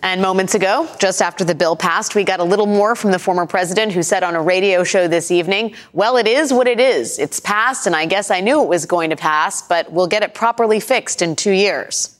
And 0.01 0.21
moments 0.21 0.55
ago, 0.55 0.89
just 0.97 1.21
after 1.21 1.43
the 1.43 1.53
bill 1.53 1.75
passed, 1.75 2.15
we 2.15 2.23
got 2.23 2.39
a 2.39 2.43
little 2.45 2.65
more 2.65 2.95
from 2.95 3.11
the 3.11 3.19
former 3.19 3.45
president 3.45 3.91
who 3.91 4.01
said 4.01 4.23
on 4.23 4.35
a 4.35 4.41
radio 4.41 4.85
show 4.85 5.09
this 5.09 5.29
evening, 5.29 5.75
well, 5.91 6.15
it 6.15 6.25
is 6.25 6.53
what 6.53 6.67
it 6.67 6.79
is. 6.79 7.19
It's 7.19 7.41
passed, 7.41 7.85
and 7.85 7.95
I 7.95 8.05
guess 8.05 8.31
I 8.31 8.39
knew 8.39 8.63
it 8.63 8.67
was 8.69 8.85
going 8.85 9.09
to 9.09 9.17
pass, 9.17 9.61
but 9.61 9.91
we'll 9.91 10.07
get 10.07 10.23
it 10.23 10.33
properly 10.33 10.79
fixed 10.79 11.21
in 11.21 11.35
two 11.35 11.51
years. 11.51 12.17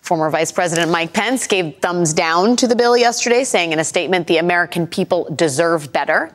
Former 0.00 0.30
Vice 0.30 0.52
President 0.52 0.90
Mike 0.90 1.12
Pence 1.12 1.46
gave 1.46 1.76
thumbs 1.80 2.14
down 2.14 2.56
to 2.56 2.66
the 2.66 2.76
bill 2.76 2.96
yesterday, 2.96 3.44
saying 3.44 3.72
in 3.72 3.78
a 3.78 3.84
statement 3.84 4.26
the 4.26 4.38
American 4.38 4.86
people 4.86 5.28
deserve 5.34 5.92
better. 5.92 6.34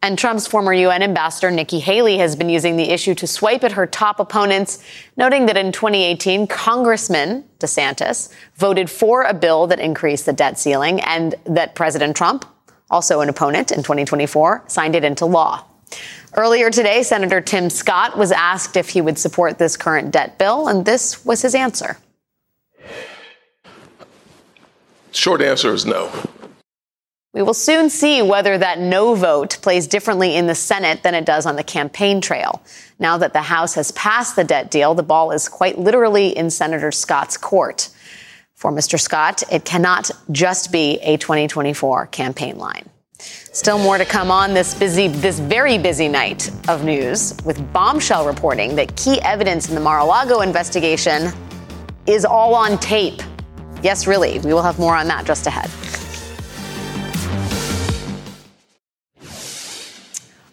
And 0.00 0.16
Trump's 0.16 0.46
former 0.46 0.72
UN 0.72 1.02
ambassador, 1.02 1.50
Nikki 1.50 1.80
Haley, 1.80 2.18
has 2.18 2.36
been 2.36 2.48
using 2.48 2.76
the 2.76 2.90
issue 2.90 3.16
to 3.16 3.26
swipe 3.26 3.64
at 3.64 3.72
her 3.72 3.84
top 3.84 4.20
opponents, 4.20 4.82
noting 5.16 5.46
that 5.46 5.56
in 5.56 5.72
2018, 5.72 6.46
Congressman 6.46 7.44
DeSantis 7.58 8.32
voted 8.54 8.88
for 8.88 9.24
a 9.24 9.34
bill 9.34 9.66
that 9.66 9.80
increased 9.80 10.24
the 10.24 10.32
debt 10.32 10.56
ceiling 10.56 11.00
and 11.00 11.34
that 11.46 11.74
President 11.74 12.16
Trump, 12.16 12.44
also 12.90 13.20
an 13.20 13.28
opponent 13.28 13.72
in 13.72 13.78
2024, 13.78 14.64
signed 14.68 14.94
it 14.94 15.02
into 15.02 15.26
law. 15.26 15.64
Earlier 16.34 16.70
today, 16.70 17.02
Senator 17.02 17.40
Tim 17.40 17.68
Scott 17.68 18.16
was 18.16 18.30
asked 18.30 18.76
if 18.76 18.90
he 18.90 19.00
would 19.00 19.18
support 19.18 19.58
this 19.58 19.76
current 19.76 20.12
debt 20.12 20.38
bill, 20.38 20.68
and 20.68 20.84
this 20.86 21.24
was 21.24 21.42
his 21.42 21.56
answer. 21.56 21.96
Short 25.10 25.42
answer 25.42 25.72
is 25.74 25.84
no. 25.84 26.12
We 27.38 27.44
will 27.44 27.54
soon 27.54 27.88
see 27.88 28.20
whether 28.20 28.58
that 28.58 28.80
no 28.80 29.14
vote 29.14 29.58
plays 29.62 29.86
differently 29.86 30.34
in 30.34 30.48
the 30.48 30.56
Senate 30.56 31.04
than 31.04 31.14
it 31.14 31.24
does 31.24 31.46
on 31.46 31.54
the 31.54 31.62
campaign 31.62 32.20
trail. 32.20 32.60
Now 32.98 33.16
that 33.18 33.32
the 33.32 33.42
House 33.42 33.74
has 33.74 33.92
passed 33.92 34.34
the 34.34 34.42
debt 34.42 34.72
deal, 34.72 34.92
the 34.92 35.04
ball 35.04 35.30
is 35.30 35.48
quite 35.48 35.78
literally 35.78 36.36
in 36.36 36.50
Senator 36.50 36.90
Scott's 36.90 37.36
court. 37.36 37.90
For 38.56 38.72
Mr. 38.72 38.98
Scott, 38.98 39.44
it 39.52 39.64
cannot 39.64 40.10
just 40.32 40.72
be 40.72 40.98
a 41.00 41.16
2024 41.16 42.06
campaign 42.06 42.58
line. 42.58 42.88
Still 43.20 43.78
more 43.78 43.98
to 43.98 44.04
come 44.04 44.32
on 44.32 44.52
this 44.52 44.74
busy, 44.74 45.06
this 45.06 45.38
very 45.38 45.78
busy 45.78 46.08
night 46.08 46.50
of 46.68 46.82
news 46.82 47.36
with 47.44 47.72
bombshell 47.72 48.26
reporting 48.26 48.74
that 48.74 48.96
key 48.96 49.20
evidence 49.20 49.68
in 49.68 49.76
the 49.76 49.80
Mar-a-Lago 49.80 50.40
investigation 50.40 51.30
is 52.08 52.24
all 52.24 52.56
on 52.56 52.78
tape. 52.78 53.22
Yes, 53.80 54.08
really. 54.08 54.40
We 54.40 54.52
will 54.52 54.62
have 54.62 54.80
more 54.80 54.96
on 54.96 55.06
that 55.06 55.24
just 55.24 55.46
ahead. 55.46 55.70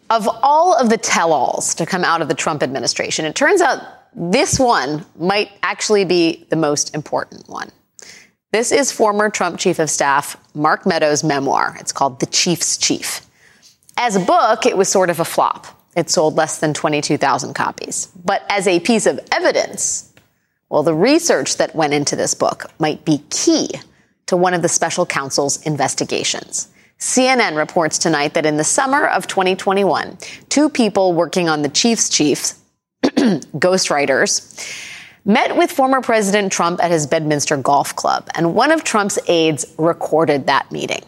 Of 0.10 0.30
all 0.44 0.76
of 0.76 0.90
the 0.90 0.98
tell 0.98 1.34
alls 1.34 1.74
to 1.76 1.86
come 1.86 2.04
out 2.04 2.22
of 2.22 2.28
the 2.28 2.36
Trump 2.36 2.62
administration, 2.62 3.26
it 3.26 3.36
turns 3.36 3.62
out 3.62 3.82
this 4.14 4.60
one 4.60 5.06
might 5.18 5.52
actually 5.64 6.06
be 6.06 6.46
the 6.50 6.56
most 6.56 6.94
important 6.94 7.50
one. 7.50 7.72
This 8.52 8.72
is 8.72 8.92
former 8.92 9.30
Trump 9.30 9.60
chief 9.60 9.80
of 9.80 9.90
staff 9.90 10.38
Mark 10.54 10.86
Meadows' 10.86 11.24
memoir. 11.24 11.76
It's 11.80 11.92
called 11.92 12.20
The 12.20 12.28
Chief's 12.28 12.78
Chief. 12.78 13.22
As 13.98 14.16
a 14.16 14.20
book, 14.20 14.66
it 14.66 14.78
was 14.78 14.88
sort 14.90 15.10
of 15.10 15.20
a 15.20 15.26
flop. 15.26 15.68
It 15.96 16.10
sold 16.10 16.36
less 16.36 16.60
than 16.60 16.74
22,000 16.74 17.54
copies. 17.54 18.08
But 18.24 18.46
as 18.50 18.68
a 18.68 18.80
piece 18.82 19.08
of 19.08 19.20
evidence, 19.32 20.14
well, 20.70 20.84
the 20.84 20.94
research 20.94 21.58
that 21.58 21.76
went 21.76 21.94
into 21.94 22.16
this 22.16 22.34
book 22.34 22.72
might 22.80 23.06
be 23.06 23.24
key 23.30 23.70
to 24.28 24.38
one 24.38 24.54
of 24.54 24.62
the 24.62 24.70
special 24.70 25.06
counsel's 25.06 25.62
investigations. 25.64 26.68
CNN 27.06 27.56
reports 27.56 28.00
tonight 28.00 28.34
that 28.34 28.48
in 28.48 28.58
the 28.58 28.64
summer 28.64 29.06
of 29.06 29.28
2021, 29.28 30.18
two 30.50 30.70
people 30.70 31.14
working 31.14 31.48
on 31.48 31.62
the 31.62 31.70
Chiefs 31.70 32.10
Chiefs, 32.10 32.60
ghostwriters, 33.04 34.76
met 35.24 35.56
with 35.56 35.72
former 35.72 36.02
President 36.02 36.52
Trump 36.52 36.84
at 36.84 36.90
his 36.90 37.06
Bedminster 37.06 37.58
Golf 37.58 37.96
Club, 37.96 38.28
and 38.34 38.56
one 38.56 38.72
of 38.72 38.84
Trump's 38.84 39.20
aides 39.28 39.72
recorded 39.78 40.48
that 40.48 40.72
meeting. 40.72 41.04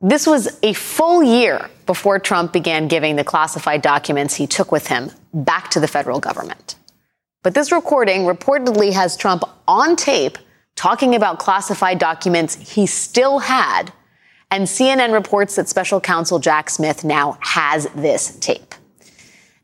This 0.00 0.28
was 0.28 0.56
a 0.62 0.74
full 0.74 1.24
year 1.24 1.68
before 1.86 2.20
Trump 2.20 2.52
began 2.52 2.86
giving 2.86 3.16
the 3.16 3.24
classified 3.24 3.82
documents 3.82 4.36
he 4.36 4.46
took 4.46 4.70
with 4.70 4.86
him 4.86 5.10
back 5.34 5.70
to 5.70 5.80
the 5.80 5.88
federal 5.88 6.20
government. 6.20 6.76
But 7.42 7.54
this 7.54 7.72
recording 7.72 8.26
reportedly 8.26 8.92
has 8.92 9.16
Trump 9.16 9.42
on 9.66 9.96
tape 9.96 10.38
talking 10.76 11.16
about 11.16 11.40
classified 11.40 11.98
documents 11.98 12.54
he 12.54 12.86
still 12.86 13.40
had 13.40 13.92
and 14.50 14.64
CNN 14.64 15.12
reports 15.12 15.56
that 15.56 15.68
special 15.68 16.00
counsel 16.00 16.38
Jack 16.38 16.70
Smith 16.70 17.04
now 17.04 17.38
has 17.40 17.86
this 17.94 18.36
tape. 18.38 18.74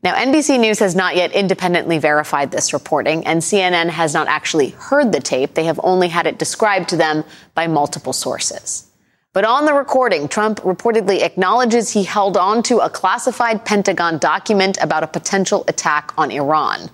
Now, 0.03 0.13
NBC 0.13 0.59
News 0.59 0.79
has 0.79 0.95
not 0.95 1.15
yet 1.15 1.31
independently 1.33 1.97
verified 1.97 2.51
this 2.51 2.71
reporting, 2.71 3.25
and 3.25 3.41
CNN 3.41 3.89
has 3.89 4.13
not 4.13 4.27
actually 4.27 4.69
heard 4.69 5.11
the 5.11 5.19
tape. 5.19 5.55
They 5.55 5.65
have 5.65 5.79
only 5.83 6.07
had 6.07 6.27
it 6.27 6.37
described 6.39 6.89
to 6.89 6.97
them 6.97 7.23
by 7.55 7.67
multiple 7.67 8.13
sources. 8.13 8.87
But 9.33 9.43
on 9.43 9.65
the 9.65 9.73
recording, 9.73 10.27
Trump 10.27 10.61
reportedly 10.61 11.21
acknowledges 11.21 11.91
he 11.91 12.03
held 12.03 12.37
on 12.37 12.63
to 12.63 12.79
a 12.79 12.89
classified 12.89 13.65
Pentagon 13.65 14.17
document 14.17 14.77
about 14.81 15.03
a 15.03 15.07
potential 15.07 15.65
attack 15.67 16.11
on 16.17 16.31
Iran. 16.31 16.89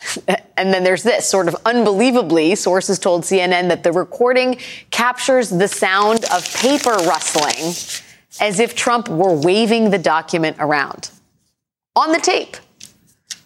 And 0.56 0.74
then 0.74 0.84
there's 0.84 1.02
this 1.02 1.26
sort 1.26 1.48
of 1.48 1.56
unbelievably, 1.64 2.54
sources 2.54 2.98
told 2.98 3.22
CNN 3.22 3.68
that 3.68 3.82
the 3.82 3.92
recording 3.92 4.58
captures 4.90 5.48
the 5.48 5.66
sound 5.66 6.26
of 6.26 6.44
paper 6.52 6.90
rustling 6.90 7.72
as 8.40 8.60
if 8.60 8.76
Trump 8.76 9.08
were 9.08 9.34
waving 9.34 9.88
the 9.88 9.96
document 9.96 10.58
around 10.60 11.10
on 11.96 12.12
the 12.12 12.18
tape. 12.18 12.58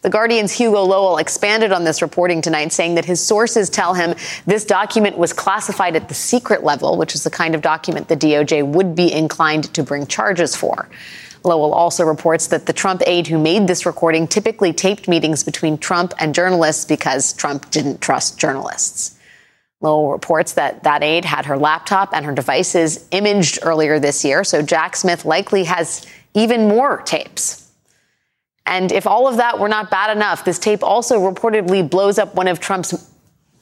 The 0.03 0.11
Guardian's 0.11 0.53
Hugo 0.53 0.83
Lowell 0.83 1.17
expanded 1.17 1.73
on 1.73 1.85
this 1.85 2.03
reporting 2.03 2.43
tonight, 2.43 2.73
saying 2.73 2.97
that 2.97 3.07
his 3.07 3.25
sources 3.25 3.71
tell 3.71 3.95
him 3.95 4.15
this 4.45 4.67
document 4.67 5.17
was 5.17 5.33
classified 5.33 5.97
at 5.97 6.09
the 6.09 6.15
secret 6.15 6.63
level, 6.63 6.99
which 6.99 7.15
is 7.15 7.25
the 7.25 7.31
kind 7.31 7.55
of 7.55 7.63
document 7.63 8.09
the 8.09 8.17
DOJ 8.17 8.67
would 8.67 8.95
be 8.95 9.11
inclined 9.11 9.73
to 9.73 9.83
bring 9.83 10.07
charges 10.07 10.55
for. 10.55 10.89
Lowell 11.45 11.75
also 11.75 12.05
reports 12.05 12.47
that 12.49 12.67
the 12.67 12.73
Trump 12.73 13.03
aide 13.07 13.27
who 13.27 13.39
made 13.39 13.69
this 13.69 13.85
recording 13.85 14.27
typically 14.27 14.73
taped 14.73 15.07
meetings 15.09 15.45
between 15.45 15.77
Trump 15.77 16.15
and 16.19 16.35
journalists 16.35 16.87
because 16.87 17.35
Trump 17.35 17.71
didn't 17.71 18.01
trust 18.01 18.39
journalists. 18.39 19.19
Lowell 19.81 20.11
reports 20.11 20.55
that 20.55 20.83
that 20.85 21.03
aide 21.03 21.27
had 21.27 21.45
her 21.45 21.59
laptop 21.59 22.15
and 22.15 22.25
her 22.25 22.35
devices 22.35 23.07
imaged 23.11 23.59
earlier 23.63 23.99
this 23.99 24.25
year, 24.25 24.43
so 24.43 24.63
Jack 24.63 24.97
Smith 24.97 25.27
likely 25.27 25.65
has 25.65 26.07
even 26.33 26.67
more 26.67 27.03
tapes. 27.03 27.71
And 28.65 28.91
if 28.91 29.07
all 29.07 29.29
of 29.29 29.37
that 29.37 29.59
were 29.59 29.69
not 29.69 29.91
bad 29.91 30.17
enough, 30.17 30.47
this 30.47 30.59
tape 30.59 30.83
also 30.83 31.19
reportedly 31.19 31.89
blows 31.89 32.19
up 32.19 32.35
one 32.35 32.49
of 32.49 32.61
Trump's 32.61 33.11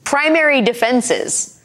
primary 0.05 0.61
defenses 0.61 1.61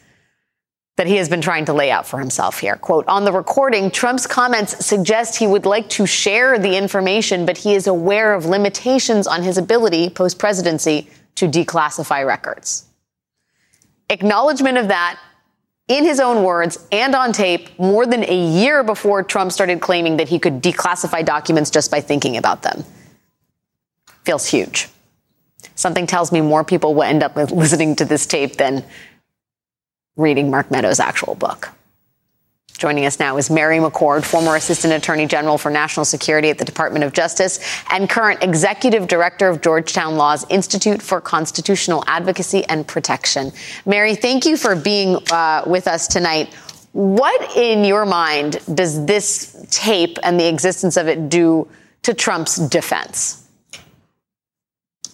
that 0.99 1.07
he 1.07 1.15
has 1.15 1.29
been 1.29 1.41
trying 1.41 1.65
to 1.65 1.73
lay 1.73 1.93
out 1.93 2.09
for 2.09 2.19
himself 2.19 2.59
here. 2.59 2.75
Quote, 2.75 3.07
on 3.07 3.25
the 3.25 3.31
recording, 3.31 3.89
Trump's 3.89 4.27
comments 4.27 4.85
suggest 4.85 5.37
he 5.39 5.47
would 5.47 5.65
like 5.65 5.89
to 5.91 6.07
share 6.07 6.59
the 6.59 6.77
information, 6.77 7.47
but 7.47 7.57
he 7.57 7.77
is 7.77 7.87
aware 7.87 8.35
of 8.35 8.47
limitations 8.47 9.29
on 9.29 9.45
his 9.45 9.57
ability 9.57 10.11
post 10.11 10.41
presidency 10.41 11.09
to 11.37 11.47
declassify 11.47 12.27
records. 12.27 12.85
Acknowledgement 14.11 14.77
of 14.77 14.89
that 14.89 15.21
in 15.87 16.05
his 16.05 16.19
own 16.19 16.43
words 16.43 16.85
and 16.91 17.15
on 17.15 17.33
tape 17.33 17.79
more 17.79 18.05
than 18.05 18.25
a 18.25 18.61
year 18.61 18.83
before 18.83 19.23
Trump 19.23 19.53
started 19.53 19.81
claiming 19.81 20.17
that 20.17 20.29
he 20.29 20.41
could 20.41 20.61
declassify 20.61 21.25
documents 21.25 21.71
just 21.71 21.93
by 21.93 22.01
thinking 22.01 22.37
about 22.37 22.63
them. 22.63 22.85
Feels 24.25 24.47
huge. 24.47 24.89
Something 25.77 26.09
tells 26.09 26.33
me 26.33 26.41
more 26.41 26.65
people 26.65 26.93
will 26.93 27.05
end 27.05 27.23
up 27.23 27.37
listening 27.37 27.95
to 27.97 28.05
this 28.05 28.27
tape 28.27 28.57
than 28.57 28.85
reading 30.19 30.51
Mark 30.51 30.71
Meadows' 30.71 31.01
actual 31.01 31.35
book. 31.35 31.71
Joining 32.77 33.07
us 33.07 33.19
now 33.19 33.37
is 33.39 33.51
Mary 33.51 33.79
McCord, 33.79 34.25
former 34.25 34.55
Assistant 34.55 34.93
Attorney 34.93 35.27
General 35.27 35.59
for 35.59 35.69
National 35.69 36.05
Security 36.05 36.49
at 36.49 36.59
the 36.59 36.65
Department 36.65 37.05
of 37.05 37.13
Justice 37.13 37.59
and 37.91 38.09
current 38.09 38.45
Executive 38.45 39.09
Director 39.09 39.49
of 39.49 39.61
Georgetown 39.61 40.17
Law's 40.17 40.47
Institute 40.49 41.03
for 41.03 41.21
Constitutional 41.21 42.05
Advocacy 42.07 42.65
and 42.67 42.87
Protection. 42.87 43.51
Mary, 43.85 44.15
thank 44.15 44.45
you 44.45 44.57
for 44.57 44.77
being 44.77 45.17
uh, 45.33 45.65
with 45.67 45.89
us 45.89 46.07
tonight. 46.07 46.55
What, 46.93 47.57
in 47.57 47.85
your 47.85 48.07
mind, 48.07 48.61
does 48.73 49.05
this 49.07 49.67
tape 49.71 50.17
and 50.23 50.39
the 50.39 50.49
existence 50.49 50.97
of 50.97 51.09
it 51.09 51.29
do 51.29 51.69
to 52.03 52.15
Trump's 52.15 52.59
defense? 52.69 53.48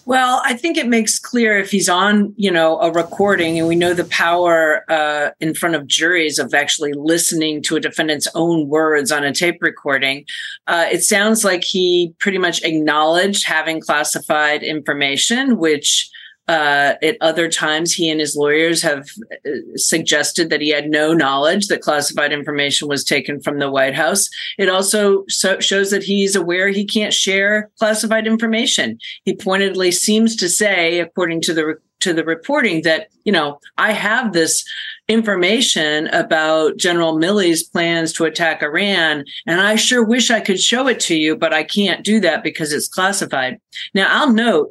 Well, 0.07 0.39
I 0.45 0.53
think 0.53 0.77
it 0.77 0.87
makes 0.87 1.17
clear 1.17 1.57
if 1.57 1.71
he's 1.71 1.89
on, 1.89 2.31
you 2.37 2.51
know, 2.51 2.79
a 2.79 2.91
recording, 2.91 3.57
and 3.57 3.67
we 3.67 3.75
know 3.75 3.95
the 3.95 4.05
power 4.05 4.85
uh, 4.87 5.31
in 5.39 5.55
front 5.55 5.73
of 5.73 5.87
juries 5.87 6.37
of 6.37 6.53
actually 6.53 6.93
listening 6.93 7.63
to 7.63 7.75
a 7.75 7.79
defendant's 7.79 8.27
own 8.35 8.69
words 8.69 9.11
on 9.11 9.23
a 9.23 9.33
tape 9.33 9.57
recording. 9.61 10.23
Uh, 10.67 10.85
it 10.91 11.03
sounds 11.03 11.43
like 11.43 11.63
he 11.63 12.13
pretty 12.19 12.37
much 12.37 12.61
acknowledged 12.63 13.47
having 13.47 13.81
classified 13.81 14.61
information, 14.61 15.57
which 15.57 16.07
uh, 16.47 16.93
at 17.01 17.17
other 17.21 17.49
times, 17.49 17.93
he 17.93 18.09
and 18.09 18.19
his 18.19 18.35
lawyers 18.35 18.81
have 18.81 19.07
uh, 19.45 19.49
suggested 19.75 20.49
that 20.49 20.61
he 20.61 20.69
had 20.69 20.89
no 20.89 21.13
knowledge 21.13 21.67
that 21.67 21.81
classified 21.81 22.31
information 22.31 22.87
was 22.87 23.03
taken 23.03 23.41
from 23.41 23.59
the 23.59 23.71
White 23.71 23.95
House. 23.95 24.29
It 24.57 24.69
also 24.69 25.23
so 25.27 25.59
shows 25.59 25.89
that 25.91 26.03
he's 26.03 26.35
aware 26.35 26.69
he 26.69 26.85
can't 26.85 27.13
share 27.13 27.71
classified 27.79 28.27
information. 28.27 28.99
He 29.23 29.35
pointedly 29.35 29.91
seems 29.91 30.35
to 30.37 30.49
say, 30.49 30.99
according 30.99 31.41
to 31.41 31.53
the 31.53 31.75
to 32.01 32.13
the 32.13 32.23
reporting 32.23 32.83
that, 32.83 33.07
you 33.23 33.31
know, 33.31 33.59
I 33.77 33.91
have 33.91 34.33
this 34.33 34.63
information 35.07 36.07
about 36.07 36.77
General 36.77 37.17
Milley's 37.17 37.63
plans 37.63 38.13
to 38.13 38.25
attack 38.25 38.61
Iran, 38.61 39.25
and 39.47 39.61
I 39.61 39.75
sure 39.75 40.03
wish 40.03 40.29
I 40.29 40.39
could 40.39 40.59
show 40.59 40.87
it 40.87 40.99
to 41.01 41.15
you, 41.15 41.35
but 41.35 41.53
I 41.53 41.63
can't 41.63 42.03
do 42.03 42.19
that 42.19 42.43
because 42.43 42.73
it's 42.73 42.87
classified. 42.87 43.59
Now, 43.95 44.07
I'll 44.09 44.31
note, 44.31 44.69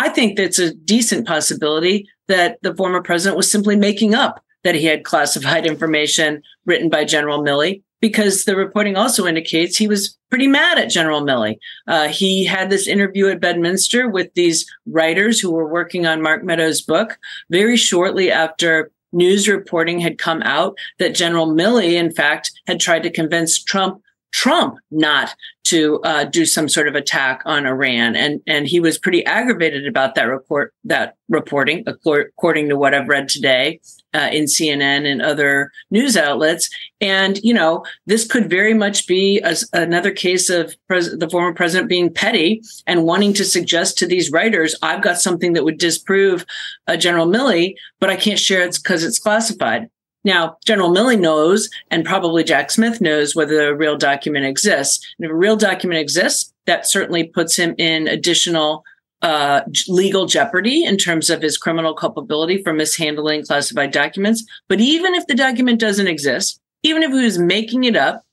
I 0.00 0.08
think 0.08 0.38
that's 0.38 0.58
a 0.58 0.72
decent 0.72 1.26
possibility 1.26 2.08
that 2.26 2.56
the 2.62 2.74
former 2.74 3.02
president 3.02 3.36
was 3.36 3.52
simply 3.52 3.76
making 3.76 4.14
up 4.14 4.42
that 4.64 4.74
he 4.74 4.86
had 4.86 5.04
classified 5.04 5.66
information 5.66 6.42
written 6.64 6.88
by 6.88 7.04
General 7.04 7.42
Milley 7.42 7.82
because 8.00 8.46
the 8.46 8.56
reporting 8.56 8.96
also 8.96 9.26
indicates 9.26 9.76
he 9.76 9.86
was 9.86 10.16
pretty 10.30 10.46
mad 10.46 10.78
at 10.78 10.88
General 10.88 11.20
Milley. 11.20 11.58
Uh, 11.86 12.08
he 12.08 12.46
had 12.46 12.70
this 12.70 12.88
interview 12.88 13.28
at 13.28 13.42
Bedminster 13.42 14.08
with 14.08 14.32
these 14.32 14.64
writers 14.86 15.38
who 15.38 15.50
were 15.50 15.68
working 15.68 16.06
on 16.06 16.22
Mark 16.22 16.44
Meadows' 16.44 16.80
book 16.80 17.18
very 17.50 17.76
shortly 17.76 18.32
after 18.32 18.90
news 19.12 19.48
reporting 19.48 20.00
had 20.00 20.16
come 20.16 20.40
out 20.44 20.78
that 20.98 21.14
General 21.14 21.46
Milley, 21.46 21.92
in 21.92 22.10
fact, 22.10 22.52
had 22.66 22.80
tried 22.80 23.02
to 23.02 23.10
convince 23.10 23.62
Trump 23.62 24.00
Trump 24.32 24.78
not 24.90 25.34
to 25.64 26.00
uh, 26.02 26.24
do 26.24 26.44
some 26.46 26.68
sort 26.68 26.88
of 26.88 26.94
attack 26.94 27.42
on 27.44 27.66
Iran, 27.66 28.16
and 28.16 28.40
and 28.46 28.66
he 28.66 28.80
was 28.80 28.98
pretty 28.98 29.24
aggravated 29.24 29.86
about 29.86 30.14
that 30.14 30.24
report 30.24 30.74
that 30.84 31.16
reporting, 31.28 31.84
according 31.86 32.68
to 32.68 32.76
what 32.76 32.94
I've 32.94 33.08
read 33.08 33.28
today 33.28 33.80
uh, 34.12 34.28
in 34.32 34.44
CNN 34.44 35.06
and 35.06 35.22
other 35.22 35.70
news 35.90 36.16
outlets. 36.16 36.68
And 37.00 37.38
you 37.44 37.54
know, 37.54 37.84
this 38.06 38.26
could 38.26 38.50
very 38.50 38.74
much 38.74 39.06
be 39.06 39.40
a, 39.44 39.54
another 39.72 40.10
case 40.10 40.50
of 40.50 40.74
pres- 40.88 41.16
the 41.16 41.30
former 41.30 41.54
president 41.54 41.88
being 41.88 42.12
petty 42.12 42.62
and 42.86 43.04
wanting 43.04 43.32
to 43.34 43.44
suggest 43.44 43.96
to 43.98 44.06
these 44.06 44.32
writers, 44.32 44.74
"I've 44.82 45.02
got 45.02 45.20
something 45.20 45.52
that 45.52 45.64
would 45.64 45.78
disprove 45.78 46.44
uh, 46.88 46.96
General 46.96 47.26
Milley, 47.26 47.74
but 48.00 48.10
I 48.10 48.16
can't 48.16 48.40
share 48.40 48.62
it 48.62 48.76
because 48.82 49.04
it's 49.04 49.18
classified." 49.18 49.88
Now, 50.24 50.58
General 50.64 50.90
Milley 50.90 51.18
knows, 51.18 51.70
and 51.90 52.04
probably 52.04 52.44
Jack 52.44 52.70
Smith 52.70 53.00
knows, 53.00 53.34
whether 53.34 53.68
a 53.68 53.74
real 53.74 53.96
document 53.96 54.44
exists. 54.44 55.04
And 55.18 55.24
if 55.24 55.30
a 55.30 55.34
real 55.34 55.56
document 55.56 56.00
exists, 56.00 56.52
that 56.66 56.86
certainly 56.86 57.24
puts 57.24 57.56
him 57.56 57.74
in 57.78 58.06
additional 58.06 58.84
uh, 59.22 59.62
legal 59.88 60.26
jeopardy 60.26 60.84
in 60.84 60.96
terms 60.96 61.30
of 61.30 61.42
his 61.42 61.58
criminal 61.58 61.94
culpability 61.94 62.62
for 62.62 62.72
mishandling 62.72 63.44
classified 63.44 63.92
documents. 63.92 64.44
But 64.68 64.80
even 64.80 65.14
if 65.14 65.26
the 65.26 65.34
document 65.34 65.80
doesn't 65.80 66.06
exist, 66.06 66.60
even 66.82 67.02
if 67.02 67.10
he 67.10 67.24
was 67.24 67.38
making 67.38 67.84
it 67.84 67.96
up, 67.96 68.24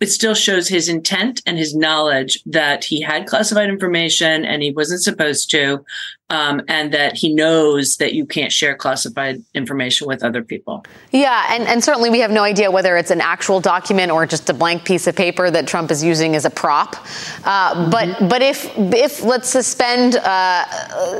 it 0.00 0.08
still 0.08 0.34
shows 0.34 0.68
his 0.68 0.88
intent 0.88 1.42
and 1.44 1.58
his 1.58 1.76
knowledge 1.76 2.42
that 2.46 2.84
he 2.84 3.02
had 3.02 3.26
classified 3.26 3.68
information 3.68 4.46
and 4.46 4.62
he 4.62 4.72
wasn't 4.72 5.02
supposed 5.02 5.50
to, 5.50 5.84
um, 6.30 6.62
and 6.68 6.94
that 6.94 7.16
he 7.16 7.34
knows 7.34 7.98
that 7.98 8.14
you 8.14 8.24
can't 8.24 8.50
share 8.50 8.74
classified 8.74 9.42
information 9.52 10.06
with 10.06 10.24
other 10.24 10.42
people. 10.42 10.82
Yeah, 11.10 11.46
and, 11.50 11.64
and 11.64 11.84
certainly 11.84 12.08
we 12.08 12.20
have 12.20 12.30
no 12.30 12.42
idea 12.42 12.70
whether 12.70 12.96
it's 12.96 13.10
an 13.10 13.20
actual 13.20 13.60
document 13.60 14.10
or 14.10 14.24
just 14.24 14.48
a 14.48 14.54
blank 14.54 14.84
piece 14.84 15.06
of 15.06 15.14
paper 15.14 15.50
that 15.50 15.66
Trump 15.66 15.90
is 15.90 16.02
using 16.02 16.34
as 16.34 16.46
a 16.46 16.50
prop. 16.50 16.96
Uh, 17.44 17.74
mm-hmm. 17.74 17.90
But 17.90 18.28
but 18.28 18.42
if 18.42 18.70
if 18.76 19.22
let's 19.22 19.50
suspend 19.50 20.16
uh, 20.16 20.64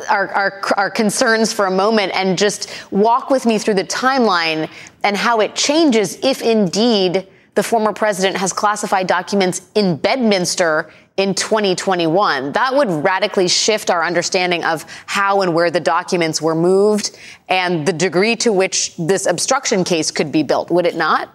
our, 0.09 0.29
our 0.29 0.61
our 0.77 0.91
concerns 0.91 1.53
for 1.53 1.67
a 1.67 1.71
moment 1.71 2.13
and 2.15 2.39
just 2.39 2.71
walk 2.91 3.29
with 3.29 3.45
me 3.45 3.59
through 3.59 3.75
the 3.75 3.85
timeline 3.85 4.71
and 5.03 5.17
how 5.17 5.41
it 5.41 5.55
changes 5.55 6.19
if 6.23 6.41
indeed 6.41 7.27
the 7.55 7.63
former 7.63 7.93
president 7.93 8.37
has 8.37 8.53
classified 8.53 9.07
documents 9.07 9.63
in 9.75 9.97
Bedminster 9.97 10.91
in 11.17 11.35
2021. 11.35 12.53
That 12.53 12.75
would 12.75 12.89
radically 12.89 13.49
shift 13.49 13.91
our 13.91 14.05
understanding 14.05 14.65
of 14.65 14.85
how 15.07 15.43
and 15.43 15.55
where 15.55 15.71
the 15.71 15.81
documents 15.81 16.41
were 16.41 16.55
moved 16.55 17.19
and 17.49 17.87
the 17.87 17.93
degree 17.93 18.37
to 18.37 18.53
which 18.53 18.97
this 18.97 19.27
obstruction 19.27 19.85
case 19.85 20.11
could 20.11 20.33
be 20.33 20.43
built, 20.43 20.71
would 20.71 20.87
it 20.87 20.97
not? 20.97 21.35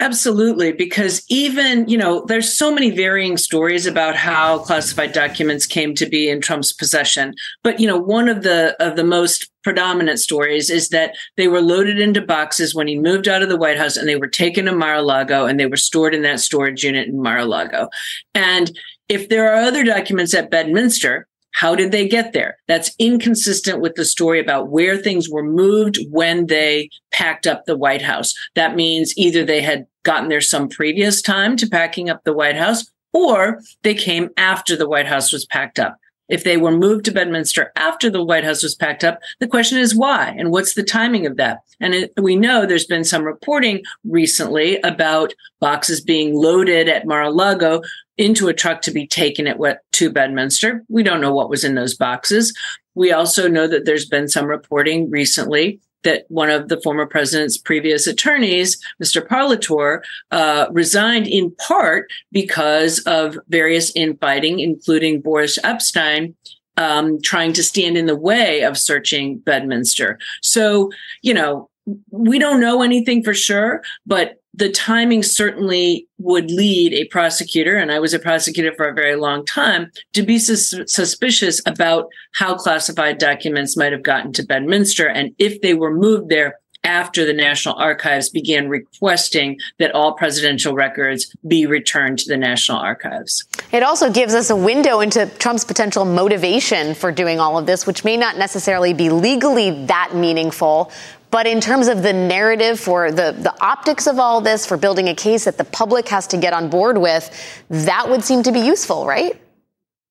Absolutely, 0.00 0.70
because 0.70 1.24
even, 1.28 1.88
you 1.88 1.98
know, 1.98 2.24
there's 2.26 2.56
so 2.56 2.72
many 2.72 2.90
varying 2.90 3.36
stories 3.36 3.84
about 3.84 4.14
how 4.14 4.58
classified 4.60 5.12
documents 5.12 5.66
came 5.66 5.92
to 5.96 6.06
be 6.06 6.28
in 6.28 6.40
Trump's 6.40 6.72
possession. 6.72 7.34
But, 7.64 7.80
you 7.80 7.88
know, 7.88 7.98
one 7.98 8.28
of 8.28 8.44
the 8.44 8.76
of 8.78 8.94
the 8.94 9.02
most 9.02 9.50
predominant 9.64 10.20
stories 10.20 10.70
is 10.70 10.90
that 10.90 11.16
they 11.36 11.48
were 11.48 11.60
loaded 11.60 11.98
into 11.98 12.20
boxes 12.20 12.76
when 12.76 12.86
he 12.86 12.96
moved 12.96 13.26
out 13.26 13.42
of 13.42 13.48
the 13.48 13.56
White 13.56 13.76
House 13.76 13.96
and 13.96 14.08
they 14.08 14.16
were 14.16 14.28
taken 14.28 14.66
to 14.66 14.72
Mar-a-Lago 14.72 15.46
and 15.46 15.58
they 15.58 15.66
were 15.66 15.76
stored 15.76 16.14
in 16.14 16.22
that 16.22 16.40
storage 16.40 16.84
unit 16.84 17.08
in 17.08 17.20
Mar-a-Lago. 17.20 17.88
And 18.34 18.78
if 19.08 19.28
there 19.28 19.52
are 19.52 19.60
other 19.62 19.82
documents 19.84 20.32
at 20.32 20.50
Bedminster, 20.50 21.26
how 21.58 21.74
did 21.74 21.90
they 21.90 22.06
get 22.06 22.32
there? 22.32 22.56
That's 22.68 22.94
inconsistent 23.00 23.80
with 23.80 23.96
the 23.96 24.04
story 24.04 24.38
about 24.38 24.68
where 24.68 24.96
things 24.96 25.28
were 25.28 25.42
moved 25.42 25.98
when 26.08 26.46
they 26.46 26.88
packed 27.10 27.48
up 27.48 27.64
the 27.64 27.76
White 27.76 28.00
House. 28.00 28.32
That 28.54 28.76
means 28.76 29.12
either 29.16 29.44
they 29.44 29.60
had 29.60 29.84
gotten 30.04 30.28
there 30.28 30.40
some 30.40 30.68
previous 30.68 31.20
time 31.20 31.56
to 31.56 31.66
packing 31.66 32.08
up 32.08 32.22
the 32.22 32.32
White 32.32 32.54
House 32.54 32.88
or 33.12 33.60
they 33.82 33.94
came 33.94 34.30
after 34.36 34.76
the 34.76 34.88
White 34.88 35.08
House 35.08 35.32
was 35.32 35.46
packed 35.46 35.80
up. 35.80 35.96
If 36.28 36.44
they 36.44 36.58
were 36.58 36.70
moved 36.70 37.06
to 37.06 37.10
Bedminster 37.10 37.72
after 37.74 38.08
the 38.08 38.22
White 38.22 38.44
House 38.44 38.62
was 38.62 38.76
packed 38.76 39.02
up, 39.02 39.18
the 39.40 39.48
question 39.48 39.78
is 39.78 39.96
why 39.96 40.36
and 40.38 40.52
what's 40.52 40.74
the 40.74 40.84
timing 40.84 41.26
of 41.26 41.38
that? 41.38 41.62
And 41.80 41.92
it, 41.92 42.12
we 42.20 42.36
know 42.36 42.66
there's 42.66 42.86
been 42.86 43.02
some 43.02 43.24
reporting 43.24 43.82
recently 44.04 44.78
about 44.82 45.34
boxes 45.58 46.00
being 46.00 46.36
loaded 46.36 46.88
at 46.88 47.06
Mar-a-Lago 47.06 47.82
into 48.18 48.48
a 48.48 48.54
truck 48.54 48.82
to 48.82 48.90
be 48.90 49.06
taken 49.06 49.46
at 49.46 49.58
what 49.58 49.80
to 49.92 50.10
Bedminster. 50.10 50.84
We 50.88 51.02
don't 51.02 51.20
know 51.20 51.32
what 51.32 51.48
was 51.48 51.64
in 51.64 51.76
those 51.76 51.94
boxes. 51.96 52.52
We 52.94 53.12
also 53.12 53.48
know 53.48 53.68
that 53.68 53.84
there's 53.84 54.06
been 54.06 54.28
some 54.28 54.46
reporting 54.46 55.08
recently 55.08 55.80
that 56.02 56.24
one 56.28 56.50
of 56.50 56.68
the 56.68 56.80
former 56.80 57.06
president's 57.06 57.58
previous 57.58 58.06
attorneys, 58.06 58.80
Mr. 59.02 59.26
Parlatore, 59.26 60.00
uh, 60.30 60.66
resigned 60.70 61.26
in 61.26 61.50
part 61.56 62.10
because 62.32 63.00
of 63.00 63.38
various 63.48 63.94
infighting, 63.94 64.60
including 64.60 65.20
Boris 65.20 65.58
Epshteyn. 65.58 66.34
Um, 66.76 67.20
trying 67.20 67.54
to 67.54 67.64
stand 67.64 67.98
in 67.98 68.06
the 68.06 68.14
way 68.14 68.62
of 68.62 68.78
searching 68.78 69.38
Bedminster. 69.38 70.16
So, 70.42 70.92
you 71.22 71.34
know, 71.34 71.68
we 72.12 72.38
don't 72.38 72.60
know 72.60 72.82
anything 72.82 73.24
for 73.24 73.34
sure, 73.34 73.82
but 74.06 74.40
the 74.58 74.70
timing 74.70 75.22
certainly 75.22 76.08
would 76.18 76.50
lead 76.50 76.92
a 76.92 77.04
prosecutor, 77.06 77.76
and 77.76 77.92
I 77.92 78.00
was 78.00 78.12
a 78.12 78.18
prosecutor 78.18 78.72
for 78.76 78.88
a 78.88 78.94
very 78.94 79.14
long 79.14 79.46
time, 79.46 79.92
to 80.14 80.22
be 80.22 80.38
sus- 80.38 80.74
suspicious 80.86 81.62
about 81.64 82.08
how 82.34 82.56
classified 82.56 83.18
documents 83.18 83.76
might 83.76 83.92
have 83.92 84.02
gotten 84.02 84.32
to 84.32 84.44
Bedminster 84.44 85.06
and 85.08 85.32
if 85.38 85.60
they 85.60 85.74
were 85.74 85.94
moved 85.94 86.28
there 86.28 86.58
after 86.84 87.24
the 87.24 87.32
National 87.32 87.74
Archives 87.74 88.30
began 88.30 88.68
requesting 88.68 89.58
that 89.78 89.92
all 89.92 90.14
presidential 90.14 90.74
records 90.74 91.34
be 91.46 91.66
returned 91.66 92.18
to 92.20 92.28
the 92.28 92.36
National 92.36 92.78
Archives. 92.78 93.44
It 93.72 93.82
also 93.82 94.10
gives 94.10 94.32
us 94.32 94.48
a 94.48 94.56
window 94.56 95.00
into 95.00 95.26
Trump's 95.38 95.64
potential 95.64 96.04
motivation 96.04 96.94
for 96.94 97.12
doing 97.12 97.40
all 97.40 97.58
of 97.58 97.66
this, 97.66 97.86
which 97.86 98.04
may 98.04 98.16
not 98.16 98.38
necessarily 98.38 98.94
be 98.94 99.10
legally 99.10 99.84
that 99.86 100.14
meaningful, 100.14 100.90
but 101.30 101.46
in 101.46 101.60
terms 101.60 101.88
of 101.88 102.02
the 102.02 102.12
narrative 102.12 102.80
for 102.80 103.10
the, 103.10 103.32
the 103.32 103.54
optics 103.60 104.06
of 104.06 104.18
all 104.18 104.40
this, 104.40 104.66
for 104.66 104.76
building 104.76 105.08
a 105.08 105.14
case 105.14 105.44
that 105.44 105.58
the 105.58 105.64
public 105.64 106.08
has 106.08 106.26
to 106.28 106.36
get 106.36 106.52
on 106.52 106.68
board 106.70 106.98
with, 106.98 107.30
that 107.68 108.08
would 108.08 108.24
seem 108.24 108.42
to 108.42 108.52
be 108.52 108.60
useful, 108.60 109.06
right? 109.06 109.38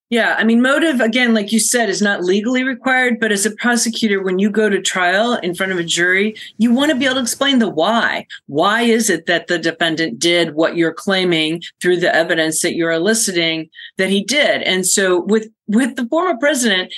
Yeah, 0.09 0.35
I 0.37 0.45
mean, 0.45 0.61
motive, 0.61 1.01
again, 1.01 1.33
like 1.33 1.51
you 1.51 1.59
said, 1.59 1.89
is 1.89 2.01
not 2.01 2.23
legally 2.23 2.63
required, 2.63 3.19
but 3.19 3.33
as 3.33 3.45
a 3.45 3.51
prosecutor, 3.51 4.23
when 4.23 4.39
you 4.39 4.49
go 4.49 4.69
to 4.69 4.81
trial 4.81 5.33
in 5.33 5.53
front 5.53 5.73
of 5.73 5.79
a 5.79 5.83
jury, 5.83 6.33
you 6.57 6.73
want 6.73 6.91
to 6.91 6.97
be 6.97 7.03
able 7.03 7.15
to 7.15 7.21
explain 7.21 7.59
the 7.59 7.67
why. 7.67 8.25
Why 8.45 8.83
is 8.83 9.09
it 9.09 9.25
that 9.25 9.47
the 9.47 9.59
defendant 9.59 10.17
did 10.17 10.55
what 10.55 10.77
you're 10.77 10.93
claiming 10.93 11.61
through 11.81 11.97
the 11.97 12.15
evidence 12.15 12.61
that 12.61 12.75
you're 12.75 12.91
eliciting 12.91 13.69
that 13.97 14.09
he 14.09 14.23
did? 14.23 14.61
And 14.61 14.85
so 14.85 15.23
with 15.23 15.49
with 15.67 15.97
the 15.97 16.05
former 16.05 16.37
president, 16.39 16.93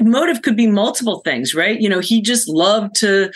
motive 0.00 0.42
could 0.42 0.56
be 0.56 0.66
multiple 0.66 1.20
things 1.20 1.54
right 1.54 1.80
you 1.80 1.88
know 1.88 2.00
he 2.00 2.20
just 2.20 2.48
loved 2.48 2.94
to 2.94 3.30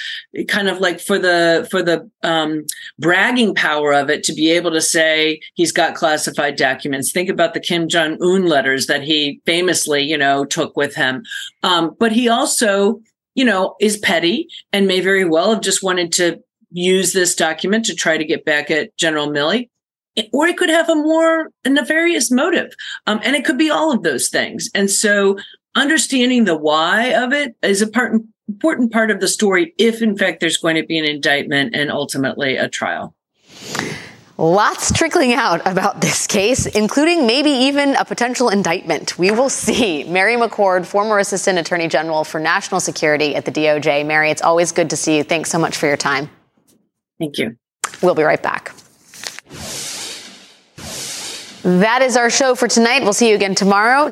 kind 0.48 0.68
of 0.68 0.78
like 0.78 1.00
for 1.00 1.18
the 1.18 1.66
for 1.70 1.82
the 1.82 2.08
um, 2.22 2.64
bragging 2.98 3.54
power 3.54 3.92
of 3.92 4.10
it 4.10 4.22
to 4.22 4.32
be 4.32 4.50
able 4.50 4.70
to 4.70 4.80
say 4.80 5.40
he's 5.54 5.72
got 5.72 5.94
classified 5.94 6.56
documents 6.56 7.12
think 7.12 7.28
about 7.28 7.54
the 7.54 7.60
kim 7.60 7.88
jong-un 7.88 8.46
letters 8.46 8.86
that 8.86 9.02
he 9.02 9.40
famously 9.46 10.02
you 10.02 10.16
know 10.16 10.44
took 10.44 10.76
with 10.76 10.94
him 10.94 11.22
um, 11.62 11.94
but 11.98 12.12
he 12.12 12.28
also 12.28 13.00
you 13.34 13.44
know 13.44 13.74
is 13.80 13.98
petty 13.98 14.48
and 14.72 14.86
may 14.86 15.00
very 15.00 15.24
well 15.24 15.52
have 15.52 15.62
just 15.62 15.82
wanted 15.82 16.12
to 16.12 16.38
use 16.70 17.12
this 17.12 17.34
document 17.34 17.84
to 17.84 17.94
try 17.94 18.16
to 18.16 18.24
get 18.24 18.44
back 18.44 18.70
at 18.70 18.96
general 18.96 19.28
milley 19.28 19.68
or 20.32 20.46
it 20.46 20.56
could 20.56 20.68
have 20.68 20.88
a 20.88 20.94
more 20.94 21.50
nefarious 21.66 22.30
motive. 22.30 22.72
Um, 23.06 23.20
and 23.24 23.34
it 23.34 23.44
could 23.44 23.58
be 23.58 23.70
all 23.70 23.92
of 23.92 24.02
those 24.02 24.28
things. 24.28 24.68
And 24.74 24.90
so 24.90 25.38
understanding 25.74 26.44
the 26.44 26.56
why 26.56 27.06
of 27.14 27.32
it 27.32 27.56
is 27.62 27.82
a 27.82 27.86
part 27.86 28.20
important 28.48 28.92
part 28.92 29.10
of 29.10 29.20
the 29.20 29.28
story 29.28 29.72
if 29.78 30.02
in 30.02 30.16
fact 30.16 30.40
there's 30.40 30.58
going 30.58 30.76
to 30.76 30.84
be 30.84 30.98
an 30.98 31.04
indictment 31.04 31.74
and 31.74 31.90
ultimately 31.90 32.56
a 32.56 32.68
trial 32.68 33.14
Lots 34.38 34.92
trickling 34.92 35.34
out 35.34 35.60
about 35.66 36.00
this 36.00 36.26
case, 36.26 36.66
including 36.66 37.26
maybe 37.26 37.50
even 37.50 37.94
a 37.96 38.04
potential 38.04 38.48
indictment. 38.48 39.18
We 39.18 39.30
will 39.30 39.50
see. 39.50 40.04
Mary 40.04 40.34
McCord, 40.36 40.86
former 40.86 41.18
Assistant 41.18 41.58
Attorney 41.58 41.86
General 41.86 42.24
for 42.24 42.40
National 42.40 42.80
Security 42.80 43.36
at 43.36 43.44
the 43.44 43.52
DOJ. 43.52 44.04
Mary, 44.04 44.30
it's 44.30 44.42
always 44.42 44.72
good 44.72 44.90
to 44.90 44.96
see 44.96 45.18
you. 45.18 45.22
Thanks 45.22 45.50
so 45.50 45.58
much 45.58 45.76
for 45.76 45.86
your 45.86 45.98
time. 45.98 46.30
Thank 47.20 47.38
you. 47.38 47.56
We'll 48.02 48.16
be 48.16 48.22
right 48.22 48.42
back. 48.42 48.74
That 51.62 52.02
is 52.02 52.16
our 52.16 52.28
show 52.28 52.56
for 52.56 52.66
tonight. 52.66 53.02
We'll 53.04 53.12
see 53.12 53.28
you 53.28 53.36
again 53.36 53.54
tomorrow. 53.54 54.00